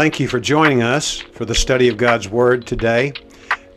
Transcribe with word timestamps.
Thank 0.00 0.18
you 0.18 0.28
for 0.28 0.40
joining 0.40 0.82
us 0.82 1.18
for 1.18 1.44
the 1.44 1.54
study 1.54 1.86
of 1.88 1.98
God's 1.98 2.26
Word 2.26 2.66
today. 2.66 3.12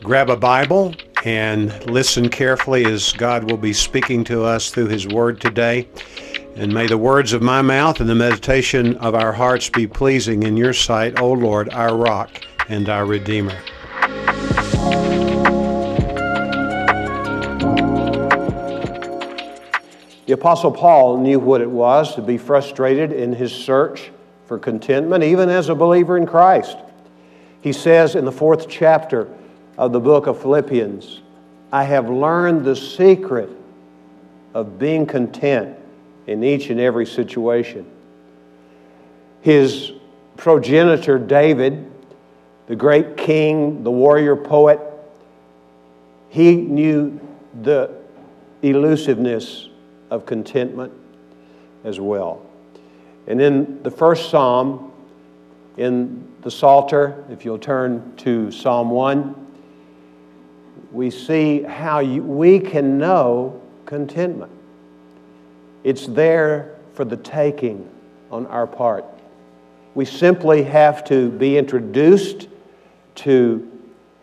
Grab 0.01 0.29
a 0.29 0.37
Bible 0.37 0.95
and 1.25 1.85
listen 1.85 2.29
carefully 2.29 2.85
as 2.85 3.11
God 3.11 3.51
will 3.51 3.57
be 3.57 3.73
speaking 3.73 4.23
to 4.23 4.45
us 4.45 4.71
through 4.71 4.87
His 4.87 5.05
Word 5.05 5.41
today. 5.41 5.85
And 6.55 6.73
may 6.73 6.87
the 6.87 6.97
words 6.97 7.33
of 7.33 7.41
my 7.41 7.61
mouth 7.61 7.99
and 7.99 8.09
the 8.09 8.15
meditation 8.15 8.95
of 8.99 9.15
our 9.15 9.33
hearts 9.33 9.67
be 9.67 9.85
pleasing 9.85 10.43
in 10.43 10.55
your 10.55 10.71
sight, 10.71 11.19
O 11.19 11.33
Lord, 11.33 11.67
our 11.73 11.93
rock 11.93 12.31
and 12.69 12.87
our 12.87 13.05
Redeemer. 13.05 13.59
The 20.25 20.31
Apostle 20.31 20.71
Paul 20.71 21.17
knew 21.17 21.41
what 21.41 21.59
it 21.59 21.69
was 21.69 22.15
to 22.15 22.21
be 22.21 22.37
frustrated 22.37 23.11
in 23.11 23.33
his 23.33 23.53
search 23.53 24.09
for 24.53 24.59
contentment, 24.59 25.23
even 25.23 25.49
as 25.49 25.69
a 25.69 25.73
believer 25.73 26.15
in 26.15 26.27
Christ. 26.27 26.77
He 27.61 27.73
says 27.73 28.13
in 28.13 28.23
the 28.23 28.31
fourth 28.31 28.69
chapter 28.69 29.27
of 29.79 29.91
the 29.91 29.99
book 29.99 30.27
of 30.27 30.39
Philippians, 30.39 31.21
I 31.71 31.85
have 31.85 32.07
learned 32.07 32.63
the 32.63 32.75
secret 32.75 33.49
of 34.53 34.77
being 34.77 35.07
content 35.07 35.75
in 36.27 36.43
each 36.43 36.69
and 36.69 36.79
every 36.79 37.07
situation. 37.07 37.89
His 39.41 39.91
progenitor, 40.37 41.17
David, 41.17 41.91
the 42.67 42.75
great 42.75 43.17
king, 43.17 43.83
the 43.83 43.89
warrior 43.89 44.35
poet, 44.35 44.79
he 46.29 46.57
knew 46.57 47.19
the 47.63 47.89
elusiveness 48.61 49.67
of 50.11 50.27
contentment 50.27 50.93
as 51.83 51.99
well. 51.99 52.42
And 53.27 53.41
in 53.41 53.81
the 53.83 53.91
first 53.91 54.29
psalm, 54.29 54.91
in 55.77 56.27
the 56.41 56.51
Psalter, 56.51 57.23
if 57.29 57.45
you'll 57.45 57.57
turn 57.57 58.15
to 58.17 58.51
Psalm 58.51 58.89
1, 58.89 59.47
we 60.91 61.09
see 61.09 61.63
how 61.63 62.03
we 62.03 62.59
can 62.59 62.97
know 62.97 63.61
contentment. 63.85 64.51
It's 65.83 66.05
there 66.05 66.75
for 66.93 67.05
the 67.05 67.17
taking 67.17 67.89
on 68.29 68.45
our 68.47 68.67
part. 68.67 69.05
We 69.95 70.05
simply 70.05 70.63
have 70.63 71.03
to 71.05 71.29
be 71.29 71.57
introduced 71.57 72.47
to 73.15 73.69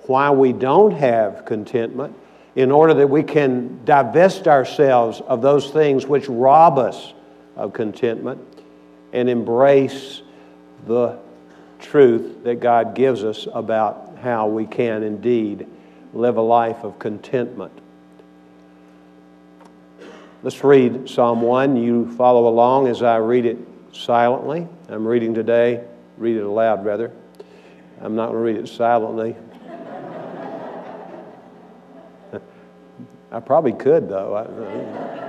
why 0.03 0.31
we 0.31 0.53
don't 0.53 0.93
have 0.93 1.45
contentment 1.45 2.17
in 2.57 2.71
order 2.71 2.95
that 2.95 3.09
we 3.09 3.23
can 3.23 3.85
divest 3.85 4.49
ourselves 4.49 5.21
of 5.23 5.43
those 5.43 5.71
things 5.71 6.07
which 6.07 6.29
rob 6.29 6.79
us 6.79 7.15
of 7.57 7.73
contentment 7.73 8.50
and 9.13 9.29
embrace 9.29 10.23
the 10.87 11.19
truth 11.79 12.45
that 12.45 12.61
God 12.61 12.95
gives 12.95 13.25
us 13.25 13.49
about 13.53 14.19
how 14.23 14.47
we 14.49 14.67
can 14.67 15.03
indeed 15.03 15.67
live 16.13 16.37
a 16.37 16.43
life 16.43 16.85
of 16.85 16.99
contentment. 16.99 17.73
Let's 20.43 20.63
read 20.65 21.09
Psalm 21.09 21.43
1. 21.43 21.77
You 21.77 22.11
follow 22.17 22.49
along 22.49 22.89
as 22.89 23.03
I 23.03 23.17
read 23.17 23.45
it 23.45 23.59
silently. 23.93 24.67
I'm 24.89 25.07
reading 25.07 25.35
today, 25.35 25.85
read 26.17 26.37
it 26.37 26.43
aloud 26.43 26.85
rather. 26.85 27.13
I'm 28.01 28.17
not 28.17 28.31
going 28.31 28.39
to 28.39 28.45
read 28.45 28.57
it 28.57 28.69
silently. 28.69 29.37
I 33.31 33.41
probably 33.41 33.73
could, 33.73 34.09
though. 34.09 35.29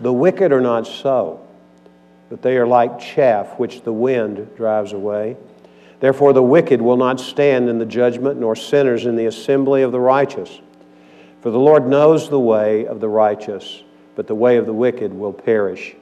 The 0.00 0.12
wicked 0.12 0.52
are 0.52 0.60
not 0.60 0.86
so, 0.86 1.46
but 2.30 2.42
they 2.42 2.56
are 2.56 2.66
like 2.66 2.98
chaff 2.98 3.58
which 3.58 3.82
the 3.82 3.92
wind 3.92 4.54
drives 4.56 4.92
away. 4.92 5.36
Therefore, 6.00 6.32
the 6.32 6.42
wicked 6.42 6.80
will 6.80 6.96
not 6.96 7.18
stand 7.18 7.68
in 7.68 7.78
the 7.78 7.86
judgment, 7.86 8.38
nor 8.38 8.54
sinners 8.54 9.06
in 9.06 9.16
the 9.16 9.26
assembly 9.26 9.82
of 9.82 9.90
the 9.90 10.00
righteous. 10.00 10.60
For 11.40 11.50
the 11.50 11.58
Lord 11.58 11.86
knows 11.86 12.28
the 12.28 12.38
way 12.38 12.86
of 12.86 13.00
the 13.00 13.08
righteous, 13.08 13.82
but 14.14 14.26
the 14.26 14.34
way 14.34 14.56
of 14.56 14.66
the 14.66 14.72
wicked 14.72 15.12
will 15.12 15.32
perish. 15.32 15.96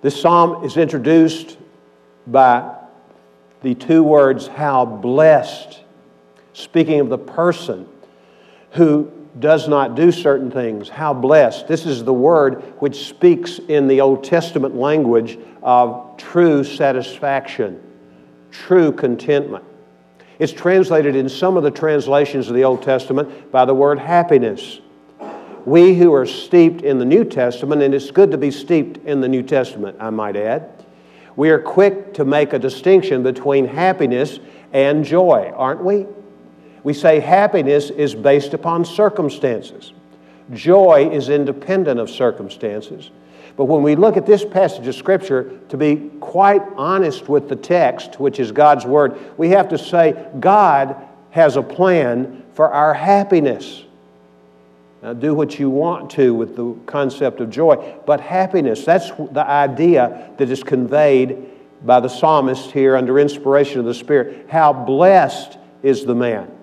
This 0.00 0.18
psalm 0.20 0.64
is 0.64 0.76
introduced 0.76 1.58
by 2.26 2.74
the 3.62 3.74
two 3.74 4.02
words, 4.02 4.46
how 4.46 4.84
blessed, 4.84 5.80
speaking 6.52 7.00
of 7.00 7.08
the 7.08 7.18
person 7.18 7.88
who 8.72 9.10
does 9.38 9.68
not 9.68 9.94
do 9.94 10.12
certain 10.12 10.50
things. 10.50 10.88
How 10.88 11.12
blessed. 11.12 11.66
This 11.66 11.86
is 11.86 12.04
the 12.04 12.12
word 12.12 12.62
which 12.78 13.06
speaks 13.06 13.58
in 13.58 13.88
the 13.88 14.00
Old 14.00 14.24
Testament 14.24 14.76
language 14.76 15.38
of 15.62 16.16
true 16.16 16.62
satisfaction, 16.62 17.80
true 18.50 18.92
contentment. 18.92 19.64
It's 20.38 20.52
translated 20.52 21.16
in 21.16 21.28
some 21.28 21.56
of 21.56 21.62
the 21.62 21.70
translations 21.70 22.48
of 22.48 22.54
the 22.54 22.64
Old 22.64 22.82
Testament 22.82 23.50
by 23.50 23.64
the 23.64 23.74
word 23.74 23.98
happiness. 23.98 24.80
We 25.64 25.94
who 25.94 26.12
are 26.12 26.26
steeped 26.26 26.82
in 26.82 26.98
the 26.98 27.04
New 27.04 27.24
Testament, 27.24 27.82
and 27.82 27.94
it's 27.94 28.10
good 28.10 28.30
to 28.32 28.38
be 28.38 28.50
steeped 28.50 29.06
in 29.06 29.20
the 29.20 29.28
New 29.28 29.42
Testament, 29.42 29.96
I 29.98 30.10
might 30.10 30.36
add, 30.36 30.70
we 31.36 31.50
are 31.50 31.58
quick 31.58 32.14
to 32.14 32.24
make 32.24 32.52
a 32.52 32.58
distinction 32.58 33.22
between 33.22 33.66
happiness 33.66 34.38
and 34.72 35.04
joy, 35.04 35.52
aren't 35.56 35.82
we? 35.82 36.06
We 36.84 36.92
say 36.92 37.18
happiness 37.18 37.88
is 37.88 38.14
based 38.14 38.52
upon 38.52 38.84
circumstances. 38.84 39.92
Joy 40.52 41.08
is 41.10 41.30
independent 41.30 41.98
of 41.98 42.10
circumstances. 42.10 43.10
But 43.56 43.64
when 43.64 43.82
we 43.82 43.96
look 43.96 44.16
at 44.16 44.26
this 44.26 44.44
passage 44.44 44.86
of 44.86 44.94
Scripture, 44.94 45.58
to 45.70 45.76
be 45.78 46.10
quite 46.20 46.62
honest 46.76 47.28
with 47.28 47.48
the 47.48 47.56
text, 47.56 48.20
which 48.20 48.38
is 48.38 48.52
God's 48.52 48.84
Word, 48.84 49.18
we 49.38 49.48
have 49.50 49.68
to 49.70 49.78
say 49.78 50.28
God 50.38 50.96
has 51.30 51.56
a 51.56 51.62
plan 51.62 52.44
for 52.52 52.70
our 52.70 52.92
happiness. 52.92 53.84
Now, 55.02 55.14
do 55.14 55.34
what 55.34 55.58
you 55.58 55.70
want 55.70 56.10
to 56.12 56.34
with 56.34 56.56
the 56.56 56.74
concept 56.86 57.40
of 57.40 57.50
joy, 57.50 57.94
but 58.06 58.20
happiness, 58.20 58.84
that's 58.84 59.10
the 59.10 59.46
idea 59.46 60.30
that 60.36 60.50
is 60.50 60.62
conveyed 60.62 61.50
by 61.84 62.00
the 62.00 62.08
psalmist 62.08 62.72
here 62.72 62.96
under 62.96 63.18
inspiration 63.18 63.78
of 63.78 63.86
the 63.86 63.94
Spirit. 63.94 64.46
How 64.50 64.72
blessed 64.72 65.58
is 65.82 66.04
the 66.04 66.14
man 66.14 66.53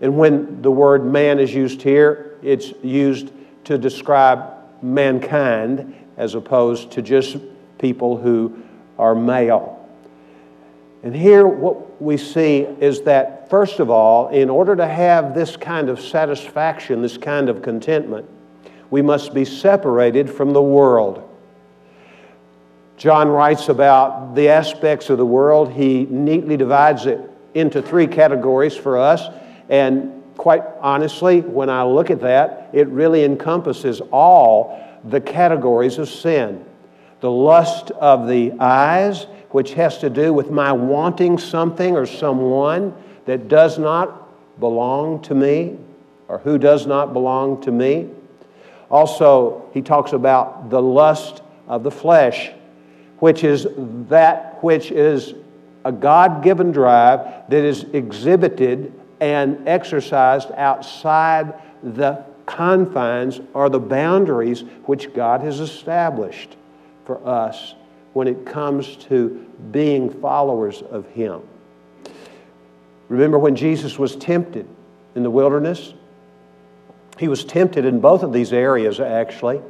and 0.00 0.16
when 0.16 0.62
the 0.62 0.70
word 0.70 1.04
man 1.04 1.38
is 1.38 1.52
used 1.52 1.82
here, 1.82 2.38
it's 2.42 2.72
used 2.82 3.32
to 3.64 3.76
describe 3.76 4.54
mankind 4.82 5.94
as 6.16 6.34
opposed 6.34 6.90
to 6.92 7.02
just 7.02 7.36
people 7.78 8.16
who 8.16 8.62
are 8.98 9.14
male. 9.14 9.76
And 11.02 11.14
here, 11.14 11.46
what 11.46 12.00
we 12.00 12.16
see 12.16 12.60
is 12.60 13.02
that, 13.02 13.48
first 13.48 13.80
of 13.80 13.90
all, 13.90 14.28
in 14.28 14.50
order 14.50 14.76
to 14.76 14.86
have 14.86 15.34
this 15.34 15.56
kind 15.56 15.88
of 15.88 16.00
satisfaction, 16.00 17.00
this 17.00 17.16
kind 17.16 17.48
of 17.48 17.62
contentment, 17.62 18.28
we 18.90 19.00
must 19.00 19.32
be 19.32 19.44
separated 19.44 20.28
from 20.28 20.52
the 20.52 20.62
world. 20.62 21.26
John 22.96 23.28
writes 23.28 23.70
about 23.70 24.34
the 24.34 24.48
aspects 24.48 25.08
of 25.08 25.16
the 25.16 25.24
world. 25.24 25.72
He 25.72 26.04
neatly 26.04 26.58
divides 26.58 27.06
it 27.06 27.18
into 27.54 27.80
three 27.80 28.06
categories 28.06 28.76
for 28.76 28.98
us. 28.98 29.26
And 29.70 30.22
quite 30.36 30.64
honestly, 30.80 31.40
when 31.40 31.70
I 31.70 31.84
look 31.84 32.10
at 32.10 32.20
that, 32.20 32.70
it 32.72 32.88
really 32.88 33.24
encompasses 33.24 34.00
all 34.12 34.78
the 35.04 35.20
categories 35.20 35.96
of 35.96 36.08
sin. 36.08 36.64
The 37.20 37.30
lust 37.30 37.90
of 37.92 38.26
the 38.26 38.52
eyes, 38.58 39.26
which 39.50 39.74
has 39.74 39.98
to 39.98 40.10
do 40.10 40.32
with 40.32 40.50
my 40.50 40.72
wanting 40.72 41.38
something 41.38 41.96
or 41.96 42.04
someone 42.04 42.94
that 43.26 43.48
does 43.48 43.78
not 43.78 44.58
belong 44.58 45.22
to 45.22 45.34
me 45.34 45.78
or 46.28 46.38
who 46.38 46.58
does 46.58 46.86
not 46.86 47.12
belong 47.12 47.60
to 47.62 47.70
me. 47.70 48.08
Also, 48.90 49.68
he 49.72 49.82
talks 49.82 50.12
about 50.12 50.70
the 50.70 50.82
lust 50.82 51.42
of 51.68 51.84
the 51.84 51.90
flesh, 51.90 52.50
which 53.18 53.44
is 53.44 53.66
that 54.08 54.62
which 54.64 54.90
is 54.90 55.34
a 55.84 55.92
God 55.92 56.42
given 56.42 56.72
drive 56.72 57.20
that 57.48 57.64
is 57.64 57.84
exhibited 57.92 58.99
and 59.20 59.68
exercised 59.68 60.50
outside 60.52 61.54
the 61.82 62.24
confines 62.46 63.40
or 63.54 63.68
the 63.68 63.78
boundaries 63.78 64.64
which 64.86 65.12
God 65.14 65.42
has 65.42 65.60
established 65.60 66.56
for 67.04 67.24
us 67.26 67.74
when 68.12 68.26
it 68.26 68.44
comes 68.44 68.96
to 68.96 69.46
being 69.70 70.10
followers 70.10 70.82
of 70.82 71.06
Him. 71.10 71.42
Remember 73.08 73.38
when 73.38 73.56
Jesus 73.56 73.98
was 73.98 74.16
tempted 74.16 74.68
in 75.14 75.22
the 75.22 75.30
wilderness? 75.30 75.94
He 77.18 77.28
was 77.28 77.44
tempted 77.44 77.84
in 77.84 78.00
both 78.00 78.22
of 78.22 78.32
these 78.32 78.52
areas, 78.52 78.98
actually. 78.98 79.60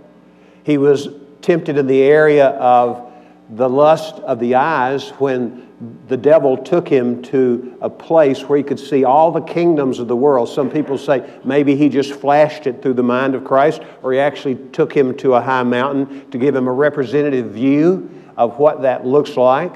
He 0.62 0.78
was 0.78 1.08
tempted 1.42 1.76
in 1.76 1.86
the 1.86 2.02
area 2.02 2.48
of 2.48 3.10
the 3.50 3.68
lust 3.68 4.16
of 4.16 4.38
the 4.38 4.54
eyes 4.54 5.10
when 5.18 5.68
the 6.08 6.16
devil 6.16 6.58
took 6.58 6.88
him 6.88 7.22
to 7.22 7.76
a 7.80 7.88
place 7.88 8.42
where 8.42 8.58
he 8.58 8.62
could 8.62 8.78
see 8.78 9.04
all 9.04 9.32
the 9.32 9.40
kingdoms 9.40 9.98
of 9.98 10.08
the 10.08 10.16
world. 10.16 10.48
Some 10.48 10.70
people 10.70 10.98
say 10.98 11.28
maybe 11.42 11.74
he 11.74 11.88
just 11.88 12.12
flashed 12.12 12.66
it 12.66 12.82
through 12.82 12.94
the 12.94 13.02
mind 13.02 13.34
of 13.34 13.44
Christ, 13.44 13.80
or 14.02 14.12
he 14.12 14.18
actually 14.18 14.56
took 14.72 14.94
him 14.94 15.16
to 15.18 15.34
a 15.34 15.40
high 15.40 15.62
mountain 15.62 16.30
to 16.30 16.38
give 16.38 16.54
him 16.54 16.68
a 16.68 16.72
representative 16.72 17.52
view 17.52 18.10
of 18.36 18.58
what 18.58 18.82
that 18.82 19.06
looks 19.06 19.36
like. 19.36 19.74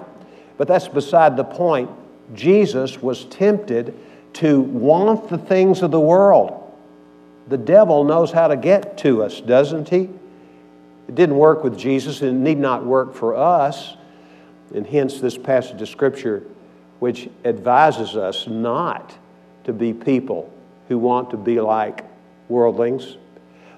But 0.58 0.68
that's 0.68 0.88
beside 0.88 1.36
the 1.36 1.44
point. 1.44 1.90
Jesus 2.34 3.00
was 3.00 3.24
tempted 3.26 3.98
to 4.34 4.60
want 4.60 5.28
the 5.28 5.38
things 5.38 5.82
of 5.82 5.90
the 5.90 6.00
world. 6.00 6.60
The 7.48 7.58
devil 7.58 8.04
knows 8.04 8.30
how 8.30 8.48
to 8.48 8.56
get 8.56 8.98
to 8.98 9.22
us, 9.22 9.40
doesn't 9.40 9.88
he? 9.88 10.10
It 11.08 11.14
didn't 11.14 11.36
work 11.36 11.64
with 11.64 11.78
Jesus, 11.78 12.20
and 12.22 12.30
it 12.30 12.50
need 12.50 12.58
not 12.58 12.84
work 12.84 13.14
for 13.14 13.36
us. 13.36 13.96
And 14.74 14.86
hence, 14.86 15.20
this 15.20 15.38
passage 15.38 15.80
of 15.80 15.88
Scripture, 15.88 16.42
which 16.98 17.28
advises 17.44 18.16
us 18.16 18.46
not 18.46 19.14
to 19.64 19.72
be 19.72 19.92
people 19.92 20.52
who 20.88 20.98
want 20.98 21.30
to 21.30 21.36
be 21.36 21.60
like 21.60 22.04
worldlings. 22.48 23.16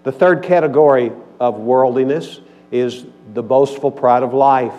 The 0.02 0.12
third 0.12 0.42
category 0.42 1.12
of 1.38 1.58
worldliness 1.58 2.40
is 2.70 3.04
the 3.34 3.42
boastful 3.42 3.90
pride 3.90 4.22
of 4.22 4.32
life. 4.32 4.74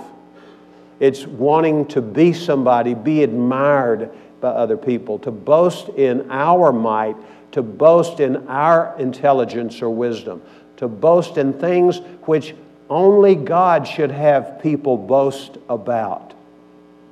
It's 1.00 1.26
wanting 1.26 1.86
to 1.88 2.02
be 2.02 2.34
somebody, 2.34 2.94
be 2.94 3.24
admired 3.24 4.10
by 4.42 4.50
other 4.50 4.78
people, 4.78 5.20
to 5.20 5.32
boast 5.32 5.90
in 5.90 6.30
our 6.32 6.72
might, 6.72 7.16
to 7.52 7.62
boast 7.62 8.20
in 8.20 8.48
our 8.48 8.96
intelligence 8.98 9.82
or 9.82 9.90
wisdom, 9.90 10.42
to 10.78 10.88
boast 10.88 11.38
in 11.38 11.54
things 11.54 12.00
which 12.24 12.56
only 12.90 13.36
God 13.36 13.88
should 13.88 14.12
have 14.12 14.62
people 14.62 14.98
boast 14.98 15.58
about 15.70 16.34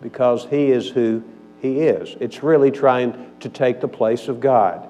because 0.01 0.45
He 0.45 0.71
is 0.71 0.89
who 0.89 1.23
He 1.61 1.81
is. 1.81 2.15
It's 2.19 2.43
really 2.43 2.71
trying 2.71 3.31
to 3.39 3.49
take 3.49 3.81
the 3.81 3.87
place 3.87 4.27
of 4.27 4.39
God, 4.39 4.87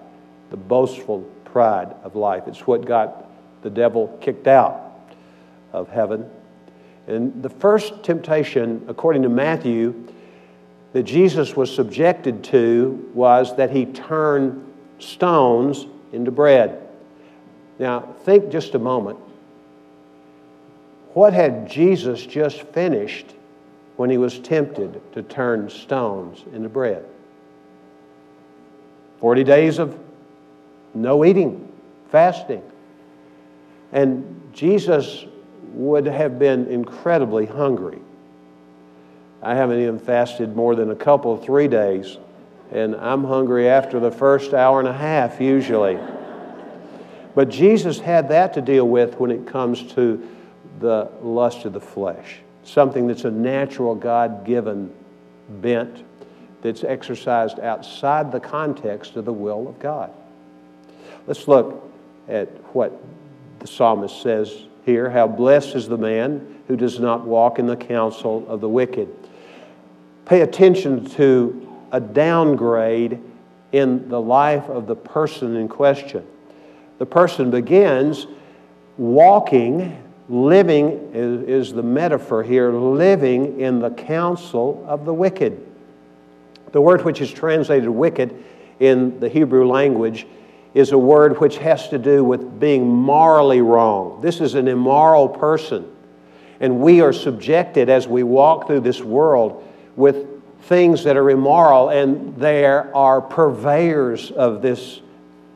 the 0.50 0.58
boastful 0.58 1.22
pride 1.46 1.94
of 2.04 2.16
life. 2.16 2.44
It's 2.48 2.68
what 2.68 2.86
got 2.86 3.30
the 3.64 3.70
devil 3.70 4.18
kicked 4.22 4.48
out 4.48 5.00
of 5.74 5.90
heaven. 5.90 6.30
And 7.08 7.42
the 7.42 7.50
first 7.50 8.04
temptation, 8.04 8.86
according 8.88 9.24
to 9.24 9.30
Matthew, 9.30 10.08
that 10.94 11.04
Jesus 11.04 11.56
was 11.56 11.74
subjected 11.74 12.44
to 12.46 13.10
was 13.14 13.56
that 13.58 13.72
he 13.72 13.86
turned 13.86 14.72
stones 15.00 15.86
into 16.14 16.31
bread. 16.31 16.81
Now, 17.80 18.02
think 18.24 18.50
just 18.50 18.76
a 18.76 18.80
moment. 18.80 19.20
What 21.16 21.32
had 21.32 21.70
Jesus 21.70 22.26
just 22.26 22.62
finished 22.62 23.36
when 23.96 24.10
he 24.10 24.18
was 24.18 24.38
tempted 24.38 25.02
to 25.14 25.24
turn 25.24 25.70
stones 25.70 26.44
into 26.52 26.68
bread? 26.68 27.06
40 29.22 29.46
days 29.46 29.80
of 29.80 29.98
no 30.94 31.24
eating, 31.24 31.72
fasting. 32.10 32.62
And 33.94 34.52
Jesus 34.52 35.24
would 35.72 36.06
have 36.06 36.38
been 36.38 36.68
incredibly 36.68 37.46
hungry. 37.46 38.00
I 39.42 39.56
haven't 39.56 39.80
even 39.80 40.00
fasted 40.00 40.54
more 40.54 40.76
than 40.76 40.92
a 40.92 40.96
couple, 40.98 41.38
three 41.38 41.70
days, 41.70 42.18
and 42.74 42.94
I'm 42.94 43.24
hungry 43.24 43.70
after 43.70 44.02
the 44.02 44.12
first 44.12 44.54
hour 44.54 44.80
and 44.80 44.90
a 44.90 44.94
half 44.94 45.40
usually. 45.40 45.98
But 47.36 47.48
Jesus 47.48 48.02
had 48.02 48.28
that 48.30 48.54
to 48.56 48.62
deal 48.62 48.86
with 48.86 49.18
when 49.18 49.32
it 49.32 49.48
comes 49.48 49.82
to 49.94 50.28
the 50.80 51.10
lust 51.22 51.66
of 51.66 51.74
the 51.74 51.81
flesh, 51.81 52.39
something 52.63 53.07
that's 53.07 53.25
a 53.25 53.31
natural, 53.31 53.95
God 53.95 54.45
given 54.45 54.92
bent 55.62 56.04
that's 56.62 56.83
exercised 56.83 57.60
outside 57.60 58.31
the 58.31 58.39
context 58.39 59.16
of 59.16 59.25
the 59.25 59.33
will 59.33 59.68
of 59.68 59.80
God. 59.80 60.12
Let's 61.27 61.48
look 61.48 61.83
at 62.27 62.48
what 62.74 63.01
the 63.60 63.68
psalmist 63.68 64.22
says 64.22 64.63
here 64.86 65.10
how 65.10 65.27
blessed 65.27 65.75
is 65.75 65.88
the 65.88 65.98
man 65.98 66.62
who 66.68 66.75
does 66.75 67.00
not 67.00 67.25
walk 67.25 67.60
in 67.60 67.68
the 67.68 67.75
counsel 67.75 68.45
of 68.48 68.62
the 68.62 68.69
wicked. 68.69 69.07
Pay 70.25 70.42
attention 70.42 71.06
to 71.12 71.71
a 71.92 72.00
downgrade 72.00 73.19
in 73.71 74.10
the 74.10 74.19
life 74.19 74.68
of 74.69 74.88
the 74.88 74.95
person 74.95 75.56
in 75.56 75.68
question 75.68 76.25
the 76.98 77.06
person 77.06 77.51
begins 77.51 78.28
walking, 78.98 80.01
living 80.27 81.12
is, 81.13 81.68
is 81.68 81.74
the 81.74 81.83
metaphor 81.83 82.44
here, 82.44 82.72
living 82.72 83.60
in 83.60 83.80
the 83.80 83.92
counsel 83.92 84.83
of 84.88 85.06
the 85.06 85.13
wicked. 85.13 85.63
The 86.72 86.81
word 86.81 87.06
which 87.06 87.22
is 87.22 87.31
translated 87.31 87.89
wicked 87.89 88.44
in 88.80 89.19
the 89.19 89.30
Hebrew 89.30 89.68
language 89.68 90.27
is 90.74 90.92
a 90.92 90.98
word 90.98 91.39
which 91.39 91.57
has 91.57 91.88
to 91.89 91.98
do 91.98 92.24
with 92.24 92.60
being 92.60 92.88
morally 92.88 93.62
wrong. 93.62 94.19
This 94.22 94.42
is 94.42 94.56
an 94.56 94.68
immoral 94.68 95.30
person. 95.30 95.89
And 96.60 96.81
we 96.81 97.01
are 97.01 97.13
subjected 97.13 97.89
as 97.89 98.07
we 98.07 98.24
walk 98.24 98.68
through 98.68 98.81
this 98.81 99.01
world 99.01 99.63
with 99.95 100.28
things 100.63 101.04
that 101.04 101.16
are 101.16 101.30
immoral, 101.30 101.89
and 101.89 102.36
there 102.38 102.94
are 102.95 103.21
purveyors 103.21 104.31
of 104.31 104.62
this 104.62 105.01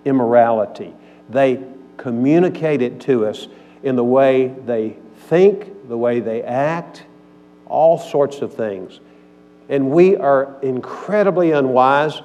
immorality. 0.06 0.94
They 1.30 1.64
communicate 1.98 2.82
it 2.82 3.02
to 3.02 3.26
us 3.26 3.48
in 3.84 3.96
the 3.96 4.04
way 4.04 4.48
they 4.48 4.98
think, 5.28 5.88
the 5.88 5.98
way 5.98 6.20
they 6.20 6.44
act, 6.44 7.04
all 7.66 7.98
sorts 7.98 8.42
of 8.42 8.54
things. 8.54 9.00
And 9.70 9.92
we 9.92 10.16
are 10.16 10.56
incredibly 10.62 11.52
unwise, 11.52 12.22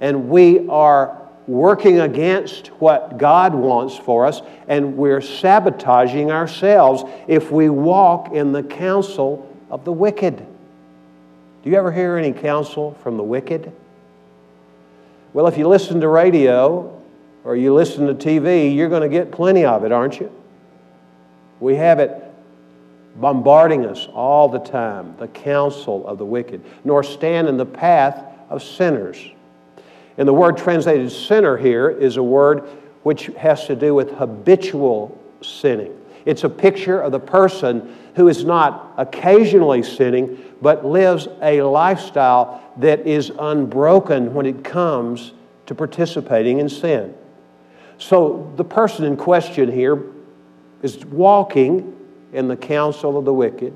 and 0.00 0.28
we 0.28 0.66
are 0.68 1.18
working 1.46 2.00
against 2.00 2.68
what 2.78 3.18
God 3.18 3.54
wants 3.54 3.96
for 3.96 4.26
us, 4.26 4.42
and 4.68 4.96
we're 4.96 5.20
sabotaging 5.20 6.30
ourselves 6.30 7.04
if 7.28 7.50
we 7.50 7.68
walk 7.68 8.32
in 8.32 8.52
the 8.52 8.62
counsel 8.62 9.48
of 9.70 9.84
the 9.84 9.92
wicked. 9.92 10.36
Do 10.36 11.70
you 11.70 11.76
ever 11.76 11.92
hear 11.92 12.16
any 12.16 12.32
counsel 12.32 12.96
from 13.02 13.16
the 13.16 13.22
wicked? 13.22 13.72
Well, 15.32 15.46
if 15.46 15.56
you 15.56 15.68
listen 15.68 16.00
to 16.00 16.08
radio 16.08 17.00
or 17.44 17.56
you 17.56 17.74
listen 17.74 18.06
to 18.06 18.14
TV, 18.14 18.74
you're 18.74 18.88
going 18.88 19.02
to 19.02 19.08
get 19.08 19.32
plenty 19.32 19.64
of 19.64 19.84
it, 19.84 19.92
aren't 19.92 20.20
you? 20.20 20.30
We 21.62 21.76
have 21.76 22.00
it 22.00 22.10
bombarding 23.14 23.86
us 23.86 24.08
all 24.12 24.48
the 24.48 24.58
time 24.58 25.14
the 25.18 25.28
counsel 25.28 26.04
of 26.08 26.18
the 26.18 26.24
wicked, 26.24 26.60
nor 26.82 27.04
stand 27.04 27.46
in 27.46 27.56
the 27.56 27.64
path 27.64 28.24
of 28.50 28.64
sinners. 28.64 29.30
And 30.18 30.26
the 30.26 30.32
word 30.32 30.56
translated 30.56 31.12
sinner 31.12 31.56
here 31.56 31.88
is 31.88 32.16
a 32.16 32.22
word 32.22 32.68
which 33.04 33.26
has 33.38 33.66
to 33.68 33.76
do 33.76 33.94
with 33.94 34.10
habitual 34.10 35.16
sinning. 35.40 35.96
It's 36.24 36.42
a 36.42 36.48
picture 36.48 37.00
of 37.00 37.12
the 37.12 37.20
person 37.20 37.96
who 38.16 38.26
is 38.26 38.44
not 38.44 38.94
occasionally 38.96 39.84
sinning, 39.84 40.42
but 40.60 40.84
lives 40.84 41.28
a 41.42 41.62
lifestyle 41.62 42.60
that 42.78 43.06
is 43.06 43.30
unbroken 43.38 44.34
when 44.34 44.46
it 44.46 44.64
comes 44.64 45.32
to 45.66 45.76
participating 45.76 46.58
in 46.58 46.68
sin. 46.68 47.14
So 47.98 48.52
the 48.56 48.64
person 48.64 49.04
in 49.04 49.16
question 49.16 49.70
here 49.70 50.02
is 50.82 51.04
walking 51.06 51.96
in 52.32 52.48
the 52.48 52.56
counsel 52.56 53.18
of 53.18 53.24
the 53.24 53.32
wicked, 53.32 53.72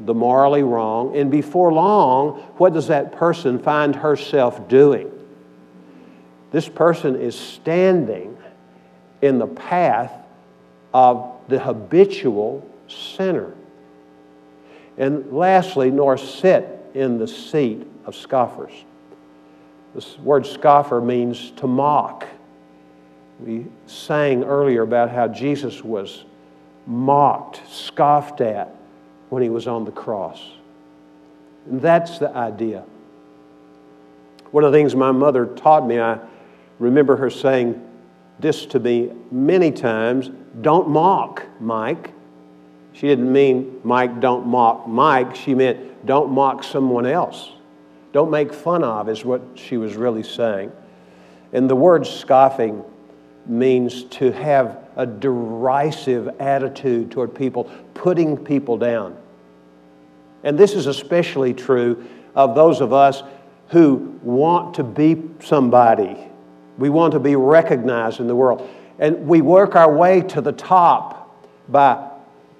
the 0.00 0.14
morally 0.14 0.62
wrong, 0.62 1.16
and 1.16 1.30
before 1.30 1.72
long, 1.72 2.40
what 2.58 2.72
does 2.72 2.88
that 2.88 3.12
person 3.12 3.58
find 3.58 3.96
herself 3.96 4.68
doing? 4.68 5.10
This 6.50 6.68
person 6.68 7.16
is 7.16 7.38
standing 7.38 8.36
in 9.20 9.38
the 9.38 9.46
path 9.46 10.12
of 10.94 11.32
the 11.48 11.58
habitual 11.58 12.68
sinner. 12.88 13.52
And 14.96 15.32
lastly, 15.32 15.90
nor 15.90 16.16
sit 16.16 16.78
in 16.94 17.18
the 17.18 17.28
seat 17.28 17.86
of 18.04 18.16
scoffers. 18.16 18.72
This 19.94 20.18
word 20.18 20.46
scoffer 20.46 21.00
means 21.00 21.50
to 21.52 21.66
mock 21.66 22.26
we 23.40 23.66
sang 23.86 24.44
earlier 24.44 24.82
about 24.82 25.10
how 25.10 25.28
Jesus 25.28 25.82
was 25.84 26.24
mocked, 26.86 27.60
scoffed 27.70 28.40
at 28.40 28.74
when 29.28 29.42
he 29.42 29.48
was 29.48 29.66
on 29.66 29.84
the 29.84 29.92
cross. 29.92 30.42
And 31.66 31.80
that's 31.80 32.18
the 32.18 32.34
idea. 32.34 32.84
One 34.50 34.64
of 34.64 34.72
the 34.72 34.78
things 34.78 34.94
my 34.96 35.12
mother 35.12 35.46
taught 35.46 35.86
me, 35.86 36.00
I 36.00 36.18
remember 36.78 37.16
her 37.16 37.30
saying 37.30 37.84
this 38.38 38.66
to 38.66 38.80
me 38.80 39.12
many 39.30 39.70
times 39.70 40.30
don't 40.60 40.88
mock, 40.88 41.44
Mike. 41.60 42.12
She 42.92 43.06
didn't 43.06 43.30
mean, 43.30 43.80
Mike, 43.84 44.20
don't 44.20 44.46
mock 44.46 44.88
Mike. 44.88 45.36
She 45.36 45.54
meant, 45.54 46.06
don't 46.06 46.32
mock 46.32 46.64
someone 46.64 47.06
else. 47.06 47.52
Don't 48.12 48.30
make 48.30 48.52
fun 48.52 48.82
of, 48.82 49.08
is 49.08 49.24
what 49.24 49.42
she 49.54 49.76
was 49.76 49.94
really 49.94 50.22
saying. 50.22 50.72
And 51.52 51.68
the 51.68 51.76
word 51.76 52.06
scoffing 52.06 52.82
means 53.48 54.04
to 54.04 54.30
have 54.32 54.78
a 54.96 55.06
derisive 55.06 56.28
attitude 56.40 57.10
toward 57.10 57.34
people, 57.34 57.64
putting 57.94 58.36
people 58.36 58.76
down. 58.76 59.16
And 60.42 60.58
this 60.58 60.74
is 60.74 60.86
especially 60.86 61.54
true 61.54 62.06
of 62.34 62.54
those 62.54 62.80
of 62.80 62.92
us 62.92 63.22
who 63.68 64.18
want 64.22 64.74
to 64.74 64.84
be 64.84 65.22
somebody. 65.40 66.16
We 66.78 66.88
want 66.90 67.12
to 67.12 67.20
be 67.20 67.36
recognized 67.36 68.20
in 68.20 68.26
the 68.26 68.36
world. 68.36 68.68
And 68.98 69.26
we 69.26 69.40
work 69.40 69.76
our 69.76 69.92
way 69.92 70.22
to 70.22 70.40
the 70.40 70.52
top 70.52 71.36
by 71.68 72.10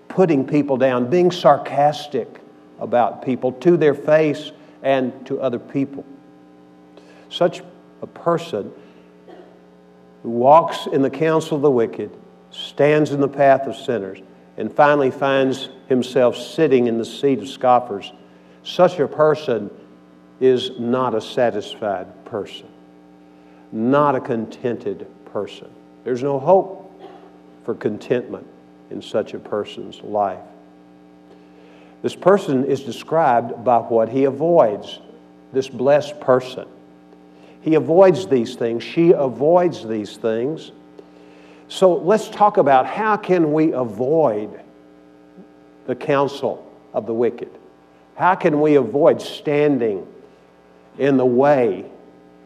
putting 0.08 0.46
people 0.46 0.76
down, 0.76 1.08
being 1.10 1.30
sarcastic 1.30 2.40
about 2.78 3.24
people 3.24 3.52
to 3.52 3.76
their 3.76 3.94
face 3.94 4.52
and 4.82 5.26
to 5.26 5.40
other 5.40 5.58
people. 5.58 6.04
Such 7.30 7.62
a 8.02 8.06
person 8.06 8.72
who 10.22 10.30
walks 10.30 10.86
in 10.86 11.02
the 11.02 11.10
counsel 11.10 11.56
of 11.56 11.62
the 11.62 11.70
wicked, 11.70 12.10
stands 12.50 13.12
in 13.12 13.20
the 13.20 13.28
path 13.28 13.66
of 13.66 13.76
sinners, 13.76 14.20
and 14.56 14.72
finally 14.72 15.10
finds 15.10 15.68
himself 15.88 16.36
sitting 16.36 16.86
in 16.86 16.98
the 16.98 17.04
seat 17.04 17.38
of 17.38 17.48
scoffers, 17.48 18.12
such 18.62 18.98
a 18.98 19.06
person 19.06 19.70
is 20.40 20.72
not 20.78 21.14
a 21.14 21.20
satisfied 21.20 22.24
person, 22.24 22.66
not 23.72 24.14
a 24.14 24.20
contented 24.20 25.06
person. 25.26 25.68
There's 26.04 26.22
no 26.22 26.38
hope 26.38 27.00
for 27.64 27.74
contentment 27.74 28.46
in 28.90 29.02
such 29.02 29.34
a 29.34 29.38
person's 29.38 30.00
life. 30.02 30.40
This 32.02 32.14
person 32.14 32.64
is 32.64 32.82
described 32.82 33.64
by 33.64 33.78
what 33.78 34.08
he 34.08 34.24
avoids, 34.24 35.00
this 35.52 35.68
blessed 35.68 36.20
person. 36.20 36.66
He 37.68 37.74
avoids 37.74 38.26
these 38.26 38.54
things, 38.54 38.82
she 38.82 39.12
avoids 39.12 39.86
these 39.86 40.16
things. 40.16 40.72
So 41.68 41.96
let's 41.96 42.30
talk 42.30 42.56
about 42.56 42.86
how 42.86 43.18
can 43.18 43.52
we 43.52 43.72
avoid 43.72 44.62
the 45.84 45.94
counsel 45.94 46.66
of 46.94 47.04
the 47.04 47.12
wicked? 47.12 47.50
How 48.16 48.36
can 48.36 48.62
we 48.62 48.76
avoid 48.76 49.20
standing 49.20 50.06
in 50.96 51.18
the 51.18 51.26
way 51.26 51.84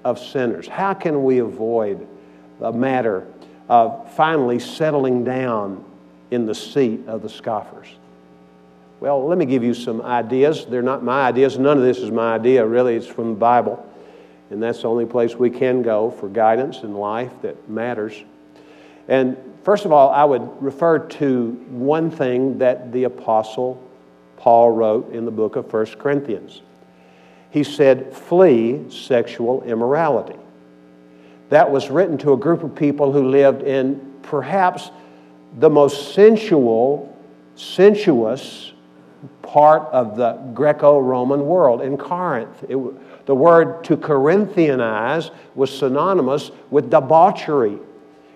of 0.02 0.18
sinners? 0.18 0.66
How 0.66 0.92
can 0.92 1.22
we 1.22 1.38
avoid 1.38 2.04
the 2.58 2.72
matter 2.72 3.24
of 3.68 4.12
finally 4.14 4.58
settling 4.58 5.22
down 5.22 5.84
in 6.32 6.46
the 6.46 6.54
seat 6.54 7.06
of 7.06 7.22
the 7.22 7.28
scoffers? 7.28 7.86
Well, 8.98 9.24
let 9.24 9.38
me 9.38 9.46
give 9.46 9.62
you 9.62 9.74
some 9.74 10.02
ideas. 10.02 10.66
They're 10.66 10.82
not 10.82 11.04
my 11.04 11.28
ideas. 11.28 11.60
None 11.60 11.78
of 11.78 11.84
this 11.84 11.98
is 11.98 12.10
my 12.10 12.34
idea, 12.34 12.66
really. 12.66 12.96
It's 12.96 13.06
from 13.06 13.34
the 13.34 13.38
Bible. 13.38 13.88
And 14.52 14.62
that's 14.62 14.82
the 14.82 14.88
only 14.88 15.06
place 15.06 15.34
we 15.34 15.50
can 15.50 15.82
go 15.82 16.10
for 16.10 16.28
guidance 16.28 16.82
in 16.82 16.94
life 16.94 17.32
that 17.40 17.68
matters. 17.70 18.22
And 19.08 19.36
first 19.64 19.84
of 19.86 19.92
all, 19.92 20.10
I 20.10 20.24
would 20.24 20.62
refer 20.62 20.98
to 20.98 21.50
one 21.70 22.10
thing 22.10 22.58
that 22.58 22.92
the 22.92 23.04
Apostle 23.04 23.82
Paul 24.36 24.70
wrote 24.70 25.12
in 25.12 25.24
the 25.24 25.30
book 25.30 25.56
of 25.56 25.72
1 25.72 25.86
Corinthians. 25.98 26.60
He 27.50 27.64
said, 27.64 28.14
Flee 28.14 28.90
sexual 28.90 29.62
immorality. 29.62 30.38
That 31.48 31.70
was 31.70 31.90
written 31.90 32.18
to 32.18 32.32
a 32.32 32.36
group 32.36 32.62
of 32.62 32.74
people 32.74 33.12
who 33.12 33.28
lived 33.28 33.62
in 33.62 34.14
perhaps 34.22 34.90
the 35.58 35.70
most 35.70 36.14
sensual, 36.14 37.16
sensuous 37.56 38.72
part 39.42 39.82
of 39.92 40.16
the 40.16 40.32
Greco 40.54 40.98
Roman 40.98 41.46
world 41.46 41.82
in 41.82 41.96
Corinth. 41.96 42.64
It, 42.68 42.76
the 43.26 43.34
word 43.34 43.84
to 43.84 43.96
Corinthianize 43.96 45.30
was 45.54 45.76
synonymous 45.76 46.50
with 46.70 46.90
debauchery, 46.90 47.78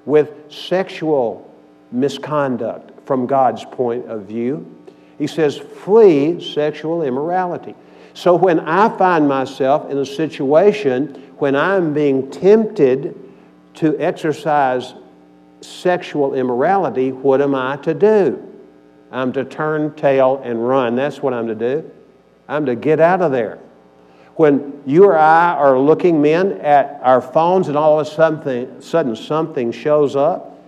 with 0.04 0.30
sexual 0.48 1.52
misconduct 1.90 3.06
from 3.06 3.26
God's 3.26 3.64
point 3.64 4.06
of 4.08 4.22
view. 4.22 4.72
He 5.18 5.26
says, 5.26 5.56
flee 5.56 6.40
sexual 6.54 7.02
immorality. 7.02 7.74
So 8.14 8.34
when 8.34 8.60
I 8.60 8.96
find 8.96 9.28
myself 9.28 9.90
in 9.90 9.98
a 9.98 10.06
situation 10.06 11.22
when 11.38 11.54
I'm 11.54 11.92
being 11.92 12.30
tempted 12.30 13.14
to 13.74 13.98
exercise 13.98 14.94
sexual 15.60 16.34
immorality, 16.34 17.12
what 17.12 17.40
am 17.40 17.54
I 17.54 17.76
to 17.78 17.92
do? 17.92 18.42
I'm 19.10 19.32
to 19.34 19.44
turn 19.44 19.94
tail 19.94 20.40
and 20.42 20.66
run. 20.66 20.96
That's 20.96 21.22
what 21.22 21.34
I'm 21.34 21.46
to 21.48 21.54
do. 21.54 21.90
I'm 22.48 22.66
to 22.66 22.74
get 22.74 23.00
out 23.00 23.20
of 23.20 23.32
there. 23.32 23.58
When 24.36 24.82
you 24.84 25.04
or 25.04 25.16
I 25.16 25.54
are 25.54 25.78
looking, 25.78 26.20
men, 26.20 26.52
at 26.60 27.00
our 27.02 27.22
phones 27.22 27.68
and 27.68 27.76
all 27.76 27.98
of 27.98 28.06
a 28.06 28.10
sudden, 28.10 28.82
sudden 28.82 29.16
something 29.16 29.72
shows 29.72 30.14
up, 30.14 30.62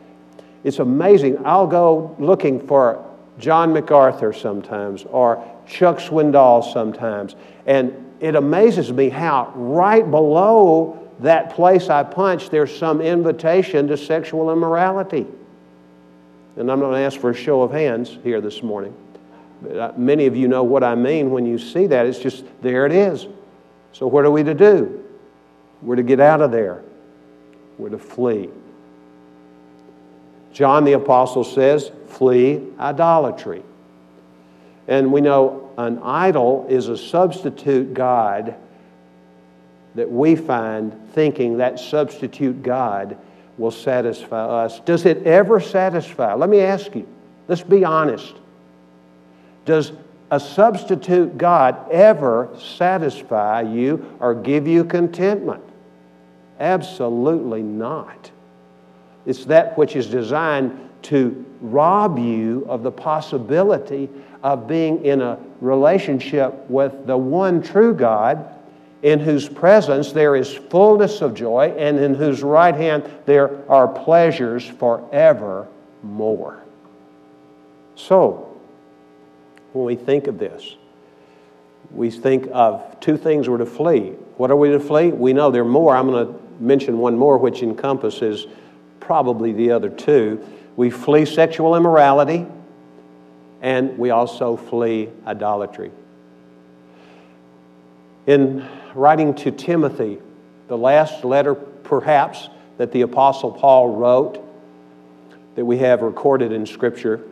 it's 0.64 0.78
amazing. 0.78 1.44
I'll 1.46 1.66
go 1.66 2.16
looking 2.18 2.66
for 2.66 3.04
John 3.38 3.72
MacArthur 3.72 4.32
sometimes 4.32 5.04
or 5.04 5.44
Chuck 5.66 5.98
Swindoll 5.98 6.72
sometimes. 6.72 7.36
And 7.66 8.12
it 8.20 8.34
amazes 8.34 8.92
me 8.92 9.10
how 9.10 9.52
right 9.54 10.08
below 10.10 11.08
that 11.20 11.50
place 11.50 11.90
I 11.90 12.04
punched, 12.04 12.50
there's 12.50 12.76
some 12.76 13.00
invitation 13.00 13.86
to 13.88 13.96
sexual 13.96 14.50
immorality. 14.50 15.26
And 16.56 16.70
I'm 16.70 16.80
not 16.80 16.86
going 16.86 17.00
to 17.00 17.06
ask 17.06 17.20
for 17.20 17.30
a 17.30 17.34
show 17.34 17.62
of 17.62 17.70
hands 17.70 18.18
here 18.24 18.40
this 18.40 18.62
morning. 18.62 18.94
But 19.62 19.76
uh, 19.76 19.92
many 19.96 20.26
of 20.26 20.36
you 20.36 20.48
know 20.48 20.64
what 20.64 20.82
I 20.82 20.94
mean 20.94 21.30
when 21.30 21.44
you 21.44 21.58
see 21.58 21.86
that. 21.88 22.06
It's 22.06 22.18
just 22.18 22.44
there 22.62 22.86
it 22.86 22.92
is. 22.92 23.26
So, 23.92 24.06
what 24.06 24.24
are 24.24 24.30
we 24.30 24.42
to 24.44 24.54
do? 24.54 25.04
We're 25.82 25.96
to 25.96 26.02
get 26.02 26.20
out 26.20 26.40
of 26.40 26.50
there, 26.50 26.82
we're 27.78 27.90
to 27.90 27.98
flee. 27.98 28.48
John 30.52 30.84
the 30.84 30.94
Apostle 30.94 31.44
says, 31.44 31.92
flee 32.08 32.66
idolatry. 32.80 33.62
And 34.88 35.12
we 35.12 35.20
know 35.20 35.72
an 35.78 36.00
idol 36.02 36.66
is 36.68 36.88
a 36.88 36.96
substitute 36.96 37.94
God 37.94 38.56
that 39.94 40.10
we 40.10 40.34
find 40.34 41.10
thinking 41.12 41.58
that 41.58 41.78
substitute 41.78 42.62
God 42.62 43.16
will 43.58 43.70
satisfy 43.70 44.64
us. 44.64 44.80
Does 44.80 45.04
it 45.04 45.26
ever 45.26 45.60
satisfy? 45.60 46.34
Let 46.34 46.48
me 46.48 46.60
ask 46.60 46.94
you, 46.94 47.06
let's 47.48 47.62
be 47.62 47.84
honest. 47.84 48.34
Does 49.64 49.92
a 50.30 50.38
substitute 50.38 51.38
God 51.38 51.90
ever 51.90 52.50
satisfy 52.58 53.62
you 53.62 54.16
or 54.20 54.34
give 54.34 54.66
you 54.66 54.84
contentment? 54.84 55.62
Absolutely 56.60 57.62
not. 57.62 58.30
It's 59.26 59.44
that 59.46 59.76
which 59.78 59.96
is 59.96 60.06
designed 60.06 60.88
to 61.02 61.44
rob 61.60 62.18
you 62.18 62.66
of 62.68 62.82
the 62.82 62.90
possibility 62.90 64.08
of 64.42 64.66
being 64.66 65.04
in 65.04 65.20
a 65.20 65.38
relationship 65.60 66.54
with 66.68 67.06
the 67.06 67.16
one 67.16 67.62
true 67.62 67.94
God 67.94 68.54
in 69.02 69.20
whose 69.20 69.48
presence 69.48 70.12
there 70.12 70.34
is 70.34 70.52
fullness 70.52 71.20
of 71.20 71.34
joy 71.34 71.74
and 71.78 71.98
in 71.98 72.14
whose 72.14 72.42
right 72.42 72.74
hand 72.74 73.08
there 73.26 73.70
are 73.70 73.86
pleasures 73.86 74.64
forevermore. 74.64 76.62
So, 77.94 78.47
when 79.78 79.96
we 79.96 80.04
think 80.04 80.26
of 80.26 80.38
this. 80.38 80.76
We 81.90 82.10
think 82.10 82.48
of 82.52 83.00
two 83.00 83.16
things 83.16 83.48
we're 83.48 83.58
to 83.58 83.66
flee. 83.66 84.10
What 84.36 84.50
are 84.50 84.56
we 84.56 84.70
to 84.70 84.80
flee? 84.80 85.10
We 85.10 85.32
know 85.32 85.50
there 85.50 85.62
are 85.62 85.64
more. 85.64 85.96
I'm 85.96 86.10
going 86.10 86.26
to 86.26 86.40
mention 86.60 86.98
one 86.98 87.16
more, 87.16 87.38
which 87.38 87.62
encompasses 87.62 88.46
probably 89.00 89.52
the 89.52 89.70
other 89.70 89.88
two. 89.88 90.44
We 90.76 90.90
flee 90.90 91.24
sexual 91.24 91.76
immorality, 91.76 92.46
and 93.62 93.96
we 93.96 94.10
also 94.10 94.56
flee 94.56 95.08
idolatry. 95.26 95.90
In 98.26 98.68
writing 98.94 99.34
to 99.36 99.50
Timothy, 99.50 100.18
the 100.66 100.76
last 100.76 101.24
letter 101.24 101.54
perhaps 101.54 102.48
that 102.76 102.92
the 102.92 103.00
Apostle 103.02 103.52
Paul 103.52 103.96
wrote, 103.96 104.44
that 105.54 105.64
we 105.64 105.78
have 105.78 106.02
recorded 106.02 106.52
in 106.52 106.66
Scripture, 106.66 107.24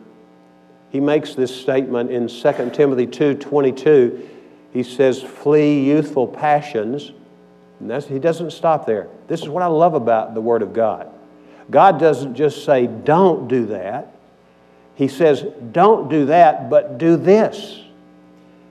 he 0.89 0.99
makes 0.99 1.35
this 1.35 1.53
statement 1.55 2.11
in 2.11 2.27
2 2.29 2.73
Timothy 2.73 3.07
2:22. 3.07 4.19
He 4.71 4.83
says, 4.83 5.21
"Flee 5.21 5.81
youthful 5.81 6.27
passions." 6.27 7.11
He 8.07 8.19
doesn't 8.19 8.51
stop 8.51 8.85
there. 8.85 9.07
This 9.27 9.41
is 9.41 9.49
what 9.49 9.63
I 9.63 9.67
love 9.67 9.93
about 9.93 10.33
the 10.33 10.41
Word 10.41 10.61
of 10.61 10.73
God. 10.73 11.07
God 11.69 11.99
doesn't 11.99 12.35
just 12.35 12.63
say, 12.63 12.87
"Don't 12.87 13.47
do 13.47 13.65
that." 13.67 14.07
He 14.95 15.07
says, 15.07 15.45
"Don't 15.73 16.09
do 16.09 16.25
that, 16.25 16.69
but 16.69 16.97
do 16.97 17.17
this." 17.17 17.81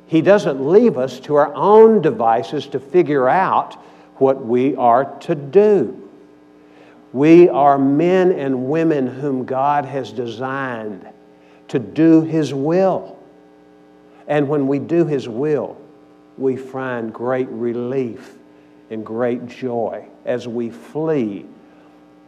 He 0.07 0.23
doesn't 0.23 0.67
leave 0.67 0.97
us 0.97 1.21
to 1.21 1.35
our 1.37 1.53
own 1.55 2.01
devices 2.01 2.67
to 2.69 2.79
figure 2.79 3.29
out 3.29 3.77
what 4.19 4.45
we 4.45 4.75
are 4.77 5.05
to 5.21 5.35
do. 5.35 5.95
We 7.13 7.49
are 7.49 7.79
men 7.79 8.33
and 8.33 8.69
women 8.69 9.07
whom 9.07 9.45
God 9.45 9.85
has 9.85 10.13
designed 10.13 11.07
to 11.69 11.79
do 11.79 12.23
His 12.23 12.53
will. 12.55 13.19
And 14.27 14.49
when 14.49 14.67
we 14.67 14.79
do 14.79 15.07
His 15.07 15.29
will, 15.29 15.77
we 16.39 16.57
find 16.57 17.13
great 17.13 17.49
relief 17.49 18.37
and 18.91 19.05
great 19.05 19.47
joy 19.47 20.07
as 20.25 20.47
we 20.47 20.71
flee 20.71 21.47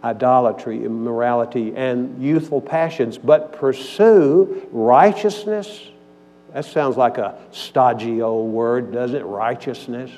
idolatry, 0.03 0.85
immorality, 0.85 1.75
and 1.75 2.23
youthful 2.23 2.61
passions, 2.61 3.19
but 3.19 3.53
pursue 3.53 4.69
righteousness. 4.71 5.89
That 6.55 6.65
sounds 6.65 6.97
like 6.97 7.19
a 7.19 7.39
stodgy 7.51 8.23
old 8.23 8.53
word, 8.53 8.93
doesn't 8.93 9.17
it? 9.17 9.25
Righteousness. 9.25 10.11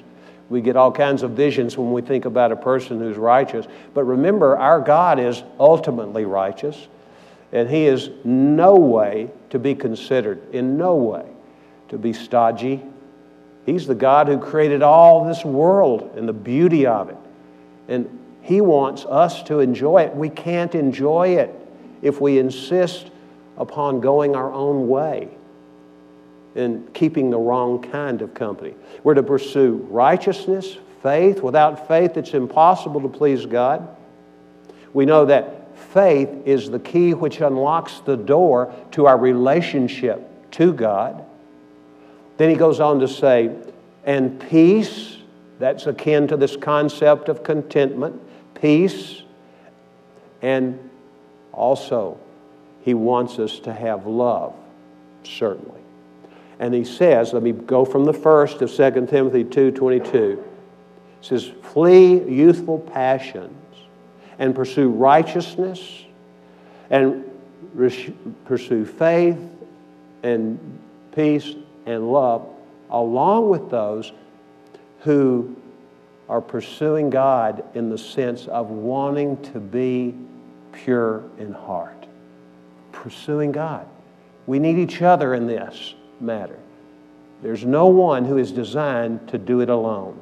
We 0.49 0.61
get 0.61 0.77
all 0.77 0.93
kinds 0.93 1.23
of 1.23 1.31
visions 1.33 1.79
when 1.79 1.93
we 1.93 2.03
think 2.03 2.25
about 2.25 2.53
a 2.53 2.57
person 2.57 2.99
who's 2.99 3.17
righteous. 3.17 3.67
But 3.95 4.05
remember, 4.05 4.57
our 4.57 4.81
God 4.81 5.19
is 5.19 5.43
ultimately 5.59 6.25
righteous, 6.25 6.89
and 7.53 7.69
He 7.69 7.87
is 7.87 8.11
no 8.25 8.77
way 8.77 9.31
to 9.51 9.59
be 9.59 9.75
considered, 9.75 10.55
in 10.55 10.77
no 10.77 10.95
way 10.97 11.27
to 11.89 11.99
be 11.99 12.13
stodgy. 12.13 12.83
He's 13.67 13.87
the 13.87 13.95
God 13.95 14.29
who 14.29 14.39
created 14.39 14.83
all 14.83 15.25
this 15.25 15.45
world 15.45 16.13
and 16.17 16.29
the 16.29 16.33
beauty 16.33 16.87
of 16.87 17.11
it. 17.11 17.17
And 17.89 18.19
he 18.43 18.61
wants 18.61 19.05
us 19.05 19.43
to 19.45 19.61
enjoy 19.61 20.03
it. 20.03 20.15
We 20.15 20.31
can't 20.31 20.75
enjoy 20.75 21.37
it 21.37 21.55
if 22.03 22.21
we 22.21 22.39
insist 22.39 23.11
upon 23.59 24.01
going 24.01 24.35
our 24.35 24.53
own 24.53 24.89
way 24.89 25.29
and 26.55 26.93
keeping 26.95 27.31
the 27.31 27.39
wrong 27.39 27.83
kind 27.83 28.23
of 28.23 28.35
company. 28.35 28.75
We're 29.05 29.15
to 29.15 29.23
pursue 29.23 29.87
righteousness, 29.91 30.79
faith. 31.03 31.43
Without 31.43 31.87
faith, 31.87 32.17
it's 32.17 32.35
impossible 32.35 33.03
to 33.03 33.09
please 33.09 33.47
God. 33.47 33.97
We 34.93 35.05
know 35.05 35.27
that 35.27 35.60
faith 35.93 36.29
is 36.45 36.71
the 36.71 36.79
key 36.79 37.15
which 37.15 37.41
unlocks 37.41 38.01
the 38.01 38.17
door 38.17 38.75
to 38.93 39.07
our 39.07 39.19
relationship 39.19 40.51
to 40.53 40.73
God. 40.73 41.25
Then 42.37 42.51
he 42.51 42.57
goes 42.57 42.81
on 42.81 43.01
to 43.01 43.09
say, 43.09 43.55
and 44.05 44.41
peace, 44.49 45.17
that's 45.59 45.87
akin 45.87 46.29
to 46.29 46.37
this 46.37 46.57
concept 46.57 47.29
of 47.29 47.43
contentment 47.43 48.21
peace, 48.55 49.23
and 50.43 50.79
also 51.53 52.19
he 52.83 52.95
wants 52.95 53.39
us 53.39 53.59
to 53.61 53.73
have 53.73 54.07
love, 54.07 54.55
certainly. 55.23 55.81
And 56.59 56.75
he 56.75 56.85
says, 56.85 57.33
let 57.33 57.43
me 57.43 57.53
go 57.53 57.85
from 57.85 58.05
the 58.05 58.13
first 58.13 58.61
of 58.63 58.71
2 58.71 59.07
Timothy 59.07 59.45
2.22. 59.45 60.15
It 60.15 60.45
says, 61.21 61.51
flee 61.63 62.23
youthful 62.23 62.79
passions 62.79 63.60
and 64.41 64.55
pursue 64.55 64.89
righteousness 64.89 66.05
and 66.89 67.25
pursue 68.47 68.85
faith 68.85 69.39
and 70.25 70.79
peace 71.15 71.55
and 71.87 72.11
love 72.11 72.49
along 72.91 73.49
with 73.49 73.71
those 73.71 74.13
who 75.01 75.55
are 76.29 76.41
pursuing 76.41 77.11
God 77.11 77.63
in 77.75 77.91
the 77.91 77.99
sense 77.99 78.47
of 78.49 78.71
wanting 78.71 79.41
to 79.53 79.61
be 79.61 80.15
pure 80.73 81.23
in 81.39 81.53
heart. 81.53 82.07
Pursuing 82.93 83.53
God. 83.53 83.87
We 84.47 84.59
need 84.59 84.79
each 84.79 85.03
other 85.03 85.35
in 85.35 85.47
this 85.47 85.95
matter. 86.19 86.59
There's 87.43 87.65
no 87.65 87.87
one 87.87 88.25
who 88.25 88.39
is 88.39 88.53
designed 88.53 89.29
to 89.29 89.39
do 89.39 89.61
it 89.61 89.69
alone. 89.69 90.21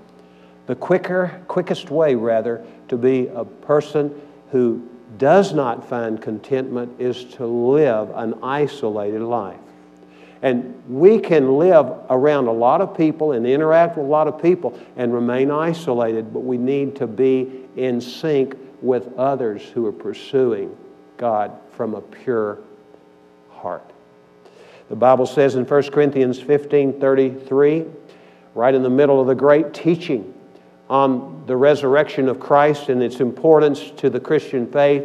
The 0.67 0.75
quicker, 0.75 1.43
quickest 1.49 1.91
way, 1.91 2.15
rather, 2.15 2.65
to 2.89 2.97
be 2.97 3.29
a 3.29 3.45
person 3.45 4.21
who 4.51 4.89
does 5.17 5.55
not 5.55 5.89
find 5.89 6.21
contentment 6.21 7.01
is 7.01 7.25
to 7.25 7.47
live 7.47 8.11
an 8.15 8.35
isolated 8.43 9.23
life. 9.23 9.59
And 10.43 10.81
we 10.89 11.19
can 11.19 11.59
live 11.59 11.93
around 12.11 12.47
a 12.47 12.53
lot 12.53 12.81
of 12.81 12.97
people 12.97 13.33
and 13.33 13.47
interact 13.47 13.97
with 13.97 14.07
a 14.07 14.09
lot 14.09 14.29
of 14.29 14.41
people 14.41 14.79
and 14.97 15.13
remain 15.13 15.51
isolated, 15.51 16.33
but 16.33 16.41
we 16.41 16.57
need 16.57 16.95
to 16.97 17.07
be 17.07 17.65
in 17.77 18.01
sync 18.01 18.57
with 18.81 19.13
others 19.17 19.63
who 19.63 19.85
are 19.87 19.93
pursuing 19.93 20.77
God 21.17 21.53
from 21.73 21.95
a 21.95 22.01
pure 22.01 22.59
heart. 23.51 23.91
The 24.89 24.97
Bible 24.97 25.27
says 25.27 25.57
in 25.57 25.65
1 25.65 25.91
Corinthians 25.91 26.41
15 26.41 27.01
33, 27.01 27.85
right 28.55 28.75
in 28.75 28.83
the 28.83 28.91
middle 28.91 29.21
of 29.21 29.27
the 29.27 29.35
great 29.35 29.75
teaching 29.75 30.33
on 30.89 31.45
the 31.47 31.57
resurrection 31.57 32.29
of 32.29 32.41
Christ 32.41 32.89
and 32.89 33.03
its 33.03 33.21
importance 33.21 33.91
to 33.99 34.11
the 34.11 34.21
Christian 34.21 34.71
faith, 34.71 35.05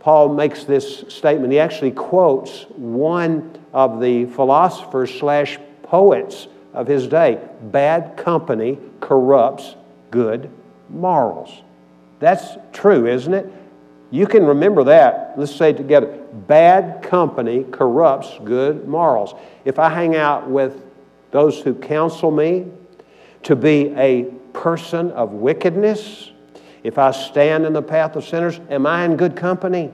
Paul 0.00 0.34
makes 0.34 0.64
this 0.64 1.04
statement. 1.08 1.52
He 1.52 1.58
actually 1.58 1.92
quotes 1.92 2.62
one 2.70 3.58
of 3.72 4.00
the 4.00 4.26
philosophers 4.26 5.12
slash 5.18 5.58
poets 5.82 6.48
of 6.72 6.86
his 6.86 7.06
day. 7.06 7.40
Bad 7.62 8.16
company 8.16 8.78
corrupts 9.00 9.74
good 10.10 10.50
morals. 10.88 11.62
That's 12.18 12.56
true, 12.72 13.06
isn't 13.06 13.34
it? 13.34 13.52
You 14.10 14.26
can 14.26 14.44
remember 14.44 14.84
that. 14.84 15.34
Let's 15.36 15.54
say 15.54 15.70
it 15.70 15.76
together. 15.76 16.06
Bad 16.32 17.02
company 17.02 17.64
corrupts 17.64 18.30
good 18.44 18.86
morals. 18.86 19.34
If 19.64 19.78
I 19.78 19.88
hang 19.88 20.14
out 20.14 20.48
with 20.48 20.82
those 21.32 21.60
who 21.60 21.74
counsel 21.74 22.30
me 22.30 22.66
to 23.42 23.56
be 23.56 23.92
a 23.96 24.30
person 24.56 25.10
of 25.12 25.32
wickedness, 25.32 26.30
if 26.82 26.98
I 26.98 27.10
stand 27.10 27.66
in 27.66 27.72
the 27.72 27.82
path 27.82 28.16
of 28.16 28.24
sinners, 28.24 28.60
am 28.70 28.86
I 28.86 29.04
in 29.04 29.16
good 29.16 29.36
company? 29.36 29.92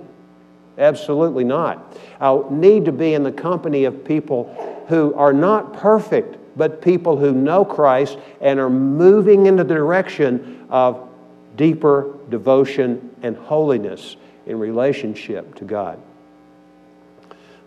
Absolutely 0.79 1.45
not. 1.45 1.97
I 2.21 2.43
need 2.51 2.87
to 2.87 2.93
be 2.93 3.15
in 3.15 3.23
the 3.23 3.33
company 3.33 3.85
of 3.85 4.05
people 4.05 4.85
who 4.89 5.15
are 5.15 5.33
not 5.33 5.75
perfect, 5.75 6.39
but 6.57 6.81
people 6.81 7.17
who 7.17 7.33
know 7.33 7.65
Christ 7.65 8.19
and 8.41 8.59
are 8.59 8.71
moving 8.71 9.47
in 9.47 9.57
the 9.57 9.65
direction 9.65 10.67
of 10.71 11.09
deeper 11.57 12.17
devotion 12.31 13.15
and 13.23 13.37
holiness 13.37 14.17
in 14.47 14.59
relationship 14.59 15.55
to 15.57 15.65
God. 15.65 16.01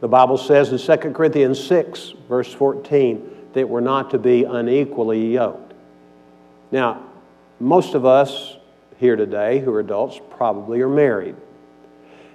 The 0.01 0.07
Bible 0.07 0.37
says 0.37 0.71
in 0.71 0.77
2 0.77 1.11
Corinthians 1.13 1.63
6, 1.63 2.13
verse 2.27 2.53
14, 2.53 3.31
that 3.53 3.67
we're 3.67 3.79
not 3.79 4.11
to 4.11 4.19
be 4.19 4.43
unequally 4.43 5.33
yoked. 5.33 5.64
Now, 6.71 7.03
most 7.59 7.93
of 7.93 8.05
us 8.05 8.57
here 8.97 9.15
today 9.15 9.59
who 9.59 9.73
are 9.73 9.79
adults 9.79 10.19
probably 10.31 10.81
are 10.81 10.89
married. 10.89 11.35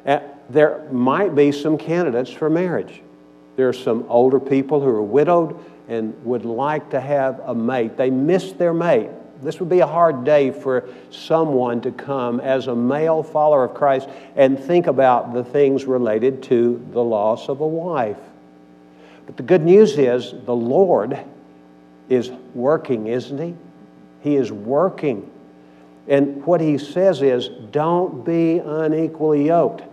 Uh, 0.07 0.21
there 0.49 0.89
might 0.91 1.35
be 1.35 1.53
some 1.53 1.79
candidates 1.79 2.31
for 2.31 2.51
marriage. 2.51 3.03
There 3.57 3.69
are 3.69 3.75
some 3.75 4.07
older 4.09 4.41
people 4.41 4.81
who 4.81 4.89
are 4.89 5.03
widowed 5.03 5.59
and 5.89 6.15
would 6.25 6.45
like 6.45 6.91
to 6.91 7.01
have 7.01 7.41
a 7.41 7.55
mate. 7.55 7.97
They 7.97 8.11
miss 8.11 8.53
their 8.53 8.73
mate. 8.73 9.11
This 9.43 9.59
would 9.59 9.69
be 9.69 9.81
a 9.81 9.87
hard 9.87 10.25
day 10.25 10.51
for 10.51 10.89
someone 11.11 11.81
to 11.83 11.91
come 11.91 12.41
as 12.41 12.67
a 12.67 12.75
male 12.75 13.23
follower 13.23 13.65
of 13.65 13.75
Christ 13.75 14.09
and 14.37 14.59
think 14.59 14.87
about 14.87 15.33
the 15.33 15.43
things 15.43 15.85
related 15.85 16.43
to 16.45 16.87
the 16.93 17.03
loss 17.03 17.49
of 17.49 17.61
a 17.61 17.67
wife. 17.67 18.19
But 19.27 19.37
the 19.37 19.43
good 19.43 19.63
news 19.63 19.99
is 19.99 20.35
the 20.45 20.55
Lord 20.55 21.19
is 22.09 22.31
working, 22.55 23.07
isn't 23.07 23.39
He? 23.39 23.55
He 24.23 24.37
is 24.37 24.53
working 24.53 25.31
and 26.11 26.45
what 26.45 26.61
he 26.61 26.77
says 26.77 27.23
is, 27.23 27.49
don't 27.71 28.25
be 28.25 28.59
unequally 28.59 29.47
yoked. 29.47 29.85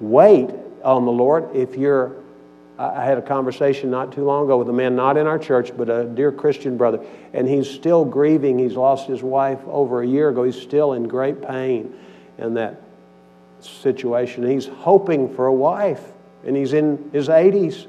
Wait 0.00 0.50
on 0.82 1.04
the 1.04 1.12
Lord. 1.12 1.54
If 1.54 1.76
you're, 1.76 2.16
I 2.76 3.04
had 3.04 3.18
a 3.18 3.22
conversation 3.22 3.88
not 3.88 4.12
too 4.12 4.24
long 4.24 4.44
ago 4.44 4.58
with 4.58 4.68
a 4.68 4.72
man 4.72 4.96
not 4.96 5.16
in 5.16 5.28
our 5.28 5.38
church, 5.38 5.70
but 5.76 5.88
a 5.88 6.04
dear 6.04 6.32
Christian 6.32 6.76
brother, 6.76 7.04
and 7.32 7.48
he's 7.48 7.70
still 7.70 8.04
grieving. 8.04 8.58
He's 8.58 8.74
lost 8.74 9.06
his 9.06 9.22
wife 9.22 9.60
over 9.68 10.02
a 10.02 10.06
year 10.06 10.30
ago. 10.30 10.42
He's 10.42 10.60
still 10.60 10.94
in 10.94 11.06
great 11.06 11.40
pain 11.40 11.94
in 12.38 12.54
that 12.54 12.82
situation. 13.60 14.48
He's 14.48 14.66
hoping 14.66 15.32
for 15.36 15.46
a 15.46 15.54
wife, 15.54 16.02
and 16.44 16.56
he's 16.56 16.72
in 16.72 17.10
his 17.12 17.28
80s. 17.28 17.86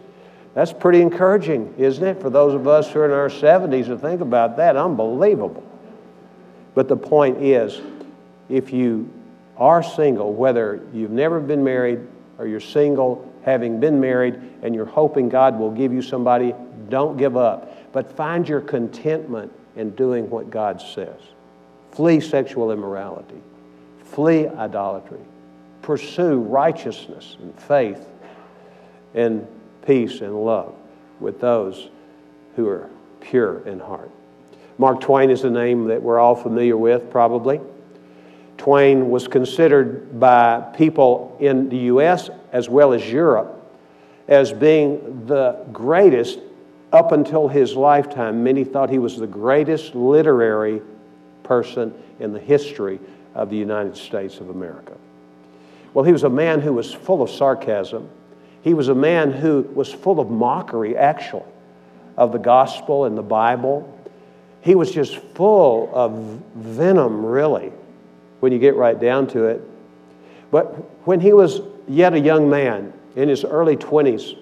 That's 0.59 0.73
pretty 0.73 1.01
encouraging, 1.01 1.73
isn't 1.77 2.05
it? 2.05 2.19
For 2.19 2.29
those 2.29 2.53
of 2.53 2.67
us 2.67 2.91
who 2.91 2.99
are 2.99 3.05
in 3.05 3.11
our 3.11 3.29
70s 3.29 3.85
to 3.85 3.97
think 3.97 4.19
about 4.19 4.57
that, 4.57 4.75
unbelievable. 4.75 5.63
But 6.75 6.89
the 6.89 6.97
point 6.97 7.41
is, 7.41 7.79
if 8.49 8.73
you 8.73 9.09
are 9.55 9.81
single, 9.81 10.33
whether 10.33 10.85
you've 10.93 11.11
never 11.11 11.39
been 11.39 11.63
married 11.63 12.01
or 12.37 12.45
you're 12.45 12.59
single, 12.59 13.25
having 13.45 13.79
been 13.79 14.01
married, 14.01 14.37
and 14.61 14.75
you're 14.75 14.85
hoping 14.85 15.29
God 15.29 15.57
will 15.57 15.71
give 15.71 15.93
you 15.93 16.01
somebody, 16.01 16.53
don't 16.89 17.15
give 17.15 17.37
up. 17.37 17.93
But 17.93 18.11
find 18.17 18.45
your 18.45 18.59
contentment 18.59 19.53
in 19.77 19.91
doing 19.91 20.29
what 20.29 20.49
God 20.49 20.81
says. 20.81 21.21
Flee 21.91 22.19
sexual 22.19 22.73
immorality, 22.73 23.41
flee 24.03 24.49
idolatry, 24.49 25.21
pursue 25.83 26.41
righteousness 26.41 27.37
and 27.41 27.57
faith 27.57 28.05
and 29.15 29.47
peace 29.89 30.21
and 30.21 30.45
love 30.45 30.75
with 31.19 31.41
those 31.41 31.89
who 32.55 32.67
are 32.67 32.87
pure 33.21 33.67
in 33.67 33.79
heart. 33.79 34.11
Mark 34.77 35.01
Twain 35.01 35.31
is 35.31 35.43
a 35.45 35.49
name 35.49 35.87
that 35.87 35.99
we're 35.99 36.19
all 36.19 36.35
familiar 36.35 36.77
with, 36.77 37.09
probably. 37.09 37.59
Twain 38.59 39.09
was 39.09 39.27
considered 39.27 40.19
by 40.19 40.61
people 40.77 41.35
in 41.39 41.69
the 41.69 41.77
U.S. 41.93 42.29
as 42.51 42.69
well 42.69 42.93
as 42.93 43.11
Europe 43.11 43.55
as 44.27 44.53
being 44.53 45.25
the 45.25 45.65
greatest 45.73 46.37
up 46.93 47.11
until 47.11 47.47
his 47.47 47.75
lifetime. 47.75 48.43
Many 48.43 48.63
thought 48.65 48.91
he 48.91 48.99
was 48.99 49.17
the 49.17 49.25
greatest 49.25 49.95
literary 49.95 50.83
person 51.41 51.95
in 52.19 52.31
the 52.31 52.39
history 52.39 52.99
of 53.33 53.49
the 53.49 53.57
United 53.57 53.97
States 53.97 54.39
of 54.39 54.51
America. 54.51 54.93
Well, 55.95 56.05
he 56.05 56.11
was 56.11 56.25
a 56.25 56.29
man 56.29 56.61
who 56.61 56.73
was 56.73 56.93
full 56.93 57.23
of 57.23 57.31
sarcasm. 57.31 58.07
He 58.61 58.73
was 58.73 58.89
a 58.89 58.95
man 58.95 59.31
who 59.31 59.61
was 59.73 59.91
full 59.91 60.19
of 60.19 60.29
mockery, 60.29 60.97
actually, 60.97 61.43
of 62.17 62.31
the 62.31 62.39
gospel 62.39 63.05
and 63.05 63.17
the 63.17 63.23
Bible. 63.23 63.97
He 64.61 64.75
was 64.75 64.91
just 64.91 65.17
full 65.35 65.89
of 65.93 66.11
venom, 66.55 67.25
really, 67.25 67.71
when 68.41 68.51
you 68.51 68.59
get 68.59 68.75
right 68.75 68.99
down 68.99 69.27
to 69.27 69.45
it. 69.45 69.61
But 70.51 70.65
when 71.07 71.19
he 71.19 71.31
was 71.31 71.61
yet 71.87 72.13
a 72.13 72.19
young 72.19 72.49
man, 72.49 72.93
in 73.15 73.29
his 73.29 73.43
early 73.43 73.75
20s, 73.77 74.37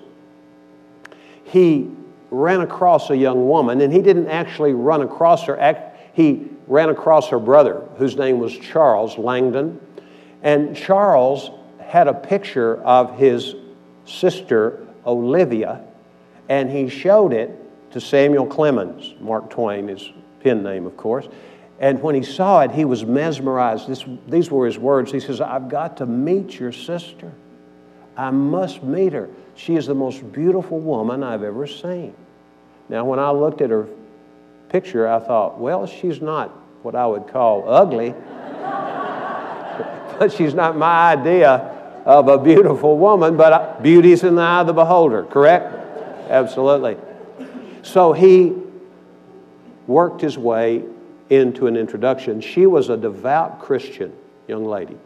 he 1.45 1.89
ran 2.29 2.61
across 2.61 3.09
a 3.09 3.17
young 3.17 3.47
woman, 3.47 3.81
and 3.81 3.93
he 3.93 4.01
didn't 4.01 4.27
actually 4.27 4.73
run 4.73 5.01
across 5.01 5.45
her. 5.45 5.91
He 6.13 6.47
ran 6.67 6.89
across 6.89 7.29
her 7.29 7.39
brother, 7.39 7.87
whose 7.97 8.17
name 8.17 8.39
was 8.39 8.57
Charles 8.57 9.17
Langdon. 9.17 9.79
And 10.43 10.75
Charles 10.75 11.51
had 11.79 12.07
a 12.07 12.13
picture 12.13 12.83
of 12.83 13.17
his 13.17 13.55
sister, 14.07 14.87
Olivia, 15.05 15.81
and 16.49 16.71
he 16.71 16.89
showed 16.89 17.33
it 17.33 17.51
to 17.91 18.01
Samuel 18.01 18.45
Clemens, 18.45 19.13
Mark 19.19 19.49
Twain, 19.49 19.87
his 19.87 20.11
pen 20.41 20.63
name, 20.63 20.85
of 20.85 20.95
course. 20.97 21.27
And 21.79 22.01
when 22.01 22.15
he 22.15 22.23
saw 22.23 22.61
it, 22.61 22.71
he 22.71 22.85
was 22.85 23.05
mesmerized. 23.05 23.87
This, 23.87 24.03
these 24.27 24.49
were 24.49 24.65
his 24.65 24.79
words. 24.79 25.11
He 25.11 25.19
says, 25.19 25.41
I've 25.41 25.69
got 25.69 25.97
to 25.97 26.05
meet 26.05 26.59
your 26.59 26.71
sister. 26.71 27.31
I 28.15 28.31
must 28.31 28.81
meet 28.81 29.13
her. 29.13 29.29
She 29.55 29.75
is 29.75 29.85
the 29.85 29.93
most 29.93 30.31
beautiful 30.31 30.79
woman 30.79 31.23
I've 31.23 31.43
ever 31.43 31.67
seen. 31.67 32.15
Now, 32.89 33.05
when 33.05 33.19
I 33.19 33.29
looked 33.31 33.61
at 33.61 33.69
her 33.69 33.87
picture, 34.69 35.07
I 35.07 35.19
thought, 35.19 35.59
well, 35.59 35.85
she's 35.85 36.21
not 36.21 36.49
what 36.81 36.95
I 36.95 37.05
would 37.05 37.27
call 37.27 37.69
ugly, 37.69 38.11
but 40.19 40.31
she's 40.31 40.55
not 40.55 40.75
my 40.77 41.11
idea 41.11 41.76
of 42.07 42.29
a 42.29 42.37
beautiful 42.37 42.97
woman, 42.97 43.35
but 43.35 43.51
uh, 43.51 43.75
beauty's 43.81 44.23
in 44.23 44.35
the 44.35 44.41
eye 44.41 44.61
of 44.61 44.67
the 44.67 44.73
beholder, 44.73 45.23
correct? 45.25 45.73
Absolutely. 46.29 46.95
So 47.81 48.13
he 48.13 48.53
worked 49.87 50.21
his 50.21 50.37
way 50.37 50.83
into 51.29 51.67
an 51.67 51.75
introduction. 51.75 52.39
She 52.39 52.65
was 52.65 52.87
a 52.87 52.95
devout 52.95 53.59
Christian 53.59 54.13
young 54.47 54.63
lady. 54.63 54.97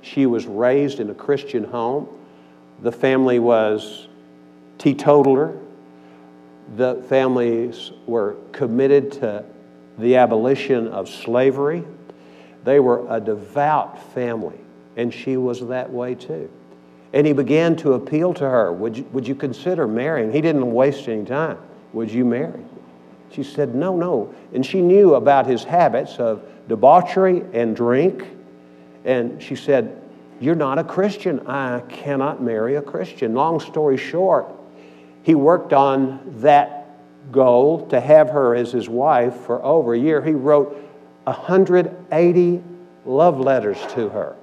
She 0.00 0.24
was 0.24 0.46
raised 0.46 0.98
in 0.98 1.10
a 1.10 1.14
Christian 1.14 1.62
home. 1.62 2.08
The 2.80 2.92
family 2.92 3.38
was 3.38 4.08
teetotaler. 4.78 5.58
The 6.76 7.04
families 7.10 7.92
were 8.06 8.36
committed 8.52 9.12
to 9.12 9.44
the 9.98 10.16
abolition 10.16 10.88
of 10.88 11.10
slavery. 11.10 11.84
They 12.64 12.80
were 12.80 13.06
a 13.14 13.20
devout 13.20 14.14
family, 14.14 14.58
and 14.96 15.12
she 15.12 15.36
was 15.36 15.66
that 15.68 15.90
way 15.90 16.14
too. 16.14 16.50
And 17.12 17.26
he 17.26 17.32
began 17.32 17.76
to 17.76 17.94
appeal 17.94 18.34
to 18.34 18.44
her 18.44 18.72
Would 18.72 18.98
you, 18.98 19.04
would 19.12 19.26
you 19.26 19.34
consider 19.34 19.86
marrying? 19.86 20.32
He 20.32 20.40
didn't 20.40 20.70
waste 20.72 21.08
any 21.08 21.24
time. 21.24 21.58
Would 21.92 22.10
you 22.10 22.24
marry? 22.24 22.62
She 23.30 23.42
said, 23.42 23.74
No, 23.74 23.96
no. 23.96 24.34
And 24.52 24.64
she 24.64 24.80
knew 24.80 25.14
about 25.14 25.46
his 25.46 25.64
habits 25.64 26.16
of 26.18 26.42
debauchery 26.68 27.44
and 27.52 27.76
drink. 27.76 28.26
And 29.04 29.40
she 29.40 29.54
said, 29.54 30.02
you're 30.40 30.54
not 30.54 30.78
a 30.78 30.84
Christian. 30.84 31.46
I 31.46 31.80
cannot 31.88 32.42
marry 32.42 32.76
a 32.76 32.82
Christian. 32.82 33.34
Long 33.34 33.58
story 33.58 33.96
short, 33.96 34.52
he 35.22 35.34
worked 35.34 35.72
on 35.72 36.20
that 36.40 37.32
goal 37.32 37.86
to 37.88 38.00
have 38.00 38.30
her 38.30 38.54
as 38.54 38.70
his 38.70 38.88
wife 38.88 39.34
for 39.34 39.64
over 39.64 39.94
a 39.94 39.98
year. 39.98 40.22
He 40.22 40.32
wrote 40.32 40.76
180 41.24 42.62
love 43.04 43.40
letters 43.40 43.78
to 43.94 44.08
her. 44.10 44.36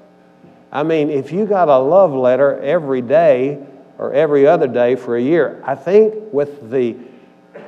I 0.73 0.83
mean, 0.83 1.09
if 1.09 1.31
you 1.31 1.45
got 1.45 1.69
a 1.69 1.77
love 1.77 2.11
letter 2.11 2.59
every 2.59 3.01
day 3.01 3.65
or 3.97 4.11
every 4.11 4.45
other 4.45 4.67
day 4.67 4.97
for 4.97 5.15
a 5.15 5.21
year, 5.21 5.61
I 5.63 5.75
think 5.75 6.33
with 6.33 6.69
the 6.69 6.97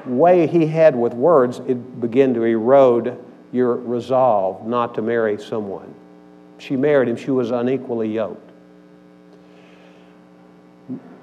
way 0.06 0.48
he 0.48 0.68
had 0.68 0.94
with 0.94 1.14
words, 1.14 1.60
it 1.60 2.02
began 2.02 2.34
to 2.34 2.44
erode 2.44 3.18
your 3.54 3.76
resolve 3.78 4.68
not 4.68 4.96
to 4.96 5.02
marry 5.02 5.42
someone 5.42 5.96
she 6.58 6.76
married 6.76 7.10
him, 7.10 7.16
she 7.16 7.32
was 7.32 7.52
unequally 7.52 8.10
yoked. 8.10 8.52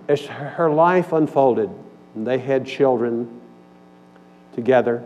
As 0.08 0.26
her 0.26 0.70
life 0.70 1.12
unfolded, 1.12 1.70
they 2.14 2.38
had 2.38 2.66
children 2.66 3.40
together, 4.54 5.02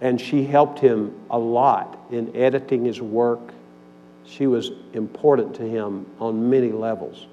and 0.00 0.20
she 0.20 0.44
helped 0.44 0.78
him 0.78 1.14
a 1.30 1.38
lot 1.38 1.98
in 2.10 2.34
editing 2.34 2.84
his 2.84 3.00
work. 3.00 3.52
She 4.26 4.46
was 4.46 4.72
important 4.92 5.54
to 5.56 5.62
him 5.62 6.06
on 6.18 6.50
many 6.50 6.72
levels. 6.72 7.26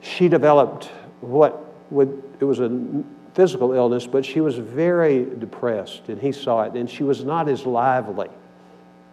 She 0.00 0.28
developed 0.28 0.90
what 1.20 1.64
would, 1.90 2.22
it 2.40 2.44
was 2.44 2.60
a 2.60 3.04
physical 3.34 3.72
illness, 3.72 4.06
but 4.06 4.24
she 4.24 4.40
was 4.40 4.56
very 4.56 5.24
depressed, 5.24 6.08
and 6.08 6.20
he 6.20 6.32
saw 6.32 6.62
it, 6.62 6.74
and 6.74 6.90
she 6.90 7.02
was 7.02 7.24
not 7.24 7.48
as 7.48 7.64
lively 7.64 8.28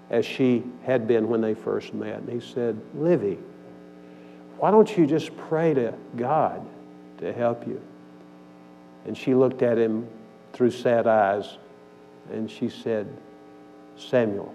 as 0.10 0.26
she 0.26 0.64
had 0.84 1.08
been 1.08 1.30
when 1.30 1.42
they 1.42 1.54
first 1.54 1.94
met. 1.94 2.20
And 2.20 2.30
he 2.30 2.40
said, 2.40 2.80
Livy, 2.96 3.40
why 4.58 4.70
don't 4.70 4.98
you 4.98 5.08
just 5.08 5.36
pray 5.38 5.74
to 5.74 5.94
God 6.18 6.68
to 7.20 7.32
help 7.32 7.66
you? 7.66 7.82
And 9.06 9.18
she 9.18 9.34
looked 9.34 9.64
at 9.64 9.78
him 9.78 10.08
through 10.54 10.72
sad 10.72 11.08
eyes 11.08 11.58
and 12.32 12.50
she 12.50 12.70
said, 12.70 13.08
Samuel, 13.96 14.54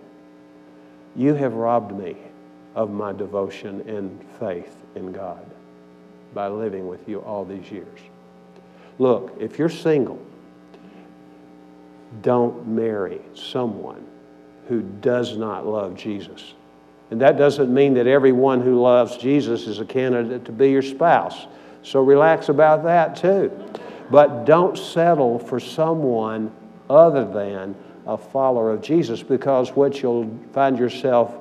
you 1.16 1.35
have 1.35 1.55
robbed 1.55 1.96
me 1.96 2.16
of 2.74 2.90
my 2.90 3.12
devotion 3.12 3.81
and 3.88 4.22
faith 4.38 4.76
in 4.94 5.12
God 5.12 5.44
by 6.35 6.48
living 6.48 6.87
with 6.87 7.09
you 7.09 7.20
all 7.20 7.44
these 7.44 7.70
years. 7.70 8.00
Look, 8.98 9.35
if 9.40 9.59
you're 9.59 9.70
single, 9.70 10.20
don't 12.22 12.66
marry 12.66 13.20
someone 13.35 14.07
who 14.68 14.83
does 14.83 15.37
not 15.37 15.66
love 15.66 15.94
Jesus. 15.96 16.55
And 17.11 17.20
that 17.20 17.38
doesn't 17.38 17.72
mean 17.72 17.94
that 17.94 18.07
everyone 18.07 18.61
who 18.61 18.81
loves 18.81 19.16
Jesus 19.16 19.66
is 19.66 19.79
a 19.79 19.85
candidate 19.85 20.44
to 20.46 20.52
be 20.52 20.70
your 20.70 20.83
spouse. 20.83 21.46
So 21.83 22.02
relax 22.02 22.48
about 22.48 22.83
that 22.85 23.16
too. 23.16 23.52
But 24.11 24.44
don't 24.44 24.76
settle 24.76 25.38
for 25.38 25.61
someone 25.61 26.52
other 26.90 27.24
than 27.24 27.76
a 28.07 28.16
follower 28.16 28.71
of 28.71 28.83
Jesus 28.83 29.23
because 29.23 29.71
what 29.71 30.01
you'll 30.01 30.31
find 30.53 30.79
yourself 30.79 31.35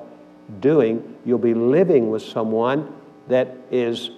doing, 0.60 1.16
you'll 1.24 1.38
be 1.38 1.54
living 1.54 2.10
with 2.10 2.22
someone 2.22 2.92
that 3.28 3.56
is 3.70 4.10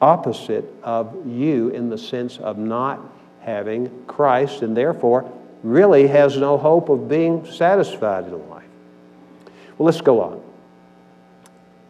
opposite 0.00 0.64
of 0.82 1.26
you 1.26 1.68
in 1.68 1.90
the 1.90 1.98
sense 1.98 2.38
of 2.38 2.58
not 2.58 3.00
having 3.40 4.04
Christ 4.06 4.62
and 4.62 4.76
therefore 4.76 5.30
really 5.62 6.06
has 6.06 6.36
no 6.36 6.56
hope 6.56 6.88
of 6.88 7.08
being 7.08 7.44
satisfied 7.44 8.24
in 8.24 8.48
life. 8.48 8.64
Well, 9.76 9.86
let's 9.86 10.00
go 10.00 10.20
on. 10.22 10.42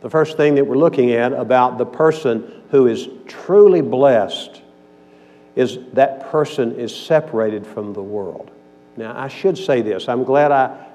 The 0.01 0.11
first 0.11 0.37
thing 0.37 0.55
that 0.55 0.67
we're 0.67 0.77
looking 0.77 1.13
at 1.13 1.33
about 1.33 1.79
the 1.79 1.87
person 1.87 2.63
who 2.71 2.87
is 2.87 3.09
truly 3.27 3.81
blessed 3.81 4.63
is 5.57 5.79
that 5.93 6.31
person 6.31 6.79
is 6.79 6.95
separated 6.95 7.67
from 7.67 7.93
the 7.93 8.03
world. 8.03 8.51
Now, 8.97 9.19
I 9.19 9.29
should 9.29 9.57
say 9.57 9.83
this. 9.83 10.09
I'm 10.09 10.25
glad 10.25 10.53
I 10.53 10.87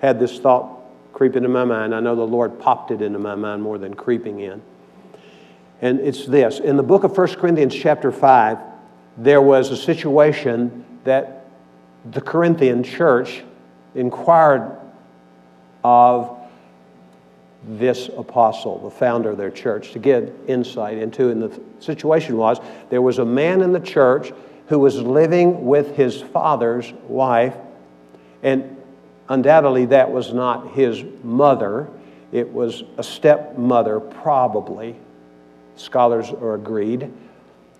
had 0.00 0.20
this 0.20 0.38
thought 0.38 0.80
creep 1.12 1.36
into 1.36 1.48
my 1.48 1.64
mind. 1.64 1.94
I 1.94 2.00
know 2.00 2.14
the 2.16 2.22
Lord 2.22 2.58
popped 2.58 2.90
it 2.90 3.00
into 3.00 3.18
my 3.18 3.34
mind 3.34 3.62
more 3.62 3.78
than 3.78 3.94
creeping 3.94 4.40
in. 4.40 4.60
And 5.80 6.00
it's 6.00 6.26
this. 6.26 6.58
In 6.58 6.76
the 6.76 6.82
book 6.82 7.04
of 7.04 7.16
1 7.16 7.34
Corinthians, 7.36 7.74
chapter 7.74 8.10
5, 8.12 8.58
there 9.18 9.40
was 9.40 9.70
a 9.70 9.76
situation 9.76 10.84
that 11.04 11.46
the 12.10 12.20
Corinthian 12.20 12.82
church 12.82 13.42
inquired 13.94 14.78
of 15.82 16.36
this 17.66 18.08
apostle, 18.08 18.78
the 18.80 18.90
founder 18.90 19.30
of 19.30 19.38
their 19.38 19.50
church, 19.50 19.92
to 19.92 19.98
get 19.98 20.32
insight 20.46 20.98
into. 20.98 21.30
And 21.30 21.42
the 21.42 21.60
situation 21.80 22.36
was 22.36 22.58
there 22.90 23.02
was 23.02 23.18
a 23.18 23.24
man 23.24 23.62
in 23.62 23.72
the 23.72 23.80
church 23.80 24.32
who 24.68 24.78
was 24.78 25.00
living 25.00 25.66
with 25.66 25.96
his 25.96 26.20
father's 26.20 26.92
wife, 27.08 27.54
and 28.42 28.76
undoubtedly 29.28 29.86
that 29.86 30.10
was 30.10 30.32
not 30.32 30.72
his 30.72 31.02
mother, 31.22 31.88
it 32.32 32.52
was 32.52 32.82
a 32.98 33.02
stepmother, 33.02 34.00
probably. 34.00 34.96
Scholars 35.76 36.30
are 36.30 36.54
agreed. 36.54 37.12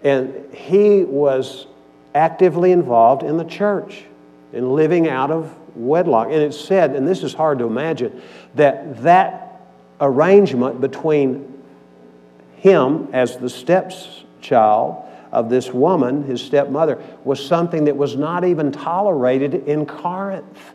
And 0.03 0.55
he 0.55 1.05
was 1.05 1.67
actively 2.15 2.71
involved 2.71 3.23
in 3.23 3.37
the 3.37 3.45
church 3.45 4.05
and 4.53 4.73
living 4.73 5.09
out 5.09 5.31
of 5.31 5.53
wedlock. 5.77 6.27
And 6.27 6.37
it's 6.37 6.59
said, 6.59 6.95
and 6.95 7.07
this 7.07 7.23
is 7.23 7.35
hard 7.35 7.59
to 7.59 7.65
imagine, 7.65 8.23
that 8.55 9.03
that 9.03 9.61
arrangement 10.01 10.81
between 10.81 11.63
him 12.57 13.09
as 13.13 13.37
the 13.37 13.51
steps 13.51 14.23
child 14.41 15.04
of 15.35 15.51
this 15.51 15.73
woman, 15.73 16.23
his 16.23 16.41
stepmother, 16.41 17.03
was 17.25 17.45
something 17.45 17.85
that 17.85 17.97
was 17.97 18.17
not 18.17 18.45
even 18.45 18.73
tolerated 18.73 19.55
in 19.69 19.85
Corinth. 19.85 20.73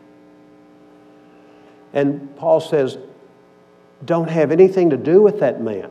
And 1.92 2.36
Paul 2.36 2.60
says, 2.60 2.98
don't 4.04 4.28
have 4.28 4.52
anything 4.52 4.90
to 4.90 4.96
do 4.96 5.20
with 5.20 5.40
that 5.40 5.60
man. 5.60 5.90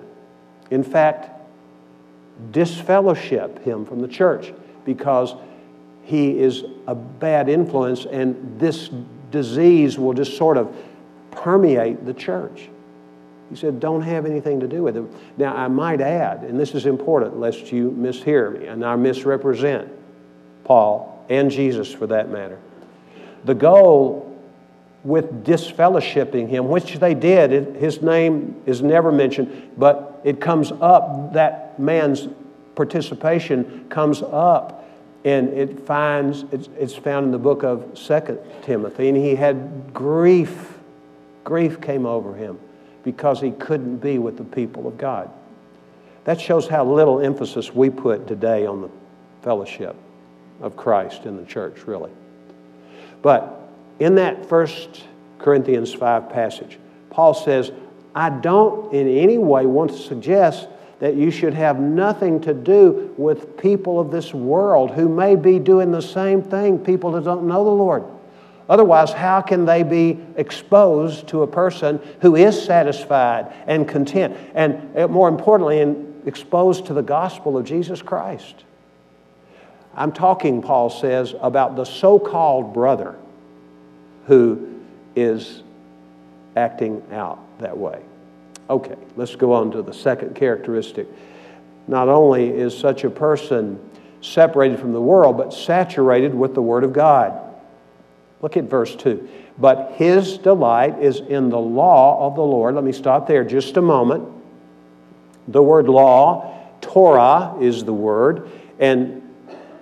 In 0.72 0.84
fact, 0.84 1.32
disfellowship 2.52 3.64
him 3.64 3.86
from 3.86 4.00
the 4.00 4.08
church 4.08 4.54
because 4.86 5.36
he 6.04 6.40
is 6.40 6.64
a 6.88 6.96
bad 6.96 7.50
influence 7.50 8.06
and 8.06 8.60
this 8.60 8.90
disease 9.32 10.00
will 10.00 10.14
just 10.14 10.38
sort 10.38 10.58
of 10.58 10.76
permeate 11.32 12.06
the 12.06 12.14
church. 12.14 12.70
He 13.50 13.56
said, 13.56 13.80
Don't 13.80 14.02
have 14.02 14.26
anything 14.26 14.60
to 14.60 14.68
do 14.68 14.84
with 14.84 14.96
him. 14.96 15.10
Now, 15.38 15.56
I 15.56 15.68
might 15.68 16.02
add, 16.02 16.44
and 16.44 16.60
this 16.60 16.76
is 16.76 16.86
important 16.86 17.40
lest 17.40 17.72
you 17.72 17.92
mishear 17.92 18.60
me 18.60 18.68
and 18.68 18.86
I 18.86 18.96
misrepresent 18.96 19.92
Paul 20.64 21.26
and 21.30 21.50
Jesus 21.50 21.92
for 21.92 22.08
that 22.08 22.30
matter. 22.30 22.60
The 23.46 23.56
goal 23.56 24.26
with 25.04 25.46
disfellowshipping 25.46 26.50
him, 26.50 26.68
which 26.68 27.00
they 27.00 27.14
did, 27.14 27.54
it, 27.54 27.76
his 27.78 28.02
name 28.02 28.62
is 28.66 28.82
never 28.82 29.12
mentioned, 29.12 29.72
but 29.78 30.22
it 30.24 30.42
comes 30.42 30.72
up, 30.82 31.34
that 31.34 31.80
man's 31.80 32.28
participation 32.76 33.88
comes 33.90 34.22
up 34.22 34.88
and 35.26 35.50
it 35.50 35.86
finds 35.86 36.46
it's, 36.52 36.70
it's 36.78 36.96
found 36.96 37.26
in 37.26 37.32
the 37.32 37.38
book 37.38 37.64
of 37.64 37.98
Second 37.98 38.40
Timothy 38.64 39.10
and 39.10 39.18
he 39.18 39.36
had 39.36 39.94
grief 39.94 40.78
grief 41.44 41.82
came 41.82 42.06
over 42.06 42.34
him 42.36 42.58
because 43.12 43.42
he 43.42 43.50
couldn't 43.50 43.98
be 43.98 44.20
with 44.20 44.38
the 44.38 44.44
people 44.44 44.88
of 44.88 44.96
God. 44.96 45.32
That 46.26 46.40
shows 46.40 46.68
how 46.68 46.86
little 46.86 47.22
emphasis 47.22 47.74
we 47.74 47.90
put 47.90 48.28
today 48.28 48.68
on 48.68 48.84
the 48.84 48.90
fellowship 49.42 49.96
of 50.62 50.78
Christ 50.78 51.26
in 51.26 51.36
the 51.36 51.44
church, 51.44 51.88
really. 51.88 52.12
But 53.24 53.68
in 53.98 54.14
that 54.16 54.46
first 54.46 55.06
Corinthians 55.40 55.92
5 55.92 56.30
passage, 56.30 56.78
Paul 57.10 57.34
says, 57.34 57.72
I 58.14 58.30
don't 58.30 58.94
in 58.94 59.08
any 59.08 59.40
way 59.40 59.66
want 59.66 59.90
to 59.90 59.98
suggest 59.98 60.68
that 61.00 61.16
you 61.16 61.32
should 61.32 61.56
have 61.56 61.80
nothing 61.80 62.40
to 62.42 62.54
do 62.54 63.12
with 63.18 63.58
people 63.58 64.00
of 64.00 64.12
this 64.12 64.36
world 64.36 64.92
who 64.92 65.10
may 65.10 65.36
be 65.36 65.58
doing 65.58 65.90
the 65.90 66.02
same 66.02 66.44
thing, 66.44 66.78
people 66.78 67.14
that 67.14 67.24
don't 67.24 67.48
know 67.48 67.64
the 67.64 67.72
Lord. 67.72 68.04
Otherwise, 68.70 69.12
how 69.12 69.42
can 69.42 69.66
they 69.66 69.82
be 69.82 70.20
exposed 70.38 71.28
to 71.28 71.42
a 71.42 71.48
person 71.48 72.00
who 72.22 72.36
is 72.36 72.62
satisfied 72.62 73.52
and 73.66 73.88
content? 73.88 74.38
And 74.54 74.96
uh, 74.96 75.08
more 75.08 75.28
importantly, 75.28 76.06
exposed 76.28 76.86
to 76.86 76.94
the 76.94 77.02
gospel 77.02 77.58
of 77.58 77.66
Jesus 77.66 78.04
Christ. 78.04 78.64
I'm 79.96 80.12
talking, 80.12 80.62
Paul 80.62 80.92
says, 80.92 81.34
about 81.42 81.76
the 81.76 81.84
so 81.84 82.20
called 82.20 82.74
brother 82.74 83.16
who 84.28 84.80
is 85.16 85.64
acting 86.56 87.02
out 87.12 87.40
that 87.60 87.76
way. 87.76 88.04
Okay, 88.70 88.96
let's 89.16 89.36
go 89.36 89.52
on 89.54 89.72
to 89.72 89.82
the 89.82 89.94
second 89.94 90.36
characteristic. 90.36 91.08
Not 91.88 92.08
only 92.08 92.50
is 92.50 92.78
such 92.78 93.04
a 93.04 93.10
person 93.10 93.80
separated 94.22 94.80
from 94.80 94.94
the 94.94 95.02
world, 95.02 95.38
but 95.38 95.52
saturated 95.52 96.36
with 96.36 96.54
the 96.54 96.62
Word 96.62 96.84
of 96.84 96.94
God. 96.94 97.49
Look 98.42 98.58
at 98.58 98.66
verse 98.66 98.96
2. 98.96 99.28
But 99.58 99.94
his 99.96 100.38
delight 100.38 101.00
is 101.00 101.20
in 101.20 101.50
the 101.50 101.60
law 101.60 102.26
of 102.26 102.36
the 102.36 102.44
Lord. 102.44 102.76
Let 102.76 102.84
me 102.84 102.94
stop 102.94 103.28
there 103.28 103.44
just 103.44 103.76
a 103.78 103.82
moment. 103.82 104.28
The 105.50 105.62
word 105.62 105.88
law, 105.88 106.56
Torah 106.80 107.56
is 107.60 107.84
the 107.84 107.94
word, 107.94 108.50
and 108.80 109.22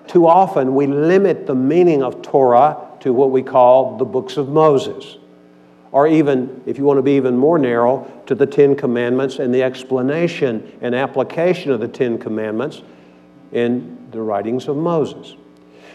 too 0.08 0.26
often 0.26 0.74
we 0.74 0.88
limit 0.88 1.46
the 1.46 1.56
meaning 1.56 2.02
of 2.02 2.22
Torah 2.22 2.78
to 3.02 3.14
what 3.14 3.32
we 3.32 3.44
call 3.44 3.98
the 3.98 4.06
books 4.06 4.38
of 4.38 4.50
Moses. 4.50 5.18
Or 5.92 6.08
even, 6.08 6.64
if 6.66 6.78
you 6.78 6.84
want 6.84 6.98
to 6.98 7.02
be 7.04 7.14
even 7.14 7.38
more 7.38 7.60
narrow, 7.60 8.12
to 8.26 8.36
the 8.36 8.46
Ten 8.46 8.76
Commandments 8.76 9.40
and 9.40 9.54
the 9.54 9.64
explanation 9.64 10.78
and 10.82 10.96
application 10.96 11.72
of 11.72 11.80
the 11.80 11.88
Ten 11.88 12.18
Commandments 12.18 12.82
in 13.52 14.08
the 14.12 14.22
writings 14.22 14.68
of 14.68 14.78
Moses. 14.78 15.36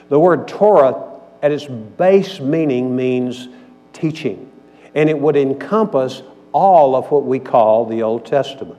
The 0.09 0.19
word 0.19 0.47
Torah 0.49 1.12
at 1.43 1.51
its 1.51 1.67
base 1.67 2.41
meaning 2.41 2.95
means 2.95 3.49
teaching, 3.93 4.51
and 4.95 5.11
it 5.11 5.19
would 5.19 5.37
encompass 5.37 6.23
all 6.53 6.95
of 6.95 7.11
what 7.11 7.25
we 7.25 7.39
call 7.39 7.85
the 7.87 8.03
Old 8.03 8.25
Testament. 8.25 8.79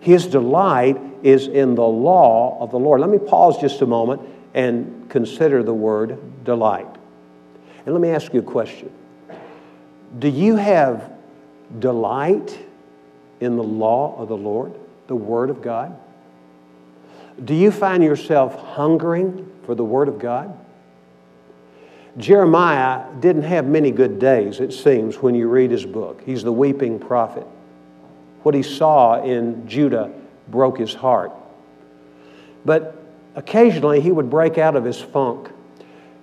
His 0.00 0.26
delight 0.26 0.98
is 1.22 1.46
in 1.46 1.74
the 1.74 1.86
law 1.86 2.58
of 2.60 2.70
the 2.70 2.78
Lord. 2.78 3.00
Let 3.00 3.10
me 3.10 3.18
pause 3.18 3.60
just 3.60 3.82
a 3.82 3.86
moment 3.86 4.22
and 4.54 5.08
consider 5.10 5.62
the 5.62 5.74
word 5.74 6.44
delight. 6.44 6.86
And 7.84 7.94
let 7.94 8.00
me 8.00 8.10
ask 8.10 8.32
you 8.32 8.40
a 8.40 8.44
question 8.44 8.90
Do 10.18 10.28
you 10.28 10.56
have 10.56 11.12
delight 11.78 12.58
in 13.40 13.56
the 13.56 13.62
law 13.62 14.16
of 14.18 14.28
the 14.28 14.36
Lord, 14.36 14.74
the 15.06 15.16
Word 15.16 15.50
of 15.50 15.62
God? 15.62 15.96
Do 17.42 17.54
you 17.54 17.70
find 17.70 18.02
yourself 18.02 18.54
hungering 18.54 19.50
for 19.64 19.74
the 19.74 19.84
Word 19.84 20.08
of 20.08 20.18
God? 20.18 20.56
Jeremiah 22.20 23.04
didn't 23.20 23.42
have 23.42 23.66
many 23.66 23.90
good 23.90 24.18
days, 24.18 24.60
it 24.60 24.72
seems, 24.72 25.16
when 25.18 25.34
you 25.34 25.48
read 25.48 25.70
his 25.70 25.86
book. 25.86 26.22
He's 26.24 26.42
the 26.42 26.52
weeping 26.52 26.98
prophet. 26.98 27.46
What 28.42 28.54
he 28.54 28.62
saw 28.62 29.22
in 29.22 29.66
Judah 29.68 30.12
broke 30.48 30.78
his 30.78 30.94
heart. 30.94 31.32
But 32.64 32.96
occasionally 33.34 34.00
he 34.00 34.12
would 34.12 34.30
break 34.30 34.58
out 34.58 34.76
of 34.76 34.84
his 34.84 35.00
funk. 35.00 35.50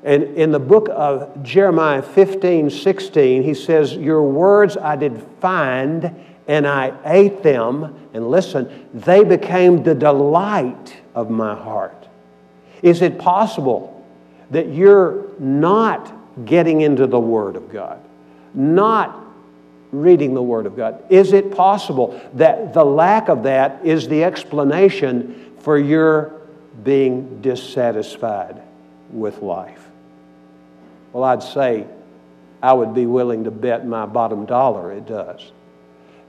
And 0.03 0.23
in 0.37 0.51
the 0.51 0.59
book 0.59 0.87
of 0.91 1.43
Jeremiah 1.43 2.01
15, 2.01 2.69
16, 2.69 3.43
he 3.43 3.53
says, 3.53 3.93
Your 3.93 4.21
words 4.21 4.77
I 4.77 4.95
did 4.95 5.21
find, 5.41 6.15
and 6.47 6.67
I 6.67 6.93
ate 7.05 7.43
them. 7.43 8.09
And 8.13 8.29
listen, 8.29 8.87
they 8.93 9.23
became 9.23 9.83
the 9.83 9.95
delight 9.95 10.95
of 11.15 11.29
my 11.29 11.55
heart. 11.55 12.07
Is 12.81 13.01
it 13.01 13.17
possible 13.17 13.96
that 14.51 14.69
you're 14.69 15.25
not 15.39 16.13
getting 16.45 16.81
into 16.81 17.07
the 17.07 17.19
Word 17.19 17.55
of 17.55 17.71
God, 17.71 17.99
not 18.53 19.25
reading 19.91 20.33
the 20.33 20.43
Word 20.43 20.65
of 20.65 20.75
God? 20.75 21.03
Is 21.09 21.33
it 21.33 21.55
possible 21.55 22.19
that 22.33 22.73
the 22.73 22.83
lack 22.83 23.29
of 23.29 23.43
that 23.43 23.85
is 23.85 24.07
the 24.07 24.23
explanation 24.23 25.55
for 25.59 25.77
your 25.77 26.33
being 26.83 27.41
dissatisfied 27.41 28.61
with 29.11 29.41
life? 29.41 29.87
Well, 31.13 31.23
I'd 31.23 31.43
say 31.43 31.87
I 32.61 32.73
would 32.73 32.93
be 32.93 33.05
willing 33.05 33.45
to 33.45 33.51
bet 33.51 33.85
my 33.85 34.05
bottom 34.05 34.45
dollar 34.45 34.91
it 34.91 35.05
does. 35.05 35.51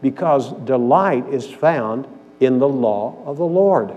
Because 0.00 0.52
delight 0.64 1.28
is 1.28 1.50
found 1.50 2.06
in 2.40 2.58
the 2.58 2.68
law 2.68 3.22
of 3.26 3.36
the 3.36 3.44
Lord. 3.44 3.94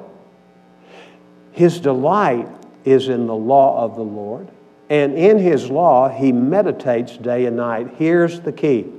His 1.51 1.79
delight 1.79 2.47
is 2.84 3.10
in 3.10 3.28
the 3.28 3.36
law 3.36 3.84
of 3.84 3.96
the 3.96 4.04
Lord, 4.04 4.50
and 4.89 5.17
in 5.17 5.38
his 5.38 5.70
law 5.70 6.10
he 6.10 6.32
meditates 6.32 7.17
day 7.17 7.46
and 7.46 7.58
night. 7.58 7.96
Here's 7.98 8.41
the 8.41 8.52
key. 8.52 8.91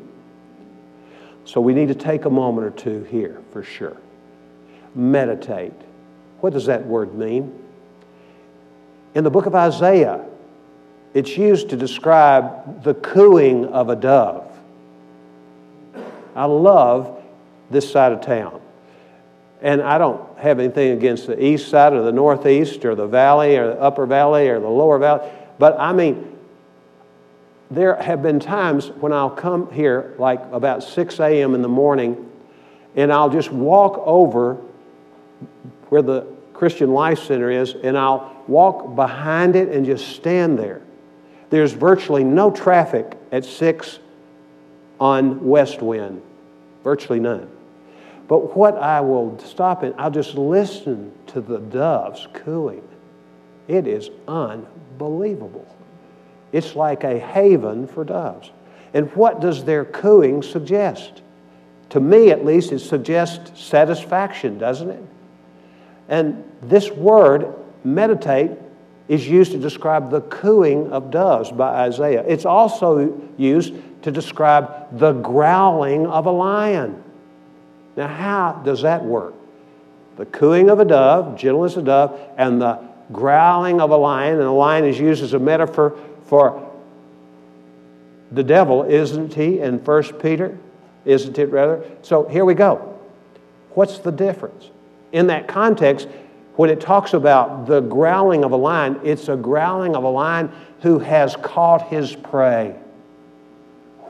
So 1.45 1.61
we 1.61 1.75
need 1.75 1.89
to 1.89 1.95
take 1.95 2.25
a 2.25 2.31
moment 2.31 2.67
or 2.67 2.71
two 2.71 3.03
here 3.05 3.43
for 3.51 3.63
sure. 3.63 3.97
Meditate. 4.95 5.75
What 6.41 6.53
does 6.53 6.67
that 6.67 6.87
word 6.87 7.15
mean? 7.15 7.59
In 9.15 9.25
the 9.25 9.31
book 9.31 9.47
of 9.47 9.55
Isaiah, 9.55 10.25
it's 11.13 11.37
used 11.37 11.69
to 11.71 11.77
describe 11.77 12.83
the 12.85 12.95
cooing 12.95 13.67
of 13.67 13.91
a 13.91 13.97
dove. 13.97 14.49
I 16.35 16.47
love 16.47 17.23
this 17.71 17.91
side 17.91 18.13
of 18.13 18.23
town. 18.23 18.62
And 19.63 19.81
I 19.81 19.97
don't 19.97 20.39
have 20.39 20.59
anything 20.59 20.91
against 20.91 21.29
the 21.29 21.43
east 21.43 21.69
side 21.69 21.93
or 21.93 22.03
the 22.03 22.13
northeast 22.13 22.85
or 22.85 22.97
the 22.97 23.07
valley 23.07 23.57
or 23.57 23.69
the 23.69 23.81
upper 23.81 24.07
valley 24.07 24.49
or 24.49 24.59
the 24.59 24.69
lower 24.69 24.99
valley. 24.99 25.31
But 25.59 25.79
I 25.79 25.93
mean, 25.93 26.37
there 27.71 27.95
have 27.95 28.23
been 28.23 28.41
times 28.41 28.89
when 28.89 29.13
I'll 29.13 29.31
come 29.31 29.73
here 29.73 30.15
like 30.19 30.41
about 30.53 30.83
6 30.83 31.21
a.m. 31.21 31.55
in 31.55 31.63
the 31.63 31.69
morning 31.69 32.29
and 32.97 33.13
I'll 33.13 33.31
just 33.31 33.51
walk 33.51 34.03
over 34.05 34.57
where 35.89 36.03
the 36.03 36.27
Christian 36.53 36.93
Life 36.93 37.21
Center 37.21 37.51
is 37.51 37.75
and 37.75 37.97
I'll 37.97 38.43
walk 38.49 38.97
behind 38.97 39.55
it 39.55 39.69
and 39.69 39.87
just 39.87 40.09
stand 40.17 40.59
there. 40.59 40.83
There's 41.51 41.73
virtually 41.73 42.25
no 42.25 42.51
traffic 42.51 43.17
at 43.31 43.45
6 43.45 44.01
on 44.99 45.47
West 45.47 45.83
Wind, 45.83 46.21
virtually 46.83 47.21
none. 47.21 47.49
But 48.33 48.57
what 48.57 48.79
I 48.79 49.03
will 49.03 49.39
stop 49.41 49.83
and 49.83 49.95
I'll 49.99 50.11
just 50.11 50.37
listen 50.37 51.13
to 51.27 51.43
the 51.43 51.59
doves 51.59 52.29
cooing. 52.33 52.83
It 53.69 53.87
is 53.87 54.09
unbelievable. 54.27 55.67
It's 56.51 56.75
like 56.75 57.05
a 57.05 57.19
haven 57.19 57.87
for 57.87 58.05
doves. 58.05 58.51
And 58.95 59.15
what 59.15 59.41
does 59.43 59.65
their 59.65 59.85
cooing 59.85 60.43
suggest? 60.43 61.21
To 61.91 62.01
me, 62.01 62.31
at 62.31 62.43
least, 62.43 62.73
it 62.73 62.79
suggests 62.79 63.63
satisfaction, 63.63 64.57
doesn't 64.57 64.89
it? 64.89 65.05
And 66.09 66.43
this 66.63 66.91
word, 66.91 67.55
meditate, 67.85 68.53
is 69.09 69.29
used 69.29 69.53
to 69.53 69.59
describe 69.59 70.11
the 70.11 70.23
cooing 70.23 70.91
of 70.91 71.11
doves 71.11 71.53
by 71.53 71.83
Isaiah. 71.83 72.25
It's 72.27 72.47
also 72.47 73.31
used 73.37 73.75
to 74.05 74.11
describe 74.11 74.99
the 74.99 75.13
growling 75.13 76.07
of 76.07 76.25
a 76.25 76.33
lion. 76.33 77.05
Now, 77.97 78.09
how 78.09 78.63
does 78.65 78.83
that 78.83 79.05
work? 79.05 79.35
The 80.17 80.27
cooing 80.27 80.71
of 80.71 80.81
a 80.81 80.85
dove, 80.85 81.37
gentle 81.37 81.65
as 81.65 81.77
a 81.77 81.83
dove, 81.83 82.19
and 82.37 82.61
the 82.61 82.79
growling 83.13 83.81
of 83.81 83.91
a 83.91 83.97
lion, 83.97 84.35
and 84.35 84.45
a 84.45 84.51
lion 84.51 84.85
is 84.85 84.99
used 84.99 85.23
as 85.23 85.33
a 85.35 85.39
metaphor 85.39 85.99
for 86.27 86.71
the 88.31 88.43
devil, 88.43 88.85
isn't 88.85 89.35
he, 89.35 89.61
in 89.61 89.79
1 89.85 90.03
Peter? 90.21 90.57
Isn't 91.05 91.39
it 91.39 91.51
rather? 91.51 91.85
So 92.03 92.29
here 92.29 92.45
we 92.45 92.55
go. 92.55 92.99
What's 93.71 93.99
the 93.99 94.13
difference? 94.13 94.71
In 95.13 95.27
that 95.27 95.49
context, 95.49 96.09
when 96.57 96.71
it 96.71 96.81
talks 96.81 97.13
about 97.13 97.67
the 97.67 97.81
growling 97.81 98.45
of 98.45 98.53
a 98.53 98.57
lion, 98.57 99.01
it's 99.03 99.29
a 99.29 99.37
growling 99.37 99.97
of 99.97 100.05
a 100.05 100.09
lion 100.09 100.51
who 100.81 100.99
has 100.99 101.37
caught 101.37 101.89
his 101.89 102.15
prey. 102.15 102.77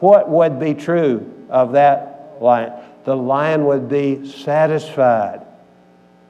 What 0.01 0.29
would 0.29 0.59
be 0.59 0.75
true 0.75 1.33
of 1.49 1.73
that 1.73 2.37
lion? 2.41 2.73
The 3.05 3.17
lion 3.17 3.65
would 3.67 3.89
be 3.89 4.29
satisfied. 4.29 5.43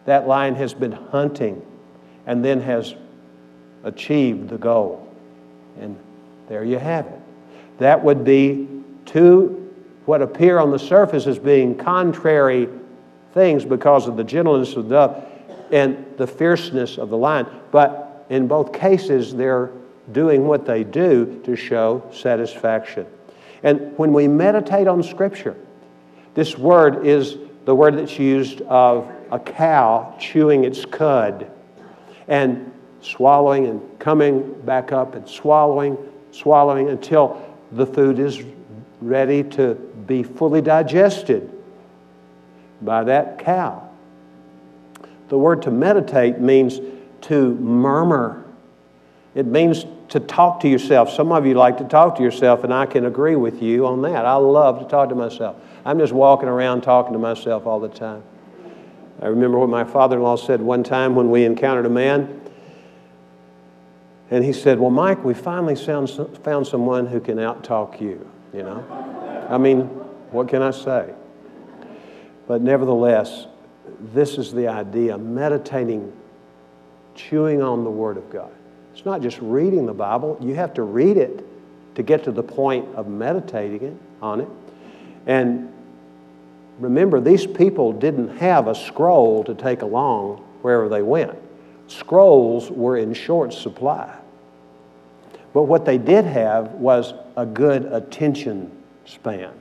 That 0.07 0.27
lion 0.27 0.55
has 0.57 0.75
been 0.75 0.93
hunting 0.93 1.65
and 2.27 2.45
then 2.45 2.61
has 2.61 2.95
achieved 3.85 4.49
the 4.49 4.59
goal. 4.59 5.09
And 5.81 5.99
there 6.49 6.65
you 6.65 6.79
have 6.79 7.07
it. 7.07 7.21
That 7.79 8.03
would 8.03 8.25
be 8.25 8.69
two 9.05 9.59
what 10.05 10.23
appear 10.23 10.59
on 10.59 10.71
the 10.71 10.79
surface 10.79 11.27
as 11.27 11.39
being 11.39 11.77
contrary 11.77 12.69
things 13.35 13.65
because 13.65 14.09
of 14.09 14.17
the 14.17 14.25
gentleness 14.25 14.75
of 14.75 14.89
the 14.89 14.95
dove 14.95 15.25
and 15.71 16.05
the 16.17 16.27
fierceness 16.27 16.99
of 16.99 17.09
the 17.09 17.17
lion. 17.17 17.47
But 17.71 18.27
in 18.29 18.47
both 18.49 18.73
cases, 18.73 19.35
they're 19.35 19.71
doing 20.11 20.47
what 20.47 20.67
they 20.67 20.85
do 20.85 21.41
to 21.45 21.57
show 21.57 22.03
satisfaction. 22.13 23.07
And 23.63 23.97
when 23.97 24.13
we 24.13 24.27
meditate 24.27 24.89
on 24.89 25.03
Scripture, 25.03 25.57
this 26.35 26.57
word 26.57 27.07
is 27.07 27.37
the 27.65 27.75
word 27.75 27.99
that's 27.99 28.19
used 28.19 28.61
of 28.63 29.11
a 29.31 29.39
cow 29.39 30.17
chewing 30.19 30.65
its 30.65 30.85
cud 30.85 31.51
and 32.29 32.73
swallowing 33.01 33.67
and 33.67 33.99
coming 33.99 34.53
back 34.63 34.93
up 34.93 35.15
and 35.15 35.29
swallowing, 35.29 35.97
swallowing 36.31 36.89
until 36.89 37.41
the 37.73 37.87
food 37.87 38.19
is 38.19 38.43
ready 39.01 39.43
to 39.43 39.75
be 40.07 40.23
fully 40.23 40.61
digested 40.61 41.51
by 42.81 43.05
that 43.05 43.39
cow. 43.39 43.89
The 45.29 45.39
word 45.39 45.63
to 45.63 45.71
meditate 45.71 46.39
means 46.39 46.81
to 47.23 47.55
murmur. 47.55 48.45
It 49.35 49.47
means 49.47 49.87
to 50.11 50.21
talk 50.21 50.61
to 50.61 50.69
yourself. 50.69 51.11
Some 51.11 51.33
of 51.33 51.47
you 51.47 51.55
like 51.55 51.79
to 51.79 51.85
talk 51.85 52.17
to 52.17 52.23
yourself, 52.23 52.65
and 52.65 52.75
I 52.75 52.85
can 52.87 53.07
agree 53.07 53.37
with 53.37 53.63
you 53.63 53.87
on 53.87 54.03
that. 54.03 54.27
I 54.27 54.35
love 54.35 54.81
to 54.81 54.85
talk 54.85 55.09
to 55.09 55.15
myself. 55.15 55.57
I'm 55.85 55.99
just 55.99 56.13
walking 56.13 56.49
around 56.49 56.83
talking 56.83 57.13
to 57.13 57.19
myself 57.19 57.67
all 57.67 57.81
the 57.81 57.89
time. 57.89 58.23
I 59.21 59.27
remember 59.27 59.59
what 59.59 59.69
my 59.69 59.85
father 59.85 60.17
in 60.17 60.23
law 60.23 60.37
said 60.37 60.61
one 60.61 60.83
time 60.83 61.15
when 61.15 61.31
we 61.31 61.45
encountered 61.45 61.87
a 61.87 61.91
man. 61.91 62.41
And 64.31 64.45
he 64.45 64.53
said, 64.53 64.79
Well, 64.79 64.91
Mike, 64.91 65.25
we 65.25 65.35
finally 65.35 65.77
found, 65.77 66.11
found 66.43 66.67
someone 66.67 67.07
who 67.07 67.21
can 67.21 67.37
outtalk 67.37 68.01
you, 68.01 68.29
you 68.53 68.63
know? 68.63 69.47
I 69.49 69.59
mean, 69.59 69.81
what 70.31 70.49
can 70.49 70.63
I 70.63 70.71
say? 70.71 71.13
But 72.47 72.63
nevertheless, 72.63 73.47
this 74.13 74.39
is 74.39 74.53
the 74.53 74.69
idea 74.69 75.19
meditating, 75.19 76.13
chewing 77.15 77.63
on 77.63 77.85
the 77.85 77.91
Word 77.91 78.17
of 78.17 78.31
God. 78.31 78.51
It's 78.93 79.05
not 79.05 79.23
just 79.23 79.39
reading 79.41 79.87
the 79.87 79.95
Bible, 79.95 80.37
you 80.41 80.55
have 80.55 80.75
to 80.75 80.83
read 80.83 81.17
it 81.17 81.47
to 81.95 82.03
get 82.03 82.25
to 82.25 82.33
the 82.33 82.43
point 82.43 82.89
of 82.95 83.09
meditating 83.09 83.83
it, 83.83 83.97
on 84.21 84.41
it. 84.41 84.49
And 85.27 85.72
remember, 86.79 87.21
these 87.21 87.47
people 87.47 87.93
didn't 87.93 88.39
have 88.39 88.69
a 88.69 88.75
scroll 88.75 89.45
to 89.45 89.55
take 89.55 89.83
along 89.83 90.37
wherever 90.63 90.89
they 90.89 91.03
went. 91.03 91.37
Scrolls 91.87 92.71
were 92.71 92.97
in 92.97 93.13
short 93.13 93.53
supply. 93.53 94.17
But 95.53 95.65
what 95.65 95.85
they 95.85 95.99
did 95.99 96.25
have 96.25 96.73
was 96.73 97.13
a 97.37 97.45
good 97.45 97.85
attention 97.85 98.71
span. 99.05 99.53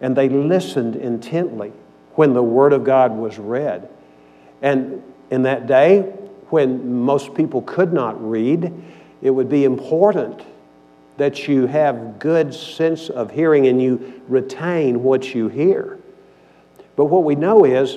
And 0.00 0.16
they 0.16 0.28
listened 0.28 0.96
intently 0.96 1.72
when 2.14 2.32
the 2.32 2.42
Word 2.42 2.72
of 2.72 2.84
God 2.84 3.16
was 3.16 3.38
read. 3.38 3.88
And 4.62 5.02
in 5.30 5.42
that 5.42 5.66
day, 5.66 6.00
when 6.50 7.02
most 7.02 7.34
people 7.34 7.62
could 7.62 7.92
not 7.92 8.20
read, 8.28 8.72
it 9.22 9.30
would 9.30 9.48
be 9.48 9.64
important 9.64 10.42
that 11.16 11.48
you 11.48 11.66
have 11.66 12.18
good 12.18 12.54
sense 12.54 13.08
of 13.08 13.30
hearing 13.30 13.66
and 13.66 13.82
you 13.82 14.22
retain 14.28 15.02
what 15.02 15.34
you 15.34 15.48
hear. 15.48 15.98
But 16.98 17.04
what 17.04 17.22
we 17.22 17.36
know 17.36 17.64
is 17.64 17.96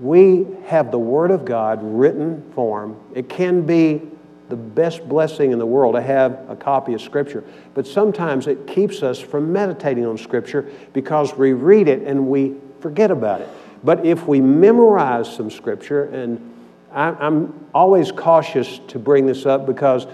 we 0.00 0.46
have 0.66 0.90
the 0.90 0.98
Word 0.98 1.30
of 1.30 1.46
God 1.46 1.80
written 1.82 2.42
form. 2.52 3.00
It 3.14 3.30
can 3.30 3.62
be 3.62 4.02
the 4.50 4.56
best 4.56 5.08
blessing 5.08 5.50
in 5.50 5.58
the 5.58 5.64
world 5.64 5.94
to 5.94 6.02
have 6.02 6.44
a 6.50 6.54
copy 6.54 6.92
of 6.92 7.00
Scripture. 7.00 7.42
But 7.72 7.86
sometimes 7.86 8.46
it 8.46 8.66
keeps 8.66 9.02
us 9.02 9.18
from 9.18 9.50
meditating 9.50 10.04
on 10.04 10.18
Scripture 10.18 10.70
because 10.92 11.38
we 11.38 11.54
read 11.54 11.88
it 11.88 12.02
and 12.02 12.28
we 12.28 12.56
forget 12.80 13.10
about 13.10 13.40
it. 13.40 13.48
But 13.82 14.04
if 14.04 14.26
we 14.26 14.42
memorize 14.42 15.34
some 15.34 15.50
scripture, 15.50 16.04
and 16.04 16.54
I'm 16.92 17.66
always 17.72 18.12
cautious 18.12 18.78
to 18.88 18.98
bring 18.98 19.24
this 19.24 19.46
up 19.46 19.64
because 19.64 20.06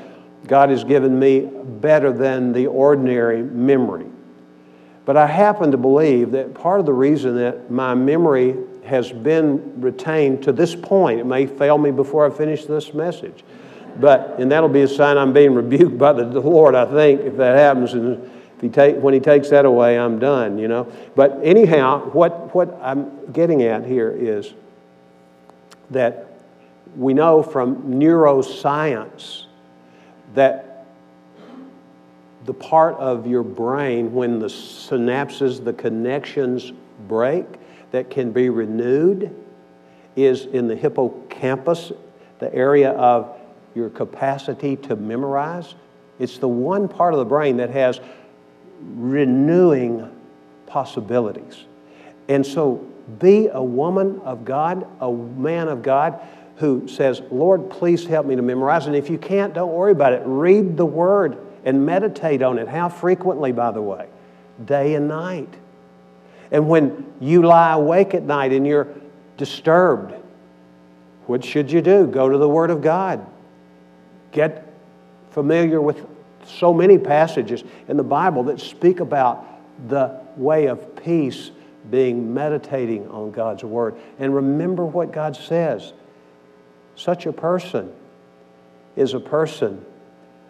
God 0.46 0.70
has 0.70 0.84
given 0.84 1.18
me 1.18 1.40
better 1.40 2.12
than 2.12 2.52
the 2.52 2.68
ordinary 2.68 3.42
memory. 3.42 4.06
But 5.04 5.16
I 5.16 5.26
happen 5.26 5.70
to 5.70 5.76
believe 5.76 6.30
that 6.32 6.54
part 6.54 6.80
of 6.80 6.86
the 6.86 6.92
reason 6.92 7.36
that 7.36 7.70
my 7.70 7.94
memory 7.94 8.56
has 8.84 9.12
been 9.12 9.80
retained 9.80 10.42
to 10.44 10.52
this 10.52 10.74
point, 10.74 11.20
it 11.20 11.26
may 11.26 11.46
fail 11.46 11.78
me 11.78 11.90
before 11.90 12.26
I 12.26 12.30
finish 12.30 12.64
this 12.64 12.94
message, 12.94 13.44
but, 14.00 14.36
and 14.38 14.50
that'll 14.50 14.68
be 14.68 14.82
a 14.82 14.88
sign 14.88 15.18
I'm 15.18 15.32
being 15.32 15.54
rebuked 15.54 15.98
by 15.98 16.12
the 16.12 16.24
Lord, 16.40 16.74
I 16.74 16.86
think, 16.86 17.20
if 17.20 17.36
that 17.36 17.56
happens. 17.56 17.92
And 17.92 18.24
if 18.56 18.60
he 18.60 18.68
take, 18.68 18.96
when 18.96 19.14
he 19.14 19.20
takes 19.20 19.50
that 19.50 19.64
away, 19.64 19.98
I'm 19.98 20.18
done, 20.18 20.58
you 20.58 20.68
know. 20.68 20.90
But 21.14 21.38
anyhow, 21.42 22.10
what, 22.10 22.54
what 22.54 22.78
I'm 22.82 23.30
getting 23.32 23.62
at 23.62 23.84
here 23.84 24.10
is 24.10 24.54
that 25.90 26.28
we 26.96 27.12
know 27.14 27.42
from 27.42 27.94
neuroscience 27.94 29.44
that 30.34 30.73
the 32.44 32.54
part 32.54 32.94
of 32.96 33.26
your 33.26 33.42
brain 33.42 34.12
when 34.12 34.38
the 34.38 34.46
synapses, 34.46 35.64
the 35.64 35.72
connections 35.72 36.72
break, 37.08 37.46
that 37.90 38.10
can 38.10 38.32
be 38.32 38.50
renewed 38.50 39.34
is 40.16 40.46
in 40.46 40.68
the 40.68 40.76
hippocampus, 40.76 41.92
the 42.38 42.52
area 42.54 42.90
of 42.90 43.36
your 43.74 43.88
capacity 43.88 44.76
to 44.76 44.96
memorize. 44.96 45.74
It's 46.18 46.38
the 46.38 46.48
one 46.48 46.88
part 46.88 47.14
of 47.14 47.18
the 47.18 47.24
brain 47.24 47.56
that 47.58 47.70
has 47.70 48.00
renewing 48.80 50.10
possibilities. 50.66 51.64
And 52.28 52.44
so 52.44 52.86
be 53.18 53.48
a 53.48 53.62
woman 53.62 54.20
of 54.20 54.44
God, 54.44 54.86
a 55.00 55.10
man 55.12 55.68
of 55.68 55.82
God 55.82 56.20
who 56.56 56.86
says, 56.86 57.20
Lord, 57.30 57.70
please 57.70 58.06
help 58.06 58.26
me 58.26 58.36
to 58.36 58.42
memorize. 58.42 58.86
And 58.86 58.94
if 58.94 59.10
you 59.10 59.18
can't, 59.18 59.54
don't 59.54 59.72
worry 59.72 59.92
about 59.92 60.12
it. 60.12 60.22
Read 60.24 60.76
the 60.76 60.86
word 60.86 61.38
and 61.64 61.84
meditate 61.84 62.42
on 62.42 62.58
it. 62.58 62.68
How 62.68 62.88
frequently, 62.88 63.52
by 63.52 63.70
the 63.70 63.82
way? 63.82 64.06
Day 64.64 64.94
and 64.94 65.08
night. 65.08 65.52
And 66.50 66.68
when 66.68 67.12
you 67.20 67.42
lie 67.42 67.72
awake 67.72 68.14
at 68.14 68.22
night 68.22 68.52
and 68.52 68.66
you're 68.66 68.88
disturbed, 69.36 70.14
what 71.26 71.44
should 71.44 71.72
you 71.72 71.80
do? 71.80 72.06
Go 72.06 72.28
to 72.28 72.38
the 72.38 72.48
Word 72.48 72.70
of 72.70 72.82
God. 72.82 73.26
Get 74.30 74.70
familiar 75.30 75.80
with 75.80 76.06
so 76.46 76.72
many 76.74 76.98
passages 76.98 77.64
in 77.88 77.96
the 77.96 78.04
Bible 78.04 78.44
that 78.44 78.60
speak 78.60 79.00
about 79.00 79.46
the 79.88 80.20
way 80.36 80.66
of 80.66 81.02
peace 81.02 81.50
being 81.90 82.32
meditating 82.32 83.08
on 83.08 83.30
God's 83.30 83.64
Word. 83.64 83.96
And 84.18 84.34
remember 84.34 84.84
what 84.84 85.12
God 85.12 85.36
says. 85.36 85.92
Such 86.96 87.26
a 87.26 87.32
person 87.32 87.92
is 88.96 89.14
a 89.14 89.20
person 89.20 89.84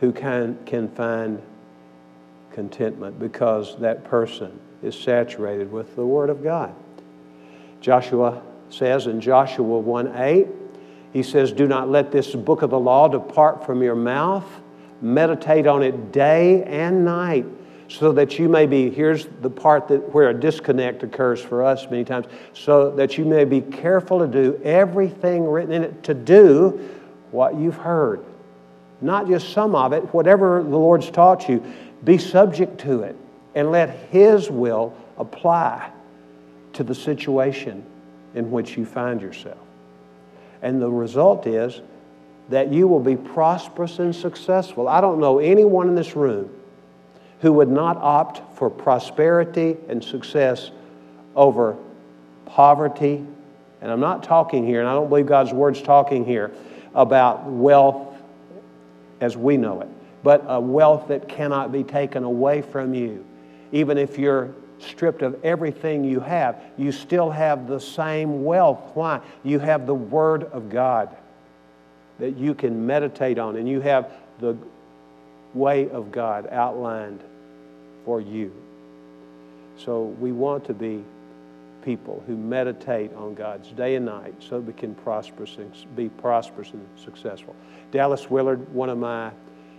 who 0.01 0.12
can, 0.12 0.59
can 0.66 0.88
find 0.88 1.40
contentment 2.53 3.18
because 3.18 3.78
that 3.78 4.05
person 4.05 4.59
is 4.82 4.99
saturated 4.99 5.70
with 5.72 5.97
the 5.97 6.05
Word 6.05 6.30
of 6.30 6.42
God. 6.42 6.74
Joshua 7.80 8.42
says 8.70 9.07
in 9.07 9.20
Joshua 9.20 9.78
1 9.78 10.16
8, 10.16 10.47
he 11.12 11.22
says, 11.22 11.53
Do 11.53 11.66
not 11.66 11.88
let 11.88 12.11
this 12.12 12.34
book 12.34 12.62
of 12.62 12.70
the 12.70 12.78
law 12.78 13.09
depart 13.09 13.64
from 13.64 13.82
your 13.82 13.95
mouth 13.95 14.47
Meditate 15.05 15.66
on 15.66 15.82
it 15.82 16.12
day 16.12 16.62
and 16.64 17.05
night, 17.05 17.45
so 17.88 18.11
that 18.12 18.38
you 18.38 18.49
may 18.49 18.64
be, 18.64 18.88
here's 18.88 19.26
the 19.42 19.51
part 19.51 19.86
that 19.88 20.14
where 20.14 20.30
a 20.30 20.34
disconnect 20.34 21.03
occurs 21.03 21.42
for 21.42 21.62
us 21.62 21.86
many 21.90 22.05
times, 22.05 22.26
so 22.55 22.90
that 22.92 23.18
you 23.18 23.26
may 23.26 23.45
be 23.45 23.61
careful 23.61 24.18
to 24.20 24.26
do 24.26 24.59
everything 24.64 25.47
written 25.47 25.72
in 25.72 25.84
it, 25.84 26.03
to 26.05 26.14
do 26.14 26.88
what 27.32 27.55
you've 27.55 27.76
heard. 27.76 28.24
Not 29.05 29.28
just 29.28 29.52
some 29.52 29.74
of 29.74 29.92
it, 29.92 30.02
whatever 30.14 30.62
the 30.62 30.78
Lord's 30.78 31.11
taught 31.11 31.46
you, 31.46 31.62
be 32.05 32.16
subject 32.16 32.80
to 32.80 33.02
it 33.02 33.14
and 33.55 33.70
let 33.70 33.90
His 34.11 34.50
will 34.50 34.96
apply 35.18 35.90
to 36.72 36.82
the 36.82 36.94
situation 36.94 37.84
in 38.34 38.50
which 38.50 38.78
you 38.78 38.86
find 38.86 39.20
yourself. 39.20 39.59
And 40.62 40.80
the 40.80 40.90
result 40.90 41.46
is 41.46 41.82
that 42.48 42.72
you 42.72 42.88
will 42.88 43.00
be 43.00 43.14
prosperous 43.14 43.98
and 43.98 44.16
successful. 44.16 44.88
I 44.88 45.02
don't 45.02 45.20
know 45.20 45.38
anyone 45.38 45.88
in 45.88 45.94
this 45.94 46.16
room 46.16 46.50
who 47.40 47.52
would 47.52 47.68
not 47.70 47.98
opt 47.98 48.57
for 48.57 48.70
prosperity 48.70 49.76
and 49.86 50.02
success 50.02 50.70
over 51.36 51.76
poverty. 52.46 53.24
And 53.82 53.92
I'm 53.92 54.00
not 54.00 54.22
talking 54.22 54.66
here, 54.66 54.80
and 54.80 54.88
I 54.88 54.94
don't 54.94 55.11
believe 55.11 55.26
God's 55.26 55.52
word's 55.52 55.82
talking 55.82 56.24
here 56.24 56.52
about 56.94 57.44
wealth 57.44 58.03
as 59.21 59.37
we 59.37 59.57
know 59.57 59.81
it, 59.81 59.89
but 60.23 60.45
a 60.49 60.61
wealth 60.61 61.09
that 61.09 61.29
cannot 61.29 61.73
be 61.73 61.85
taken 61.85 62.25
away 62.25 62.62
from 62.62 62.95
you. 62.95 63.25
Even 63.73 63.99
if 63.99 64.19
you're 64.19 64.55
stripped 64.79 65.23
of 65.23 65.43
everything 65.45 66.05
you 66.05 66.21
have, 66.21 66.61
you 66.77 66.93
still 66.93 67.31
have 67.31 67.67
the 67.67 67.81
same 67.81 68.45
wealth. 68.45 68.81
Why? 68.95 69.21
You 69.43 69.59
have 69.59 69.87
the 69.87 69.95
Word 69.95 70.45
of 70.45 70.69
God 70.69 71.17
that 72.19 72.37
you 72.37 72.55
can 72.55 72.87
meditate 72.87 73.39
on, 73.39 73.57
and 73.57 73.69
you 73.69 73.81
have 73.81 74.12
the 74.39 74.57
way 75.55 75.89
of 75.91 76.12
God 76.12 76.49
outlined 76.51 77.21
for 78.05 78.21
you. 78.21 78.53
So 79.77 80.05
we 80.05 80.33
want 80.33 80.65
to 80.67 80.75
be 80.75 81.05
people 81.85 82.22
who 82.26 82.37
meditate 82.37 83.12
on 83.14 83.35
God's 83.35 83.70
day 83.72 83.95
and 83.97 84.07
night 84.07 84.35
so 84.39 84.59
we 84.59 84.72
can 84.72 84.95
prosperous 84.95 85.57
and 85.59 85.72
be 85.95 86.09
prosperous 86.09 86.72
and 86.72 86.87
successful. 86.97 87.55
Dallas 87.91 88.30
Willard, 88.30 88.72
one 88.72 88.89
of 88.89 88.99
my 88.99 89.30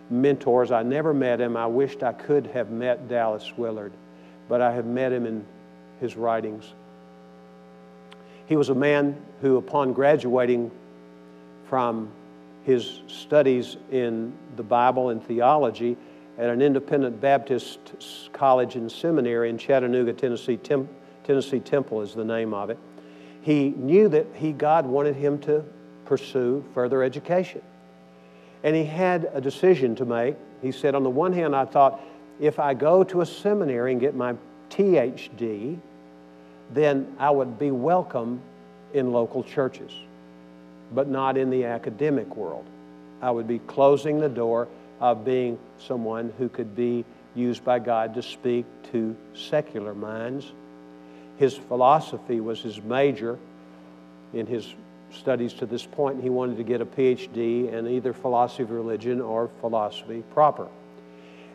mentors, 0.10 0.72
I 0.72 0.84
never 0.84 1.14
met 1.14 1.42
him. 1.42 1.58
I 1.58 1.66
wished 1.66 2.04
I 2.04 2.14
could 2.14 2.48
have 2.48 2.70
met 2.70 3.08
Dallas 3.08 3.52
Willard, 3.58 3.92
but 4.48 4.62
I 4.62 4.72
have 4.72 4.86
met 4.86 5.12
him 5.12 5.26
in 5.26 5.44
his 6.00 6.16
writings. 6.16 6.74
He 8.46 8.56
was 8.56 8.70
a 8.70 8.76
man 8.76 9.20
who, 9.42 9.58
upon 9.58 9.94
graduating 9.94 10.70
from 11.68 12.12
his 12.64 13.02
studies 13.08 13.78
in 13.92 14.34
the 14.56 14.64
Bible 14.64 15.10
and 15.10 15.24
theology 15.24 15.98
at 16.38 16.50
an 16.50 16.62
independent 16.62 17.20
Baptist 17.20 17.80
college 18.34 18.76
and 18.76 18.92
seminary 18.92 19.50
in 19.50 19.58
Chattanooga, 19.58 20.14
Tennessee. 20.14 20.58
Tem- 20.58 20.90
Tennessee 21.26 21.60
Temple 21.60 22.02
is 22.02 22.14
the 22.14 22.24
name 22.24 22.54
of 22.54 22.70
it. 22.70 22.78
He 23.42 23.70
knew 23.70 24.10
that 24.10 24.28
he, 24.36 24.52
God 24.52 24.86
wanted 24.86 25.16
him 25.16 25.40
to 25.40 25.64
pursue 26.06 26.64
further 26.74 27.04
education. 27.04 27.62
And 28.64 28.76
he 28.76 28.86
had 28.86 29.30
a 29.34 29.42
decision 29.42 29.96
to 29.98 30.06
make. 30.06 30.36
He 30.62 30.72
said, 30.72 30.96
on 30.96 31.04
the 31.04 31.10
one 31.10 31.34
hand, 31.34 31.56
I 31.56 31.66
thought, 31.66 32.00
if 32.40 32.60
I 32.60 32.74
go 32.74 33.04
to 33.04 33.22
a 33.22 33.26
seminary 33.26 33.92
and 33.92 34.02
get 34.02 34.16
my 34.16 34.36
THD, 34.70 35.78
then 36.72 37.16
I 37.20 37.30
would 37.30 37.60
be 37.60 37.72
welcome 37.72 38.42
in 38.94 39.12
local 39.12 39.44
churches 39.44 39.92
but 40.92 41.08
not 41.08 41.38
in 41.38 41.50
the 41.50 41.66
academic 41.66 42.36
world. 42.36 42.66
I 43.22 43.32
would 43.32 43.48
be 43.48 43.60
closing 43.60 44.20
the 44.20 44.30
door 44.30 44.68
of 45.00 45.26
being 45.26 45.58
someone 45.78 46.34
who 46.38 46.50
could 46.50 46.76
be 46.76 47.06
used 47.34 47.64
by 47.64 47.80
God 47.80 48.14
to 48.16 48.22
speak 48.22 48.66
to 48.92 49.16
secular 49.34 49.94
minds. 49.94 50.54
His 51.38 51.56
philosophy 51.56 52.40
was 52.40 52.62
his 52.62 52.82
major 52.82 53.38
in 54.34 54.46
his 54.46 54.74
studies 55.12 55.54
to 55.54 55.66
this 55.66 55.86
point. 55.86 56.22
He 56.22 56.30
wanted 56.30 56.58
to 56.58 56.64
get 56.64 56.82
a 56.82 56.86
PhD 56.86 57.72
in 57.72 57.88
either 57.88 58.14
philosophy 58.14 58.64
of 58.64 58.72
religion 58.72 59.22
or 59.22 59.50
philosophy 59.62 60.24
proper. 60.34 60.68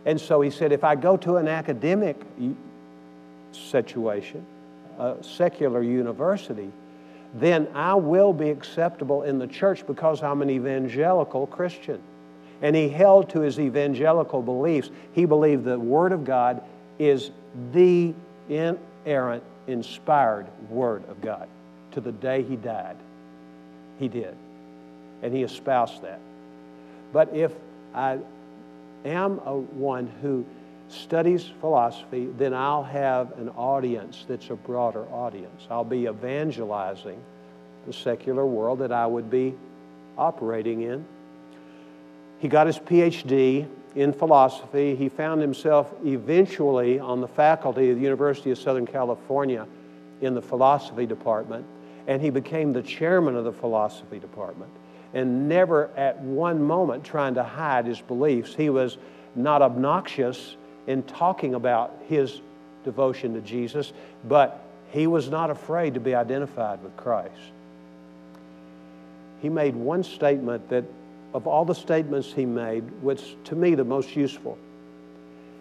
And 0.06 0.20
so 0.20 0.40
he 0.40 0.50
said, 0.50 0.72
if 0.72 0.84
I 0.84 0.94
go 0.94 1.16
to 1.18 1.36
an 1.36 1.48
academic 1.48 2.16
situation, 3.52 4.44
a 4.98 5.16
secular 5.22 5.82
university, 5.82 6.70
then 7.34 7.68
I 7.74 7.94
will 7.94 8.32
be 8.32 8.50
acceptable 8.50 9.22
in 9.22 9.38
the 9.38 9.46
church 9.46 9.86
because 9.86 10.22
I'm 10.22 10.42
an 10.42 10.50
evangelical 10.50 11.46
Christian. 11.46 12.00
And 12.62 12.74
he 12.76 12.88
held 12.88 13.30
to 13.30 13.40
his 13.40 13.58
evangelical 13.58 14.42
beliefs. 14.42 14.90
He 15.12 15.24
believed 15.24 15.64
the 15.64 15.78
Word 15.78 16.12
of 16.12 16.24
God 16.24 16.62
is 16.98 17.30
the 17.72 18.14
inerrant, 18.48 19.42
inspired 19.66 20.46
Word 20.68 21.08
of 21.08 21.20
God. 21.20 21.48
To 21.92 22.00
the 22.00 22.12
day 22.12 22.42
he 22.42 22.56
died, 22.56 22.96
he 23.98 24.08
did. 24.08 24.36
And 25.22 25.34
he 25.34 25.42
espoused 25.42 26.02
that. 26.02 26.20
But 27.12 27.34
if 27.34 27.52
I 27.94 28.18
am 29.04 29.40
a 29.44 29.56
one 29.56 30.06
who 30.22 30.44
studies 30.88 31.50
philosophy, 31.60 32.28
then 32.38 32.54
I'll 32.54 32.82
have 32.82 33.38
an 33.38 33.48
audience 33.50 34.24
that's 34.28 34.50
a 34.50 34.56
broader 34.56 35.04
audience. 35.06 35.66
I'll 35.70 35.84
be 35.84 36.06
evangelizing 36.06 37.20
the 37.86 37.92
secular 37.92 38.46
world 38.46 38.80
that 38.80 38.92
I 38.92 39.06
would 39.06 39.30
be 39.30 39.54
operating 40.18 40.82
in. 40.82 41.04
He 42.38 42.48
got 42.48 42.66
his 42.66 42.78
PhD 42.78 43.68
in 43.94 44.12
philosophy. 44.12 44.94
He 44.94 45.08
found 45.08 45.40
himself 45.40 45.92
eventually 46.04 46.98
on 46.98 47.20
the 47.20 47.28
faculty 47.28 47.90
of 47.90 47.96
the 47.96 48.02
University 48.02 48.50
of 48.50 48.58
Southern 48.58 48.86
California 48.86 49.66
in 50.20 50.34
the 50.34 50.42
philosophy 50.42 51.06
department, 51.06 51.64
and 52.06 52.20
he 52.20 52.30
became 52.30 52.72
the 52.72 52.82
chairman 52.82 53.36
of 53.36 53.44
the 53.44 53.52
philosophy 53.52 54.18
department. 54.18 54.70
And 55.12 55.48
never 55.48 55.90
at 55.96 56.20
one 56.20 56.62
moment 56.62 57.04
trying 57.04 57.34
to 57.34 57.42
hide 57.42 57.86
his 57.86 58.00
beliefs. 58.00 58.54
He 58.54 58.70
was 58.70 58.96
not 59.34 59.62
obnoxious 59.62 60.56
in 60.86 61.02
talking 61.02 61.54
about 61.54 61.96
his 62.06 62.40
devotion 62.84 63.34
to 63.34 63.40
Jesus, 63.40 63.92
but 64.28 64.62
he 64.90 65.06
was 65.06 65.28
not 65.28 65.50
afraid 65.50 65.94
to 65.94 66.00
be 66.00 66.14
identified 66.14 66.82
with 66.82 66.96
Christ. 66.96 67.34
He 69.40 69.48
made 69.48 69.74
one 69.74 70.02
statement 70.02 70.68
that, 70.68 70.84
of 71.32 71.46
all 71.46 71.64
the 71.64 71.74
statements 71.74 72.32
he 72.32 72.44
made, 72.44 72.84
was 73.02 73.36
to 73.44 73.54
me 73.54 73.74
the 73.74 73.84
most 73.84 74.16
useful. 74.16 74.58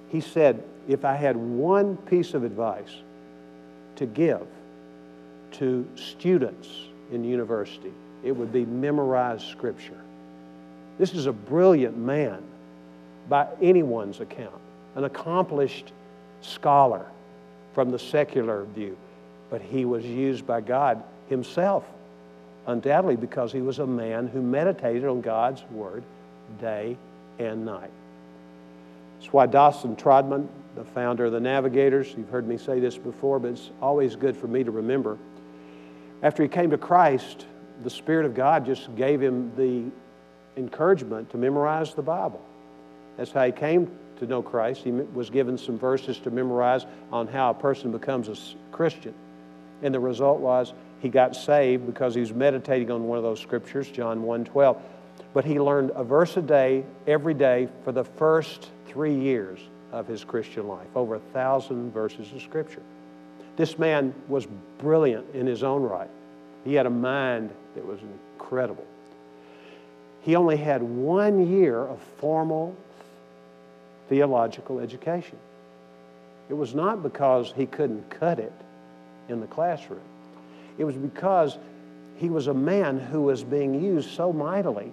He 0.10 0.22
said, 0.22 0.64
If 0.88 1.06
I 1.06 1.16
had 1.16 1.36
one 1.36 1.98
piece 1.98 2.34
of 2.34 2.44
advice 2.44 2.96
to 3.96 4.06
give 4.06 4.46
to 5.54 5.88
students 5.96 6.70
in 7.12 7.24
university, 7.24 7.94
it 8.24 8.32
would 8.32 8.52
be 8.52 8.66
memorize 8.66 9.44
Scripture. 9.46 10.00
This 10.98 11.14
is 11.14 11.28
a 11.28 11.34
brilliant 11.34 11.98
man 11.98 12.44
by 13.30 13.48
anyone's 13.62 14.20
account 14.20 14.60
an 14.96 15.04
accomplished 15.04 15.94
scholar 16.42 17.06
from 17.74 17.92
the 17.92 18.00
secular 18.00 18.66
view, 18.66 18.98
but 19.50 19.62
he 19.62 19.86
was 19.86 20.04
used 20.04 20.46
by 20.46 20.62
God 20.62 21.02
himself, 21.30 21.86
undoubtedly 22.70 23.16
because 23.16 23.52
he 23.52 23.62
was 23.62 23.80
a 23.80 23.88
man 23.88 24.28
who 24.28 24.42
meditated 24.42 25.06
on 25.06 25.22
God's 25.22 25.64
Word 25.72 26.04
day 26.60 26.98
and 27.38 27.66
night. 27.66 27.92
That's 29.20 29.34
why 29.34 29.48
Dawson 29.48 29.96
Trotman, 29.96 30.48
the 30.76 30.86
founder 30.86 31.26
of 31.26 31.32
the 31.32 31.40
Navigators, 31.40 32.14
you've 32.18 32.30
heard 32.30 32.48
me 32.48 32.58
say 32.58 32.80
this 32.80 32.98
before, 32.98 33.40
but 33.40 33.52
it's 33.52 33.72
always 33.82 34.16
good 34.16 34.38
for 34.38 34.48
me 34.48 34.64
to 34.64 34.72
remember. 34.72 35.18
After 36.22 36.44
he 36.44 36.50
came 36.50 36.70
to 36.70 36.78
Christ, 36.78 37.46
the 37.84 37.90
Spirit 37.90 38.26
of 38.26 38.34
God 38.34 38.66
just 38.66 38.96
gave 38.96 39.22
him 39.22 39.52
the 39.58 39.86
encouragement 40.60 41.30
to 41.32 41.38
memorize 41.38 41.94
the 41.94 42.02
Bible. 42.02 42.42
That's 43.18 43.32
how 43.32 43.46
he 43.46 43.52
came 43.52 43.92
to 44.20 44.26
know 44.26 44.42
Christ. 44.42 44.84
He 44.84 44.92
was 44.92 45.30
given 45.30 45.58
some 45.58 45.78
verses 45.78 46.20
to 46.20 46.32
memorize 46.32 46.86
on 47.12 47.28
how 47.28 47.52
a 47.52 47.54
person 47.54 47.92
becomes 47.92 48.30
a 48.30 48.36
Christian. 48.72 49.14
And 49.82 49.94
the 49.94 50.00
result 50.00 50.40
was 50.40 50.74
he 51.00 51.10
got 51.10 51.36
saved 51.36 51.86
because 51.86 52.14
he 52.14 52.22
was 52.22 52.34
meditating 52.34 52.92
on 52.92 53.08
one 53.08 53.18
of 53.18 53.24
those 53.24 53.40
scriptures, 53.40 53.90
John 53.90 54.24
1 54.24 54.46
12. 54.46 54.82
But 55.34 55.46
he 55.46 55.60
learned 55.60 55.92
a 55.96 56.04
verse 56.04 56.36
a 56.38 56.42
day, 56.42 56.84
every 57.08 57.34
day, 57.34 57.70
for 57.84 57.92
the 57.92 58.04
first 58.04 58.70
three 58.88 59.16
years 59.16 59.60
of 59.92 60.08
his 60.08 60.24
Christian 60.24 60.68
life, 60.68 60.88
over 60.96 61.16
a 61.16 61.20
thousand 61.20 61.92
verses 61.92 62.32
of 62.34 62.42
scripture. 62.42 62.82
This 63.56 63.78
man 63.78 64.14
was 64.28 64.48
brilliant 64.78 65.36
in 65.36 65.46
his 65.46 65.64
own 65.64 65.84
right. 65.84 66.10
He 66.64 66.74
had 66.74 66.86
a 66.86 66.92
mind 66.92 67.52
that 67.76 67.86
was 67.86 68.00
incredible. 68.02 68.86
He 70.22 70.36
only 70.36 70.58
had 70.58 70.82
one 70.82 71.48
year 71.52 71.80
of 71.80 72.00
formal 72.18 72.76
theological 74.10 74.80
education. 74.80 75.38
It 76.50 76.54
was 76.54 76.74
not 76.74 77.04
because 77.04 77.54
he 77.56 77.66
couldn't 77.66 78.10
cut 78.10 78.40
it 78.40 78.54
in 79.30 79.40
the 79.40 79.48
classroom. 79.48 80.02
It 80.80 80.86
was 80.86 80.96
because 80.96 81.60
he 82.16 82.30
was 82.30 82.48
a 82.48 82.54
man 82.54 83.00
who 83.00 83.22
was 83.22 83.44
being 83.44 83.80
used 83.84 84.10
so 84.10 84.34
mightily 84.34 84.92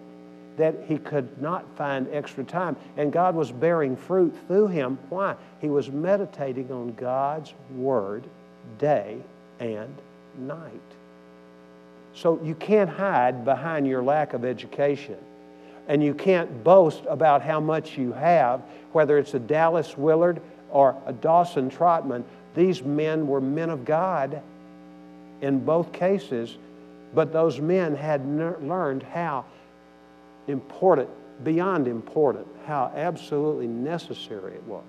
that 0.58 0.74
he 0.86 0.98
could 0.98 1.40
not 1.40 1.64
find 1.76 2.08
extra 2.12 2.44
time. 2.44 2.76
And 2.96 3.12
God 3.12 3.34
was 3.34 3.52
bearing 3.52 3.96
fruit 3.96 4.34
through 4.46 4.68
him. 4.68 4.98
Why? 5.08 5.36
He 5.60 5.68
was 5.68 5.90
meditating 5.90 6.70
on 6.72 6.94
God's 6.94 7.54
Word 7.74 8.24
day 8.78 9.18
and 9.60 9.94
night. 10.38 10.70
So 12.14 12.40
you 12.42 12.54
can't 12.54 12.90
hide 12.90 13.44
behind 13.44 13.86
your 13.86 14.02
lack 14.02 14.32
of 14.32 14.44
education. 14.44 15.18
And 15.88 16.02
you 16.02 16.14
can't 16.14 16.64
boast 16.64 17.02
about 17.08 17.42
how 17.42 17.60
much 17.60 17.96
you 17.96 18.12
have, 18.12 18.62
whether 18.92 19.18
it's 19.18 19.34
a 19.34 19.38
Dallas 19.38 19.96
Willard 19.96 20.40
or 20.70 21.00
a 21.06 21.12
Dawson 21.12 21.70
Trotman. 21.70 22.24
These 22.54 22.82
men 22.82 23.28
were 23.28 23.40
men 23.40 23.70
of 23.70 23.84
God 23.84 24.42
in 25.40 25.64
both 25.64 25.92
cases, 25.92 26.56
but 27.14 27.32
those 27.32 27.60
men 27.60 27.94
had 27.94 28.26
learned 28.26 29.02
how 29.02 29.44
important, 30.48 31.08
beyond 31.44 31.88
important, 31.88 32.46
how 32.66 32.92
absolutely 32.94 33.66
necessary 33.66 34.54
it 34.54 34.62
was 34.64 34.84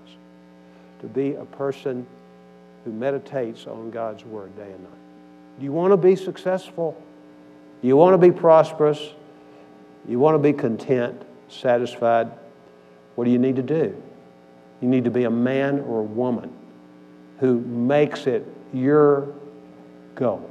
to 1.00 1.06
be 1.06 1.34
a 1.34 1.44
person 1.44 2.06
who 2.84 2.92
meditates 2.92 3.66
on 3.66 3.90
God's 3.90 4.24
Word 4.24 4.56
day 4.56 4.70
and 4.70 4.82
night. 4.82 4.92
Do 5.58 5.64
you 5.64 5.72
want 5.72 5.92
to 5.92 5.96
be 5.96 6.16
successful? 6.16 7.00
Do 7.82 7.88
you 7.88 7.96
want 7.96 8.14
to 8.14 8.18
be 8.18 8.32
prosperous? 8.32 9.12
You 10.08 10.18
want 10.18 10.34
to 10.34 10.38
be 10.38 10.52
content, 10.52 11.20
satisfied? 11.48 12.30
What 13.14 13.24
do 13.24 13.30
you 13.30 13.38
need 13.38 13.56
to 13.56 13.62
do? 13.62 14.00
You 14.80 14.88
need 14.88 15.04
to 15.04 15.10
be 15.10 15.24
a 15.24 15.30
man 15.30 15.80
or 15.80 16.00
a 16.00 16.04
woman 16.04 16.52
who 17.40 17.60
makes 17.60 18.26
it 18.26 18.46
your 18.72 19.28
goal 20.18 20.50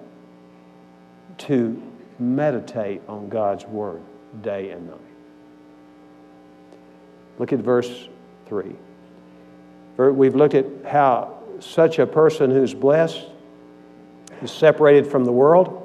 to 1.38 1.82
meditate 2.18 3.02
on 3.08 3.30
God's 3.30 3.66
Word 3.66 4.02
day 4.42 4.72
and 4.72 4.88
night. 4.88 4.98
Look 7.38 7.54
at 7.54 7.60
verse 7.60 8.08
3. 8.48 8.76
We've 9.98 10.36
looked 10.36 10.56
at 10.56 10.66
how 10.86 11.44
such 11.60 12.00
a 12.00 12.08
person 12.08 12.50
who's 12.50 12.74
blessed 12.74 13.26
is 14.42 14.52
separated 14.52 15.06
from 15.06 15.26
the 15.26 15.32
world. 15.32 15.84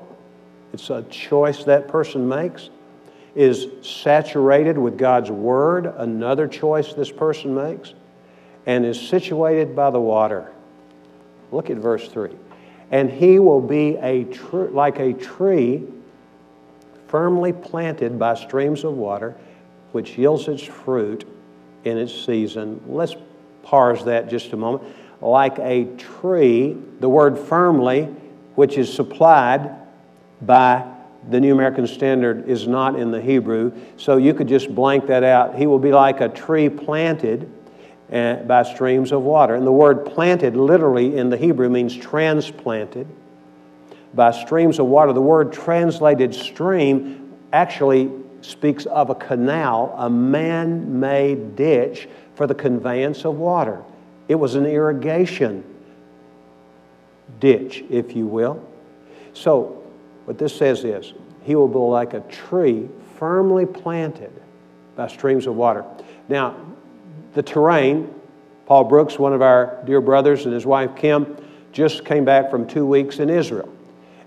It's 0.72 0.88
a 0.88 1.02
choice 1.02 1.64
that 1.64 1.88
person 1.88 2.28
makes. 2.28 2.70
Is 3.34 3.66
saturated 3.80 4.78
with 4.78 4.96
God's 4.98 5.30
Word, 5.30 5.86
another 5.86 6.46
choice 6.46 6.92
this 6.92 7.10
person 7.10 7.54
makes, 7.54 7.94
and 8.66 8.84
is 8.84 9.00
situated 9.00 9.74
by 9.74 9.90
the 9.90 10.00
water. 10.00 10.52
Look 11.50 11.70
at 11.70 11.78
verse 11.78 12.08
3. 12.08 12.30
And 12.92 13.10
he 13.10 13.38
will 13.38 13.60
be 13.60 13.96
a 13.96 14.24
tr- 14.24 14.66
like 14.66 15.00
a 15.00 15.14
tree 15.14 15.82
firmly 17.08 17.52
planted 17.52 18.18
by 18.18 18.34
streams 18.34 18.84
of 18.84 18.92
water, 18.92 19.34
which 19.92 20.16
yields 20.16 20.46
its 20.46 20.62
fruit 20.62 21.26
in 21.84 21.98
its 21.98 22.14
season. 22.14 22.82
Let's 22.86 23.16
parse 23.62 24.02
that 24.04 24.28
just 24.28 24.52
a 24.52 24.56
moment. 24.56 24.84
Like 25.20 25.58
a 25.58 25.86
tree, 25.96 26.76
the 27.00 27.08
word 27.08 27.38
firmly, 27.38 28.04
which 28.54 28.76
is 28.76 28.92
supplied 28.92 29.70
by 30.42 30.90
the 31.30 31.40
New 31.40 31.54
American 31.54 31.86
Standard, 31.86 32.48
is 32.48 32.66
not 32.66 32.98
in 32.98 33.10
the 33.10 33.20
Hebrew. 33.20 33.72
So 33.96 34.16
you 34.16 34.34
could 34.34 34.48
just 34.48 34.74
blank 34.74 35.06
that 35.06 35.22
out. 35.22 35.54
He 35.54 35.66
will 35.66 35.78
be 35.78 35.92
like 35.92 36.20
a 36.20 36.28
tree 36.28 36.68
planted 36.68 37.50
Eh, 38.12 38.34
by 38.42 38.62
streams 38.62 39.10
of 39.10 39.22
water. 39.22 39.54
And 39.54 39.66
the 39.66 39.72
word 39.72 40.04
planted 40.04 40.54
literally 40.54 41.16
in 41.16 41.30
the 41.30 41.36
Hebrew 41.38 41.70
means 41.70 41.96
transplanted 41.96 43.06
by 44.12 44.32
streams 44.32 44.78
of 44.78 44.84
water. 44.84 45.14
The 45.14 45.22
word 45.22 45.50
translated 45.50 46.34
stream 46.34 47.32
actually 47.54 48.10
speaks 48.42 48.84
of 48.84 49.08
a 49.08 49.14
canal, 49.14 49.94
a 49.96 50.10
man 50.10 51.00
made 51.00 51.56
ditch 51.56 52.06
for 52.34 52.46
the 52.46 52.54
conveyance 52.54 53.24
of 53.24 53.38
water. 53.38 53.82
It 54.28 54.34
was 54.34 54.56
an 54.56 54.66
irrigation 54.66 55.64
ditch, 57.40 57.82
if 57.88 58.14
you 58.14 58.26
will. 58.26 58.62
So, 59.32 59.82
what 60.26 60.36
this 60.36 60.54
says 60.54 60.84
is, 60.84 61.14
he 61.44 61.54
will 61.54 61.66
be 61.66 61.78
like 61.78 62.12
a 62.12 62.20
tree 62.28 62.90
firmly 63.16 63.64
planted 63.64 64.32
by 64.96 65.08
streams 65.08 65.46
of 65.46 65.56
water. 65.56 65.86
Now, 66.28 66.71
the 67.34 67.42
terrain, 67.42 68.12
Paul 68.66 68.84
Brooks, 68.84 69.18
one 69.18 69.32
of 69.32 69.42
our 69.42 69.82
dear 69.84 70.00
brothers, 70.00 70.44
and 70.44 70.54
his 70.54 70.66
wife 70.66 70.96
Kim, 70.96 71.36
just 71.72 72.04
came 72.04 72.24
back 72.24 72.50
from 72.50 72.66
two 72.66 72.86
weeks 72.86 73.18
in 73.18 73.30
Israel. 73.30 73.72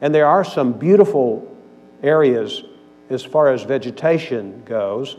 And 0.02 0.14
there 0.14 0.28
are 0.28 0.44
some 0.44 0.74
beautiful 0.74 1.56
areas 2.04 2.64
as 3.10 3.24
far 3.24 3.52
as 3.52 3.64
vegetation 3.64 4.64
goes 4.66 5.16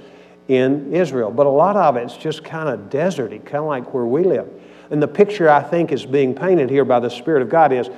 in 0.48 0.92
Israel. 0.92 1.30
But 1.30 1.46
a 1.46 1.50
lot 1.50 1.76
of 1.76 1.96
it's 1.96 2.16
just 2.16 2.44
kind 2.44 2.68
of 2.68 2.90
deserty, 2.90 3.44
kind 3.44 3.58
of 3.58 3.66
like 3.66 3.94
where 3.94 4.04
we 4.04 4.22
live. 4.22 4.48
And 4.90 5.02
the 5.02 5.08
picture 5.08 5.48
I 5.48 5.62
think 5.62 5.92
is 5.92 6.06
being 6.06 6.34
painted 6.34 6.70
here 6.70 6.84
by 6.84 7.00
the 7.00 7.10
Spirit 7.10 7.42
of 7.42 7.48
God 7.48 7.72
is 7.72 7.90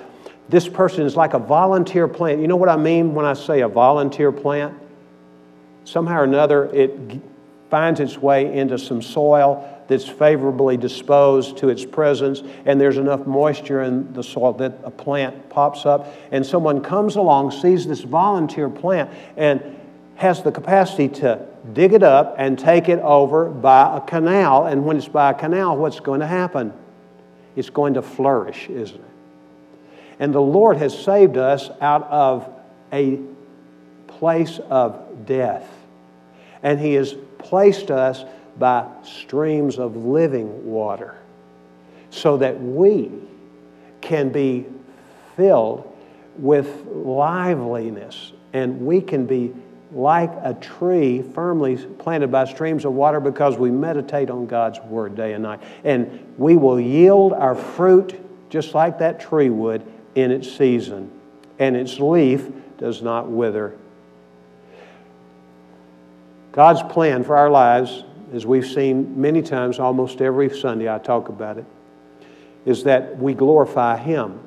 this 0.48 0.68
person 0.68 1.04
is 1.04 1.16
like 1.16 1.34
a 1.34 1.38
volunteer 1.38 2.08
plant. 2.08 2.40
You 2.40 2.48
know 2.48 2.56
what 2.56 2.70
I 2.70 2.76
mean 2.76 3.14
when 3.14 3.26
I 3.26 3.34
say 3.34 3.60
a 3.60 3.68
volunteer 3.68 4.32
plant? 4.32 4.74
Somehow 5.84 6.20
or 6.20 6.24
another, 6.24 6.66
it 6.74 6.98
finds 7.70 8.00
its 8.00 8.16
way 8.16 8.54
into 8.56 8.78
some 8.78 9.02
soil 9.02 9.77
that's 9.88 10.06
favorably 10.06 10.76
disposed 10.76 11.56
to 11.58 11.70
its 11.70 11.84
presence, 11.84 12.42
and 12.66 12.80
there's 12.80 12.98
enough 12.98 13.26
moisture 13.26 13.82
in 13.82 14.12
the 14.12 14.22
soil 14.22 14.52
that 14.54 14.78
a 14.84 14.90
plant 14.90 15.48
pops 15.48 15.86
up. 15.86 16.14
And 16.30 16.44
someone 16.44 16.82
comes 16.82 17.16
along, 17.16 17.50
sees 17.50 17.86
this 17.86 18.02
volunteer 18.02 18.68
plant, 18.68 19.10
and 19.36 19.76
has 20.16 20.42
the 20.42 20.52
capacity 20.52 21.08
to 21.08 21.46
dig 21.72 21.92
it 21.92 22.02
up 22.02 22.34
and 22.38 22.58
take 22.58 22.88
it 22.88 22.98
over 23.00 23.48
by 23.48 23.96
a 23.96 24.00
canal. 24.00 24.66
And 24.66 24.84
when 24.84 24.96
it's 24.96 25.08
by 25.08 25.30
a 25.30 25.34
canal, 25.34 25.76
what's 25.76 26.00
going 26.00 26.20
to 26.20 26.26
happen? 26.26 26.72
It's 27.56 27.70
going 27.70 27.94
to 27.94 28.02
flourish, 28.02 28.68
isn't 28.68 28.96
it? 28.96 29.04
And 30.20 30.34
the 30.34 30.40
Lord 30.40 30.76
has 30.76 30.96
saved 30.96 31.36
us 31.36 31.70
out 31.80 32.02
of 32.10 32.48
a 32.92 33.20
place 34.06 34.58
of 34.68 35.24
death. 35.26 35.68
And 36.62 36.78
He 36.80 36.94
has 36.94 37.14
placed 37.38 37.90
us 37.90 38.24
by 38.58 38.86
streams 39.02 39.78
of 39.78 39.96
living 39.96 40.66
water 40.66 41.16
so 42.10 42.36
that 42.38 42.60
we 42.60 43.10
can 44.00 44.30
be 44.30 44.66
filled 45.36 45.94
with 46.36 46.86
liveliness 46.86 48.32
and 48.52 48.84
we 48.86 49.00
can 49.00 49.26
be 49.26 49.52
like 49.92 50.32
a 50.42 50.54
tree 50.54 51.22
firmly 51.22 51.76
planted 51.76 52.30
by 52.30 52.44
streams 52.44 52.84
of 52.84 52.92
water 52.92 53.20
because 53.20 53.56
we 53.56 53.70
meditate 53.70 54.30
on 54.30 54.46
God's 54.46 54.78
Word 54.80 55.16
day 55.16 55.32
and 55.32 55.42
night. 55.42 55.60
And 55.84 56.34
we 56.36 56.56
will 56.56 56.78
yield 56.78 57.32
our 57.32 57.54
fruit 57.54 58.20
just 58.50 58.74
like 58.74 58.98
that 58.98 59.20
tree 59.20 59.50
would 59.50 59.84
in 60.14 60.30
its 60.30 60.50
season, 60.50 61.10
and 61.58 61.76
its 61.76 62.00
leaf 62.00 62.48
does 62.78 63.02
not 63.02 63.28
wither. 63.28 63.76
God's 66.52 66.82
plan 66.92 67.24
for 67.24 67.36
our 67.36 67.50
lives, 67.50 68.04
as 68.32 68.46
we've 68.46 68.66
seen 68.66 69.20
many 69.20 69.42
times, 69.42 69.78
almost 69.78 70.20
every 70.20 70.56
Sunday 70.56 70.92
I 70.92 70.98
talk 70.98 71.28
about 71.28 71.58
it, 71.58 71.64
is 72.64 72.84
that 72.84 73.18
we 73.18 73.34
glorify 73.34 73.96
Him. 73.96 74.40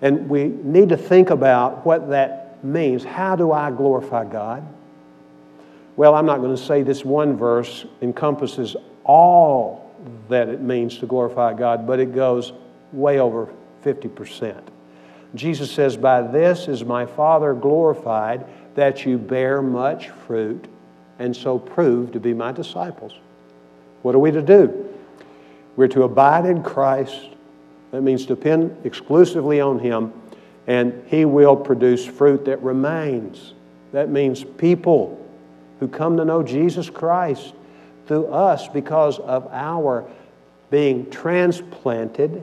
And 0.00 0.28
we 0.28 0.44
need 0.44 0.88
to 0.88 0.96
think 0.96 1.30
about 1.30 1.86
what 1.86 2.10
that 2.10 2.62
means. 2.64 3.04
How 3.04 3.36
do 3.36 3.52
I 3.52 3.70
glorify 3.70 4.24
God? 4.24 4.66
Well, 5.96 6.14
I'm 6.14 6.26
not 6.26 6.38
going 6.38 6.56
to 6.56 6.62
say 6.62 6.82
this 6.82 7.04
one 7.04 7.36
verse 7.36 7.84
encompasses 8.00 8.76
all 9.04 9.94
that 10.28 10.48
it 10.48 10.60
means 10.60 10.98
to 10.98 11.06
glorify 11.06 11.54
God, 11.54 11.86
but 11.86 12.00
it 12.00 12.14
goes 12.14 12.52
way 12.92 13.18
over 13.18 13.52
50%. 13.84 14.60
Jesus 15.34 15.70
says, 15.70 15.96
By 15.96 16.22
this 16.22 16.68
is 16.68 16.84
my 16.84 17.06
Father 17.06 17.54
glorified, 17.54 18.46
that 18.74 19.04
you 19.04 19.18
bear 19.18 19.62
much 19.62 20.08
fruit, 20.08 20.66
and 21.22 21.36
so 21.36 21.56
prove 21.56 22.10
to 22.10 22.18
be 22.18 22.34
my 22.34 22.50
disciples. 22.50 23.12
What 24.02 24.16
are 24.16 24.18
we 24.18 24.32
to 24.32 24.42
do? 24.42 24.88
We're 25.76 25.86
to 25.88 26.02
abide 26.02 26.46
in 26.46 26.64
Christ. 26.64 27.28
That 27.92 28.02
means 28.02 28.26
depend 28.26 28.76
exclusively 28.84 29.60
on 29.60 29.78
Him, 29.78 30.12
and 30.66 31.04
He 31.06 31.24
will 31.24 31.54
produce 31.54 32.04
fruit 32.04 32.44
that 32.46 32.60
remains. 32.60 33.54
That 33.92 34.08
means 34.08 34.42
people 34.42 35.24
who 35.78 35.86
come 35.86 36.16
to 36.16 36.24
know 36.24 36.42
Jesus 36.42 36.90
Christ 36.90 37.54
through 38.08 38.26
us 38.26 38.66
because 38.66 39.20
of 39.20 39.46
our 39.52 40.04
being 40.70 41.08
transplanted 41.08 42.42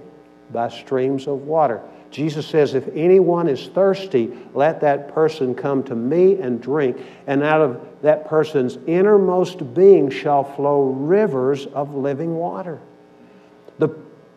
by 0.53 0.69
streams 0.69 1.27
of 1.27 1.39
water. 1.39 1.81
Jesus 2.11 2.47
says, 2.47 2.73
If 2.73 2.87
anyone 2.95 3.47
is 3.47 3.67
thirsty, 3.67 4.31
let 4.53 4.81
that 4.81 5.13
person 5.13 5.53
come 5.53 5.83
to 5.83 5.95
me 5.95 6.39
and 6.39 6.61
drink, 6.61 6.97
and 7.27 7.43
out 7.43 7.61
of 7.61 7.85
that 8.01 8.27
person's 8.27 8.77
innermost 8.87 9.73
being 9.73 10.09
shall 10.09 10.43
flow 10.43 10.89
rivers 10.89 11.67
of 11.67 11.93
living 11.93 12.35
water. 12.35 12.79
The 13.77 13.89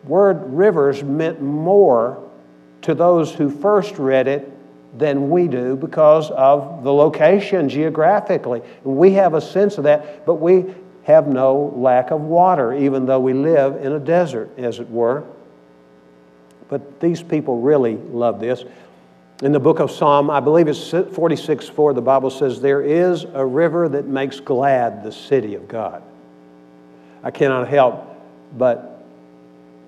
word 0.03 0.43
rivers 0.53 1.03
meant 1.03 1.41
more 1.41 2.29
to 2.81 2.93
those 2.93 3.33
who 3.33 3.49
first 3.49 3.97
read 3.97 4.27
it 4.27 4.51
than 4.97 5.29
we 5.29 5.47
do 5.47 5.75
because 5.75 6.29
of 6.31 6.83
the 6.83 6.93
location 6.93 7.67
geographically. 7.67 8.61
We 8.83 9.13
have 9.13 9.33
a 9.33 9.41
sense 9.41 9.77
of 9.77 9.85
that, 9.85 10.25
but 10.25 10.35
we 10.35 10.65
have 11.03 11.27
no 11.27 11.73
lack 11.75 12.11
of 12.11 12.21
water, 12.21 12.73
even 12.73 13.05
though 13.05 13.19
we 13.19 13.33
live 13.33 13.83
in 13.83 13.93
a 13.93 13.99
desert, 13.99 14.49
as 14.57 14.79
it 14.79 14.89
were. 14.89 15.23
But 16.69 16.99
these 16.99 17.21
people 17.21 17.59
really 17.61 17.95
love 17.95 18.39
this. 18.39 18.63
In 19.41 19.51
the 19.51 19.59
book 19.59 19.79
of 19.79 19.91
Psalm, 19.91 20.29
I 20.29 20.39
believe 20.39 20.67
it's 20.67 20.91
46 20.91 21.67
4, 21.67 21.93
the 21.93 22.01
Bible 22.01 22.29
says, 22.29 22.61
There 22.61 22.81
is 22.81 23.25
a 23.33 23.45
river 23.45 23.89
that 23.89 24.05
makes 24.05 24.39
glad 24.39 25.03
the 25.03 25.11
city 25.11 25.55
of 25.55 25.67
God. 25.67 26.01
I 27.23 27.31
cannot 27.31 27.67
help 27.67 28.13
but 28.57 29.03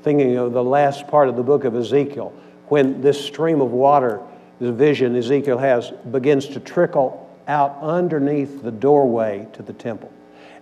thinking 0.03 0.37
of 0.37 0.53
the 0.53 0.63
last 0.63 1.07
part 1.07 1.29
of 1.29 1.35
the 1.35 1.43
book 1.43 1.63
of 1.63 1.75
Ezekiel, 1.75 2.33
when 2.67 3.01
this 3.01 3.23
stream 3.23 3.61
of 3.61 3.71
water, 3.71 4.21
the 4.59 4.71
vision 4.71 5.15
Ezekiel 5.15 5.57
has, 5.57 5.91
begins 6.11 6.47
to 6.49 6.59
trickle 6.59 7.29
out 7.47 7.77
underneath 7.81 8.63
the 8.63 8.71
doorway 8.71 9.47
to 9.53 9.61
the 9.61 9.73
temple. 9.73 10.11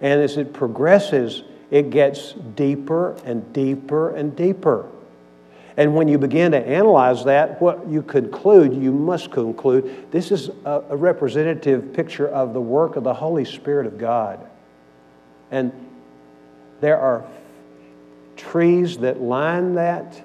And 0.01 0.21
as 0.21 0.37
it 0.37 0.53
progresses, 0.53 1.43
it 1.71 1.89
gets 1.89 2.33
deeper 2.33 3.13
and 3.25 3.53
deeper 3.53 4.15
and 4.15 4.35
deeper. 4.35 4.89
And 5.75 5.95
when 5.95 6.07
you 6.07 6.17
begin 6.17 6.51
to 6.51 6.59
analyze 6.59 7.23
that, 7.25 7.59
what 7.61 7.87
you 7.87 8.03
conclude, 8.03 8.75
you 8.75 8.91
must 8.91 9.31
conclude, 9.31 10.11
this 10.11 10.31
is 10.31 10.49
a, 10.65 10.83
a 10.89 10.95
representative 10.95 11.93
picture 11.93 12.27
of 12.27 12.53
the 12.53 12.61
work 12.61 12.95
of 12.95 13.03
the 13.03 13.13
Holy 13.13 13.45
Spirit 13.45 13.87
of 13.87 13.97
God. 13.97 14.47
And 15.49 15.71
there 16.79 16.99
are 16.99 17.25
trees 18.35 18.97
that 18.99 19.21
line 19.21 19.75
that 19.75 20.23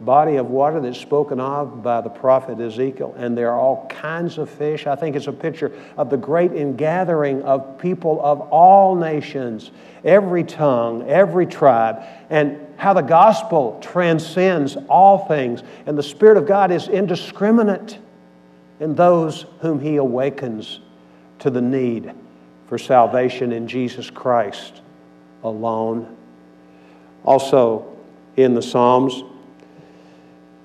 body 0.00 0.36
of 0.36 0.50
water 0.50 0.80
that's 0.80 0.98
spoken 0.98 1.40
of 1.40 1.82
by 1.82 2.00
the 2.00 2.10
prophet 2.10 2.60
Ezekiel, 2.60 3.14
and 3.16 3.36
there 3.36 3.50
are 3.50 3.58
all 3.58 3.86
kinds 3.88 4.36
of 4.36 4.50
fish. 4.50 4.86
I 4.86 4.94
think 4.94 5.16
it's 5.16 5.26
a 5.26 5.32
picture 5.32 5.72
of 5.96 6.10
the 6.10 6.16
great 6.16 6.52
ingathering 6.52 7.42
of 7.42 7.78
people 7.78 8.20
of 8.22 8.40
all 8.40 8.94
nations, 8.94 9.70
every 10.04 10.44
tongue, 10.44 11.08
every 11.08 11.46
tribe, 11.46 12.02
and 12.28 12.58
how 12.76 12.92
the 12.92 13.00
gospel 13.00 13.78
transcends 13.80 14.76
all 14.88 15.26
things. 15.26 15.62
And 15.86 15.96
the 15.96 16.02
Spirit 16.02 16.36
of 16.36 16.46
God 16.46 16.70
is 16.70 16.88
indiscriminate 16.88 17.98
in 18.80 18.94
those 18.94 19.46
whom 19.60 19.80
He 19.80 19.96
awakens 19.96 20.80
to 21.38 21.48
the 21.48 21.62
need 21.62 22.12
for 22.68 22.76
salvation 22.76 23.52
in 23.52 23.66
Jesus 23.66 24.10
Christ 24.10 24.82
alone. 25.42 26.14
Also, 27.24 27.96
in 28.36 28.54
the 28.54 28.62
Psalms, 28.62 29.22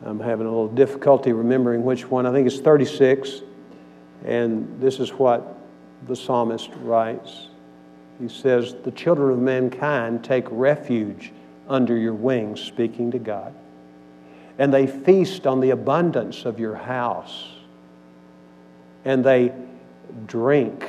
I'm 0.03 0.19
having 0.19 0.47
a 0.47 0.49
little 0.49 0.67
difficulty 0.67 1.31
remembering 1.31 1.83
which 1.83 2.09
one. 2.09 2.25
I 2.25 2.31
think 2.31 2.47
it's 2.47 2.59
36. 2.59 3.41
And 4.25 4.81
this 4.81 4.99
is 4.99 5.11
what 5.11 5.57
the 6.07 6.15
psalmist 6.15 6.69
writes. 6.81 7.47
He 8.19 8.27
says, 8.27 8.75
The 8.83 8.91
children 8.91 9.31
of 9.31 9.39
mankind 9.39 10.23
take 10.23 10.45
refuge 10.49 11.31
under 11.67 11.95
your 11.95 12.13
wings, 12.13 12.61
speaking 12.61 13.11
to 13.11 13.19
God. 13.19 13.53
And 14.57 14.73
they 14.73 14.85
feast 14.85 15.47
on 15.47 15.59
the 15.59 15.71
abundance 15.71 16.45
of 16.45 16.59
your 16.59 16.75
house. 16.75 17.47
And 19.05 19.23
they 19.23 19.53
drink 20.27 20.85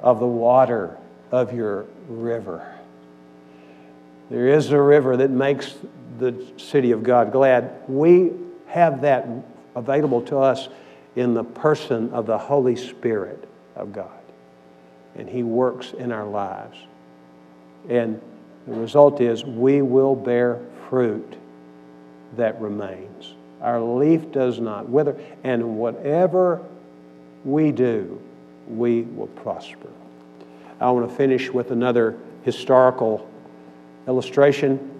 of 0.00 0.20
the 0.20 0.26
water 0.26 0.96
of 1.32 1.52
your 1.52 1.86
river. 2.08 2.70
There 4.30 4.48
is 4.48 4.70
a 4.70 4.80
river 4.80 5.16
that 5.16 5.30
makes 5.30 5.74
the 6.18 6.44
city 6.56 6.92
of 6.92 7.02
God 7.02 7.32
glad. 7.32 7.82
We 7.88 8.32
have 8.66 9.02
that 9.02 9.26
available 9.74 10.22
to 10.22 10.38
us 10.38 10.68
in 11.16 11.34
the 11.34 11.44
person 11.44 12.10
of 12.12 12.26
the 12.26 12.38
Holy 12.38 12.76
Spirit 12.76 13.48
of 13.76 13.92
God. 13.92 14.10
And 15.16 15.28
He 15.28 15.42
works 15.42 15.92
in 15.92 16.12
our 16.12 16.26
lives. 16.26 16.76
And 17.88 18.20
the 18.66 18.74
result 18.74 19.20
is 19.20 19.44
we 19.44 19.82
will 19.82 20.16
bear 20.16 20.60
fruit 20.88 21.36
that 22.36 22.60
remains. 22.60 23.34
Our 23.60 23.80
leaf 23.80 24.32
does 24.32 24.58
not 24.58 24.88
wither, 24.88 25.16
and 25.42 25.78
whatever 25.78 26.62
we 27.44 27.72
do, 27.72 28.20
we 28.68 29.02
will 29.02 29.28
prosper. 29.28 29.88
I 30.80 30.90
want 30.90 31.08
to 31.08 31.14
finish 31.14 31.50
with 31.50 31.70
another 31.70 32.18
historical 32.42 33.30
illustration. 34.06 34.93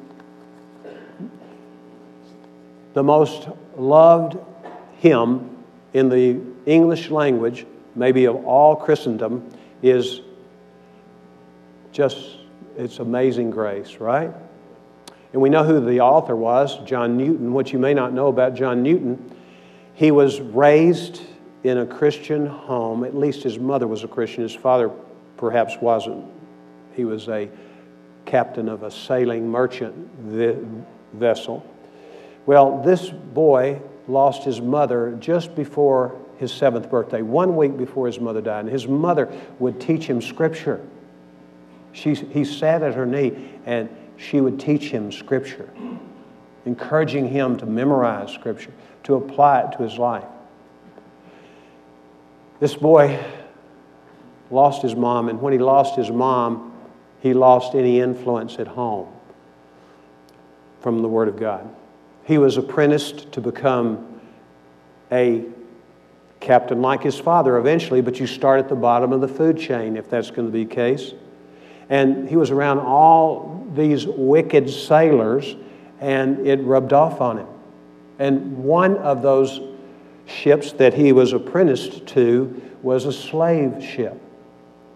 The 2.95 3.03
most 3.03 3.49
loved 3.77 4.39
hymn 4.99 5.51
in 5.93 6.09
the 6.09 6.41
English 6.65 7.11
language, 7.11 7.67
maybe 7.95 8.25
of 8.25 8.45
all 8.47 8.77
Christendom, 8.77 9.49
is 9.83 10.21
just, 11.93 12.39
it's 12.77 12.99
Amazing 13.01 13.51
Grace, 13.51 13.97
right? 13.97 14.33
And 15.33 15.43
we 15.43 15.51
know 15.51 15.65
who 15.65 15.85
the 15.85 16.01
author 16.01 16.37
was, 16.37 16.79
John 16.85 17.17
Newton. 17.17 17.53
What 17.53 17.73
you 17.73 17.79
may 17.79 17.95
not 17.95 18.13
know 18.13 18.29
about 18.29 18.55
John 18.55 18.83
Newton, 18.83 19.35
he 19.95 20.11
was 20.11 20.41
raised 20.41 21.21
in 21.65 21.79
a 21.79 21.87
Christian 21.87 22.47
home. 22.47 23.03
At 23.03 23.17
least 23.17 23.43
his 23.43 23.59
mother 23.59 23.89
was 23.89 24.05
a 24.05 24.09
Christian. 24.09 24.45
His 24.45 24.55
father 24.55 24.91
perhaps 25.37 25.77
wasn't. 25.81 26.25
He 26.95 27.05
was 27.05 27.29
a 27.29 27.49
captain 28.25 28.69
of 28.69 28.85
a 28.85 28.91
sailing 28.91 29.49
merchant 29.49 29.95
vessel. 31.13 31.67
Well, 32.47 32.83
this 32.83 33.09
boy 33.09 33.81
lost 34.07 34.45
his 34.45 34.61
mother 34.61 35.17
just 35.19 35.55
before 35.55 36.21
his 36.39 36.53
seventh 36.53 36.91
birthday, 36.91 37.23
one 37.23 37.57
week 37.57 37.77
before 37.77 38.07
his 38.07 38.21
mother 38.21 38.41
died. 38.41 38.61
And 38.61 38.69
his 38.69 38.87
mother 38.87 39.33
would 39.59 39.81
teach 39.81 40.07
him 40.07 40.21
scripture. 40.21 40.81
She, 41.93 42.15
he 42.15 42.45
sat 42.45 42.83
at 42.83 42.95
her 42.95 43.07
knee 43.07 43.51
and 43.65 43.89
she 44.17 44.41
would 44.41 44.61
teach 44.61 44.91
him 44.91 45.11
scripture, 45.11 45.69
encouraging 46.67 47.29
him 47.29 47.57
to 47.59 47.67
memorize 47.67 48.33
scripture, 48.33 48.73
to 49.05 49.15
apply 49.15 49.63
it 49.63 49.73
to 49.77 49.83
his 49.83 49.99
life. 49.99 50.25
This 52.61 52.75
boy 52.75 53.25
lost 54.51 54.83
his 54.83 54.95
mom, 54.95 55.29
and 55.29 55.41
when 55.41 55.53
he 55.53 55.59
lost 55.59 55.97
his 55.97 56.11
mom, 56.11 56.73
he 57.21 57.35
lost 57.35 57.75
any 57.75 58.01
influence 58.01 58.59
at 58.59 58.69
home 58.69 59.09
from 60.81 61.03
the 61.03 61.09
Word 61.09 61.29
of 61.29 61.39
God. 61.39 61.69
He 62.25 62.39
was 62.39 62.57
apprenticed 62.57 63.33
to 63.33 63.41
become 63.41 64.21
a 65.13 65.45
captain 66.41 66.83
like 66.83 67.03
his 67.03 67.19
father 67.19 67.57
eventually, 67.57 68.01
but 68.01 68.21
you 68.21 68.27
start 68.27 68.61
at 68.61 68.69
the 68.69 68.75
bottom 68.75 69.13
of 69.13 69.21
the 69.21 69.29
food 69.29 69.59
chain 69.59 69.97
if 69.97 70.09
that's 70.11 70.31
going 70.31 70.47
to 70.47 70.53
be 70.53 70.65
the 70.65 70.75
case. 70.75 71.13
And 71.89 72.29
he 72.29 72.37
was 72.37 72.51
around 72.51 72.79
all 72.81 73.67
these 73.75 74.07
wicked 74.07 74.71
sailors, 74.71 75.57
and 76.01 76.47
it 76.47 76.61
rubbed 76.63 76.93
off 76.93 77.21
on 77.21 77.39
him. 77.39 77.47
And 78.19 78.65
one 78.65 78.97
of 78.99 79.23
those 79.23 79.61
ships 80.27 80.73
that 80.73 80.95
he 80.95 81.13
was 81.13 81.33
apprenticed 81.33 82.07
to 82.09 82.63
was 82.83 83.05
a 83.05 83.13
slave 83.13 83.83
ship. 83.83 84.21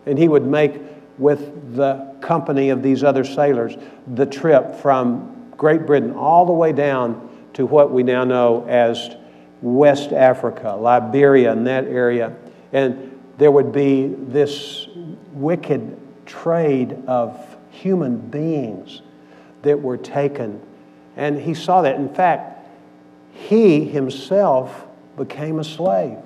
And 0.07 0.19
he 0.19 0.29
would 0.29 0.47
make 0.47 0.81
with 1.19 1.77
the 1.77 2.15
company 2.21 2.71
of 2.71 2.83
these 2.83 3.03
other 3.05 3.25
sailors 3.25 3.77
the 4.07 4.25
trip 4.25 4.77
from 4.77 5.38
Great 5.59 5.85
Britain 5.85 6.13
all 6.13 6.47
the 6.47 6.53
way 6.53 6.73
down 6.73 7.29
to 7.55 7.67
what 7.67 7.91
we 7.91 8.05
now 8.05 8.25
know 8.25 8.65
as 8.67 9.17
West 9.61 10.13
Africa, 10.13 10.71
Liberia, 10.71 11.53
and 11.53 11.67
that 11.67 11.85
area. 11.85 12.35
And 12.73 13.21
there 13.39 13.51
would 13.51 13.73
be 13.73 14.07
this 14.07 14.87
wicked 15.33 15.99
trade 16.25 16.97
of 17.07 17.57
human 17.71 18.19
beings 18.19 19.03
that 19.63 19.83
were 19.83 19.97
taken. 19.97 20.63
And 21.17 21.41
he 21.41 21.55
saw 21.55 21.83
that. 21.83 21.97
In 21.97 22.15
fact, 22.15 22.69
he 23.33 23.85
himself 23.85 24.87
became 25.17 25.59
a 25.59 25.65
slave. 25.65 26.19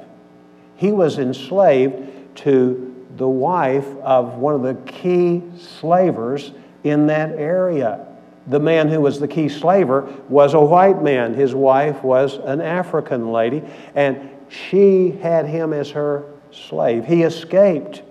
He 0.76 0.92
was 0.92 1.18
enslaved 1.18 2.36
to 2.36 3.06
the 3.16 3.28
wife 3.28 3.86
of 4.02 4.34
one 4.34 4.54
of 4.54 4.62
the 4.62 4.74
key 4.90 5.42
slavers 5.56 6.52
in 6.84 7.06
that 7.06 7.30
area. 7.30 8.06
The 8.46 8.60
man 8.60 8.88
who 8.88 9.00
was 9.00 9.20
the 9.20 9.28
key 9.28 9.48
slaver 9.48 10.12
was 10.28 10.54
a 10.54 10.60
white 10.60 11.02
man. 11.02 11.34
His 11.34 11.54
wife 11.54 12.02
was 12.02 12.38
an 12.38 12.60
African 12.60 13.30
lady, 13.30 13.62
and 13.94 14.30
she 14.48 15.12
had 15.12 15.46
him 15.46 15.72
as 15.72 15.90
her 15.90 16.24
slave. 16.50 17.04
He 17.04 17.22
escaped 17.22 18.02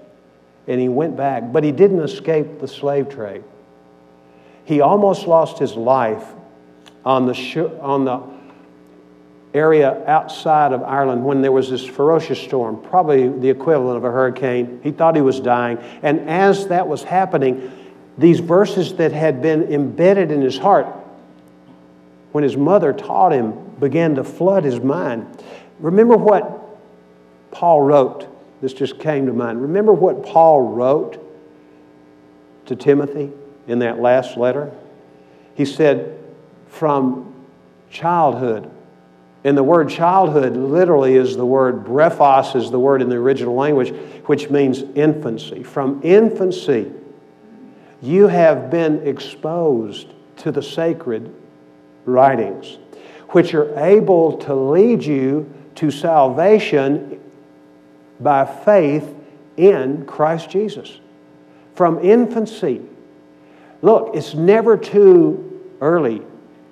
and 0.68 0.80
he 0.80 0.90
went 0.90 1.18
back, 1.18 1.52
but 1.52 1.64
he 1.64 1.72
didn't 1.72 2.00
escape 2.00 2.60
the 2.60 2.68
slave 2.68 3.10
trade. 3.10 3.44
He 4.64 4.80
almost 4.80 5.28
lost 5.28 5.60
his 5.60 5.76
life 5.76 6.26
on 7.04 7.26
the, 7.26 7.34
sh- 7.34 7.58
on 7.58 8.06
the 8.06 8.22
area 9.54 10.04
outside 10.08 10.72
of 10.72 10.84
Ireland 10.84 11.26
when 11.26 11.42
there 11.42 11.52
was 11.52 11.70
this 11.70 11.86
ferocious 11.86 12.40
storm, 12.40 12.82
probably 12.82 13.28
the 13.28 13.50
equivalent 13.50 13.98
of 13.98 14.04
a 14.06 14.12
hurricane. 14.12 14.80
He 14.84 14.92
thought 14.92 15.16
he 15.16 15.22
was 15.22 15.40
dying. 15.40 15.78
And 16.04 16.30
as 16.30 16.68
that 16.68 16.88
was 16.88 17.04
happening, 17.04 17.72
these 18.22 18.40
verses 18.40 18.94
that 18.96 19.12
had 19.12 19.42
been 19.42 19.64
embedded 19.74 20.32
in 20.32 20.42
his 20.42 20.58
heart, 20.58 20.86
when 22.32 22.44
his 22.44 22.56
mother 22.56 22.94
taught 22.94 23.34
him, 23.34 23.54
began 23.80 24.16
to 24.16 24.24
flood 24.24 24.64
his 24.64 24.80
mind. 24.80 25.44
Remember 25.80 26.16
what 26.16 26.60
Paul 27.50 27.82
wrote. 27.82 28.28
This 28.62 28.74
just 28.74 29.00
came 29.00 29.26
to 29.26 29.34
mind. 29.34 29.62
Remember 29.62 29.92
what 29.92 30.24
Paul 30.24 30.62
wrote 30.62 31.18
to 32.68 32.76
Timothy 32.76 33.32
in 33.68 33.80
that 33.80 34.00
last 34.00 34.38
letter? 34.38 34.72
He 35.56 35.66
said, 35.66 36.18
From 36.68 37.34
childhood. 37.90 38.70
And 39.44 39.58
the 39.58 39.64
word 39.64 39.90
childhood 39.90 40.56
literally 40.56 41.16
is 41.16 41.36
the 41.36 41.46
word 41.46 41.84
brephos, 41.84 42.56
is 42.56 42.70
the 42.70 42.80
word 42.80 43.02
in 43.02 43.10
the 43.10 43.16
original 43.16 43.56
language, 43.56 43.90
which 44.28 44.52
means 44.52 44.84
infancy. 44.94 45.64
From 45.64 46.00
infancy, 46.04 46.92
you 48.02 48.28
have 48.28 48.70
been 48.70 49.08
exposed 49.08 50.08
to 50.38 50.52
the 50.52 50.64
sacred 50.64 51.34
writings, 52.06 52.78
which 53.30 53.54
are 53.54 53.78
able 53.80 54.38
to 54.40 54.56
lead 54.56 55.04
you 55.04 55.52
to 55.76 55.92
salvation 55.92 57.20
by 58.20 58.46
faith 58.46 59.14
in 59.58 60.06
Christ 60.06 60.50
Jesus. 60.50 61.00
From 61.76 62.04
infancy. 62.04 62.82
Look, 63.82 64.16
it's 64.16 64.34
never 64.34 64.78
too 64.78 65.62
early 65.80 66.22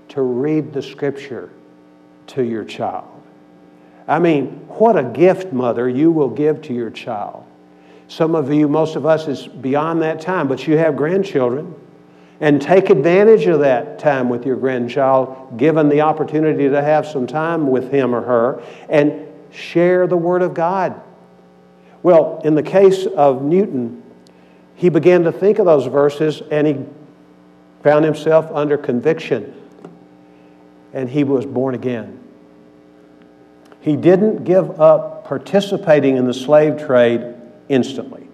to 0.10 0.22
read 0.22 0.74
the 0.74 0.82
scripture 0.82 1.50
to 2.28 2.44
your 2.44 2.64
child. 2.64 3.08
I 4.08 4.20
mean, 4.20 4.48
what 4.68 4.98
a 4.98 5.04
gift, 5.04 5.54
mother, 5.54 5.88
you 5.88 6.12
will 6.12 6.30
give 6.30 6.62
to 6.64 6.74
your 6.74 6.90
child. 6.90 7.46
Some 8.10 8.34
of 8.34 8.52
you, 8.52 8.68
most 8.68 8.96
of 8.96 9.06
us, 9.06 9.28
is 9.28 9.48
beyond 9.48 10.02
that 10.02 10.20
time, 10.20 10.48
but 10.48 10.68
you 10.68 10.78
have 10.78 10.98
grandchildren. 10.98 11.76
And 12.42 12.62
take 12.62 12.90
advantage 12.90 13.46
of 13.46 13.60
that 13.60 14.00
time 14.00 14.30
with 14.30 14.46
your 14.46 14.56
grandchild, 14.56 15.58
given 15.58 15.90
the 15.90 16.02
opportunity 16.02 16.70
to 16.70 16.82
have 16.82 17.06
some 17.06 17.28
time 17.28 17.68
with 17.68 17.92
him 17.92 18.16
or 18.16 18.22
her, 18.22 18.64
and 18.88 19.28
share 19.52 20.08
the 20.08 20.18
Word 20.18 20.42
of 20.42 20.54
God. 20.54 21.00
Well, 22.02 22.42
in 22.44 22.56
the 22.56 22.64
case 22.64 23.06
of 23.06 23.44
Newton, 23.44 24.02
he 24.74 24.90
began 24.90 25.24
to 25.24 25.32
think 25.32 25.60
of 25.60 25.66
those 25.66 25.86
verses 25.86 26.42
and 26.50 26.66
he 26.66 26.86
found 27.84 28.06
himself 28.06 28.50
under 28.54 28.78
conviction 28.78 29.54
and 30.94 31.10
he 31.10 31.26
was 31.26 31.46
born 31.46 31.76
again. 31.76 32.18
He 33.82 33.98
didn't 33.98 34.46
give 34.46 34.80
up 34.80 35.26
participating 35.26 36.16
in 36.16 36.26
the 36.26 36.34
slave 36.34 36.86
trade 36.86 37.36
instantly. 37.70 38.28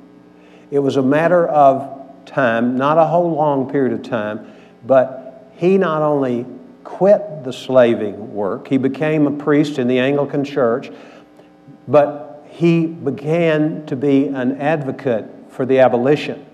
It 0.71 0.79
was 0.79 0.97
a 0.97 1.01
matter 1.01 1.47
of 1.47 2.25
time, 2.25 2.75
not 2.75 2.97
a 2.97 3.05
whole 3.05 3.31
long 3.31 3.69
period 3.69 3.93
of 3.93 4.03
time, 4.03 4.51
but 4.85 5.51
he 5.57 5.77
not 5.77 6.01
only 6.01 6.45
quit 6.83 7.43
the 7.43 7.53
slaving 7.53 8.33
work, 8.33 8.67
he 8.67 8.77
became 8.77 9.27
a 9.27 9.31
priest 9.31 9.77
in 9.77 9.87
the 9.87 9.99
Anglican 9.99 10.43
Church, 10.43 10.91
but 11.87 12.45
he 12.49 12.85
began 12.85 13.85
to 13.85 13.95
be 13.95 14.27
an 14.27 14.59
advocate 14.59 15.25
for 15.49 15.65
the 15.65 15.79
abolition 15.79 16.45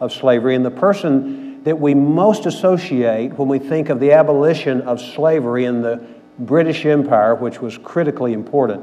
of 0.00 0.12
slavery. 0.12 0.54
And 0.54 0.64
the 0.64 0.70
person 0.70 1.62
that 1.64 1.78
we 1.78 1.94
most 1.94 2.46
associate 2.46 3.32
when 3.34 3.48
we 3.48 3.58
think 3.58 3.88
of 3.88 4.00
the 4.00 4.12
abolition 4.12 4.82
of 4.82 5.00
slavery 5.00 5.64
in 5.64 5.82
the 5.82 6.04
British 6.38 6.86
Empire, 6.86 7.34
which 7.34 7.60
was 7.60 7.76
critically 7.78 8.32
important, 8.32 8.82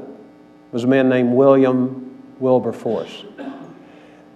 was 0.70 0.84
a 0.84 0.86
man 0.86 1.08
named 1.08 1.32
William 1.32 2.07
Wilberforce. 2.40 3.24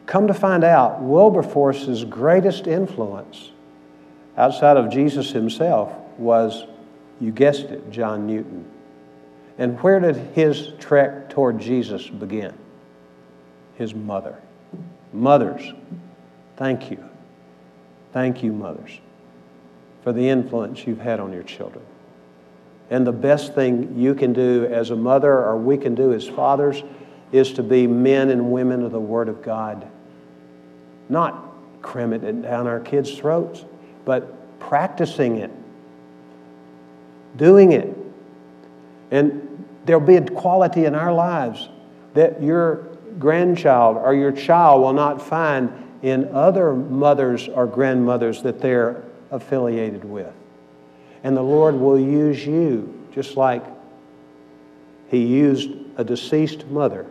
Come 0.07 0.27
to 0.27 0.35
find 0.35 0.65
out, 0.65 1.01
Wilberforce's 1.01 2.05
greatest 2.05 2.67
influence 2.67 3.51
outside 4.37 4.77
of 4.77 4.91
Jesus 4.91 5.31
himself 5.31 5.93
was, 6.19 6.65
you 7.21 7.31
guessed 7.31 7.67
it, 7.67 7.91
John 7.91 8.27
Newton. 8.27 8.65
And 9.59 9.81
where 9.83 10.01
did 10.01 10.17
his 10.35 10.73
trek 10.79 11.31
toward 11.31 11.59
Jesus 11.59 12.07
begin? 12.09 12.53
His 13.77 13.95
mother. 13.95 14.41
Mothers, 15.13 15.73
thank 16.57 16.91
you. 16.91 17.03
Thank 18.13 18.43
you, 18.43 18.53
mothers, 18.53 18.99
for 20.03 20.13
the 20.13 20.29
influence 20.29 20.87
you've 20.87 21.01
had 21.01 21.21
on 21.21 21.33
your 21.33 21.43
children. 21.43 21.85
And 22.91 23.07
the 23.07 23.13
best 23.13 23.55
thing 23.55 23.99
you 23.99 24.15
can 24.15 24.33
do 24.33 24.67
as 24.71 24.91
a 24.91 24.97
mother 24.97 25.33
or 25.33 25.57
we 25.57 25.79
can 25.79 25.95
do 25.95 26.13
as 26.13 26.29
fathers 26.29 26.83
is 27.33 27.53
to 27.55 27.63
be 27.63 27.87
men 27.87 28.31
and 28.31 28.53
women 28.53 28.83
of 28.83 28.93
the 28.93 29.01
Word 29.01 29.29
of 29.29 29.43
God. 29.43 29.89
Not 31.09 31.53
cramming 31.81 32.23
it 32.23 32.43
down 32.43 32.67
our 32.67 32.79
kids' 32.79 33.19
throats, 33.19 33.65
but 34.05 34.61
practicing 34.61 35.39
it, 35.39 35.51
doing 37.37 37.73
it. 37.73 37.97
And 39.11 39.67
there'll 39.85 40.01
be 40.01 40.17
a 40.17 40.25
quality 40.25 40.85
in 40.85 40.95
our 40.95 41.13
lives 41.13 41.69
that 42.15 42.43
your 42.43 42.89
grandchild 43.19 43.97
or 43.97 44.15
your 44.15 44.33
child 44.33 44.83
will 44.83 44.93
not 44.93 45.21
find 45.21 45.71
in 46.03 46.29
other 46.35 46.75
mothers 46.75 47.49
or 47.49 47.67
grandmothers 47.67 48.43
that 48.43 48.61
they're 48.61 49.03
affiliated 49.31 50.05
with. 50.05 50.33
And 51.25 51.37
the 51.37 51.43
Lord 51.43 51.75
will 51.75 51.99
use 51.99 52.45
you 52.45 53.07
just 53.15 53.37
like 53.37 53.65
He 55.09 55.25
used 55.25 55.71
a 55.97 56.05
deceased 56.05 56.67
mother 56.67 57.07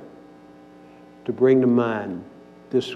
to 1.25 1.33
bring 1.33 1.61
to 1.61 1.67
mind 1.67 2.23
this 2.69 2.95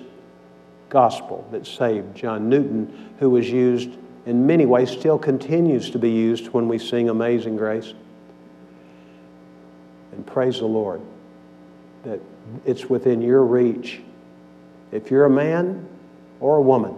gospel 0.89 1.47
that 1.51 1.67
saved 1.67 2.15
John 2.15 2.49
Newton, 2.49 3.13
who 3.19 3.29
was 3.29 3.49
used 3.49 3.89
in 4.25 4.47
many 4.47 4.65
ways, 4.65 4.89
still 4.89 5.19
continues 5.19 5.91
to 5.91 5.99
be 5.99 6.09
used 6.09 6.47
when 6.47 6.67
we 6.67 6.79
sing 6.79 7.09
Amazing 7.09 7.57
Grace. 7.57 7.93
And 10.11 10.25
praise 10.25 10.59
the 10.59 10.65
Lord 10.65 11.01
that 12.03 12.19
it's 12.65 12.89
within 12.89 13.21
your 13.21 13.43
reach. 13.43 14.01
If 14.91 15.11
you're 15.11 15.25
a 15.25 15.29
man 15.29 15.87
or 16.39 16.57
a 16.57 16.61
woman 16.61 16.95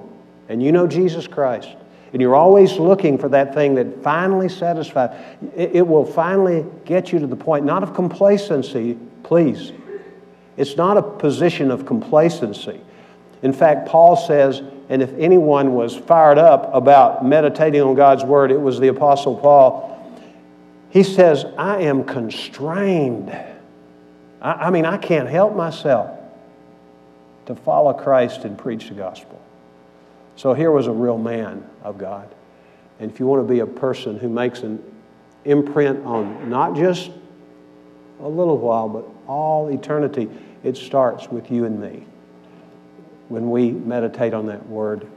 and 0.47 0.63
you 0.63 0.71
know 0.71 0.87
Jesus 0.87 1.27
Christ, 1.27 1.69
and 2.13 2.21
you're 2.21 2.35
always 2.35 2.77
looking 2.77 3.17
for 3.17 3.27
that 3.29 3.53
thing 3.53 3.75
that 3.75 4.01
finally 4.01 4.47
satisfies, 4.47 5.17
it, 5.55 5.85
will 5.85 6.05
finally 6.05 6.65
get 6.85 7.11
you 7.11 7.19
to 7.19 7.27
the 7.27 7.35
point, 7.35 7.65
not 7.65 7.83
of 7.83 7.93
complacency, 7.93 8.97
please. 9.23 9.73
It's 10.57 10.75
not 10.75 10.97
a 10.97 11.01
position 11.01 11.71
of 11.71 11.85
complacency. 11.85 12.81
In 13.43 13.53
fact, 13.53 13.87
Paul 13.87 14.17
says, 14.17 14.61
and 14.89 15.01
if 15.01 15.13
anyone 15.17 15.73
was 15.73 15.95
fired 15.95 16.37
up 16.37 16.73
about 16.73 17.23
meditating 17.23 17.81
on 17.81 17.93
God's 17.95 18.23
Word, 18.23 18.51
it 18.51 18.59
was 18.59 18.79
the 18.79 18.87
Apostle 18.87 19.35
Paul. 19.35 19.93
He 20.89 21.03
says, 21.03 21.45
I 21.57 21.81
am 21.81 22.03
constrained. 22.03 23.29
I, 24.41 24.51
I 24.51 24.69
mean, 24.71 24.85
I 24.85 24.97
can't 24.97 25.29
help 25.29 25.55
myself 25.55 26.17
to 27.45 27.55
follow 27.55 27.93
Christ 27.93 28.45
and 28.45 28.57
preach 28.57 28.89
the 28.89 28.95
gospel. 28.95 29.39
So 30.35 30.53
here 30.53 30.71
was 30.71 30.87
a 30.87 30.91
real 30.91 31.17
man 31.17 31.67
of 31.83 31.97
God. 31.97 32.27
And 32.99 33.11
if 33.11 33.19
you 33.19 33.27
want 33.27 33.47
to 33.47 33.51
be 33.51 33.59
a 33.59 33.67
person 33.67 34.17
who 34.17 34.29
makes 34.29 34.61
an 34.61 34.83
imprint 35.45 36.05
on 36.05 36.49
not 36.49 36.75
just 36.75 37.11
a 38.21 38.27
little 38.27 38.57
while, 38.57 38.89
but 38.89 39.05
all 39.27 39.69
eternity, 39.69 40.29
it 40.63 40.77
starts 40.77 41.29
with 41.29 41.51
you 41.51 41.65
and 41.65 41.79
me. 41.79 42.05
When 43.29 43.51
we 43.51 43.71
meditate 43.71 44.33
on 44.33 44.47
that 44.47 44.67
word 44.67 45.07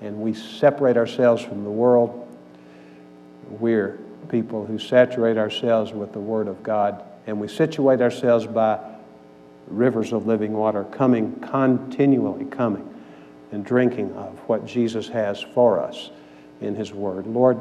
and 0.00 0.20
we 0.20 0.34
separate 0.34 0.96
ourselves 0.96 1.42
from 1.42 1.64
the 1.64 1.70
world, 1.70 2.26
we're 3.58 3.98
people 4.30 4.64
who 4.64 4.78
saturate 4.78 5.36
ourselves 5.36 5.92
with 5.92 6.12
the 6.12 6.20
Word 6.20 6.48
of 6.48 6.62
God 6.62 7.02
and 7.26 7.40
we 7.40 7.48
situate 7.48 8.00
ourselves 8.00 8.46
by 8.46 8.78
rivers 9.66 10.12
of 10.12 10.26
living 10.26 10.52
water 10.52 10.84
coming, 10.84 11.34
continually 11.40 12.44
coming 12.46 12.86
and 13.52 13.64
drinking 13.64 14.12
of 14.14 14.38
what 14.48 14.64
Jesus 14.64 15.08
has 15.08 15.40
for 15.40 15.80
us 15.80 16.10
in 16.60 16.74
His 16.74 16.92
Word. 16.92 17.26
Lord, 17.26 17.58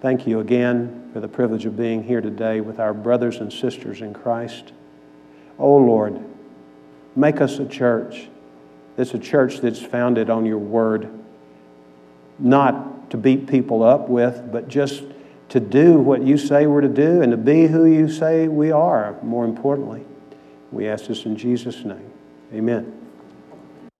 thank 0.00 0.26
you 0.26 0.40
again 0.40 1.10
for 1.12 1.20
the 1.20 1.28
privilege 1.28 1.64
of 1.64 1.76
being 1.76 2.02
here 2.02 2.20
today 2.20 2.60
with 2.60 2.78
our 2.78 2.94
brothers 2.94 3.38
and 3.38 3.52
sisters 3.52 4.02
in 4.02 4.12
Christ. 4.12 4.72
Oh 5.60 5.76
Lord, 5.76 6.18
make 7.14 7.40
us 7.40 7.58
a 7.58 7.66
church 7.66 8.28
that's 8.96 9.14
a 9.14 9.18
church 9.18 9.58
that's 9.58 9.80
founded 9.80 10.28
on 10.28 10.44
your 10.44 10.58
Word, 10.58 11.08
not 12.38 13.10
to 13.10 13.16
beat 13.16 13.46
people 13.46 13.82
up 13.82 14.08
with, 14.08 14.50
but 14.52 14.68
just 14.68 15.04
to 15.50 15.60
do 15.60 15.94
what 15.94 16.22
you 16.22 16.36
say 16.36 16.66
we're 16.66 16.80
to 16.80 16.88
do 16.88 17.22
and 17.22 17.32
to 17.32 17.36
be 17.36 17.66
who 17.66 17.84
you 17.84 18.10
say 18.10 18.46
we 18.46 18.70
are, 18.70 19.16
more 19.22 19.44
importantly. 19.44 20.04
We 20.70 20.88
ask 20.88 21.06
this 21.06 21.24
in 21.24 21.36
Jesus' 21.36 21.84
name. 21.84 22.10
Amen. 22.52 22.99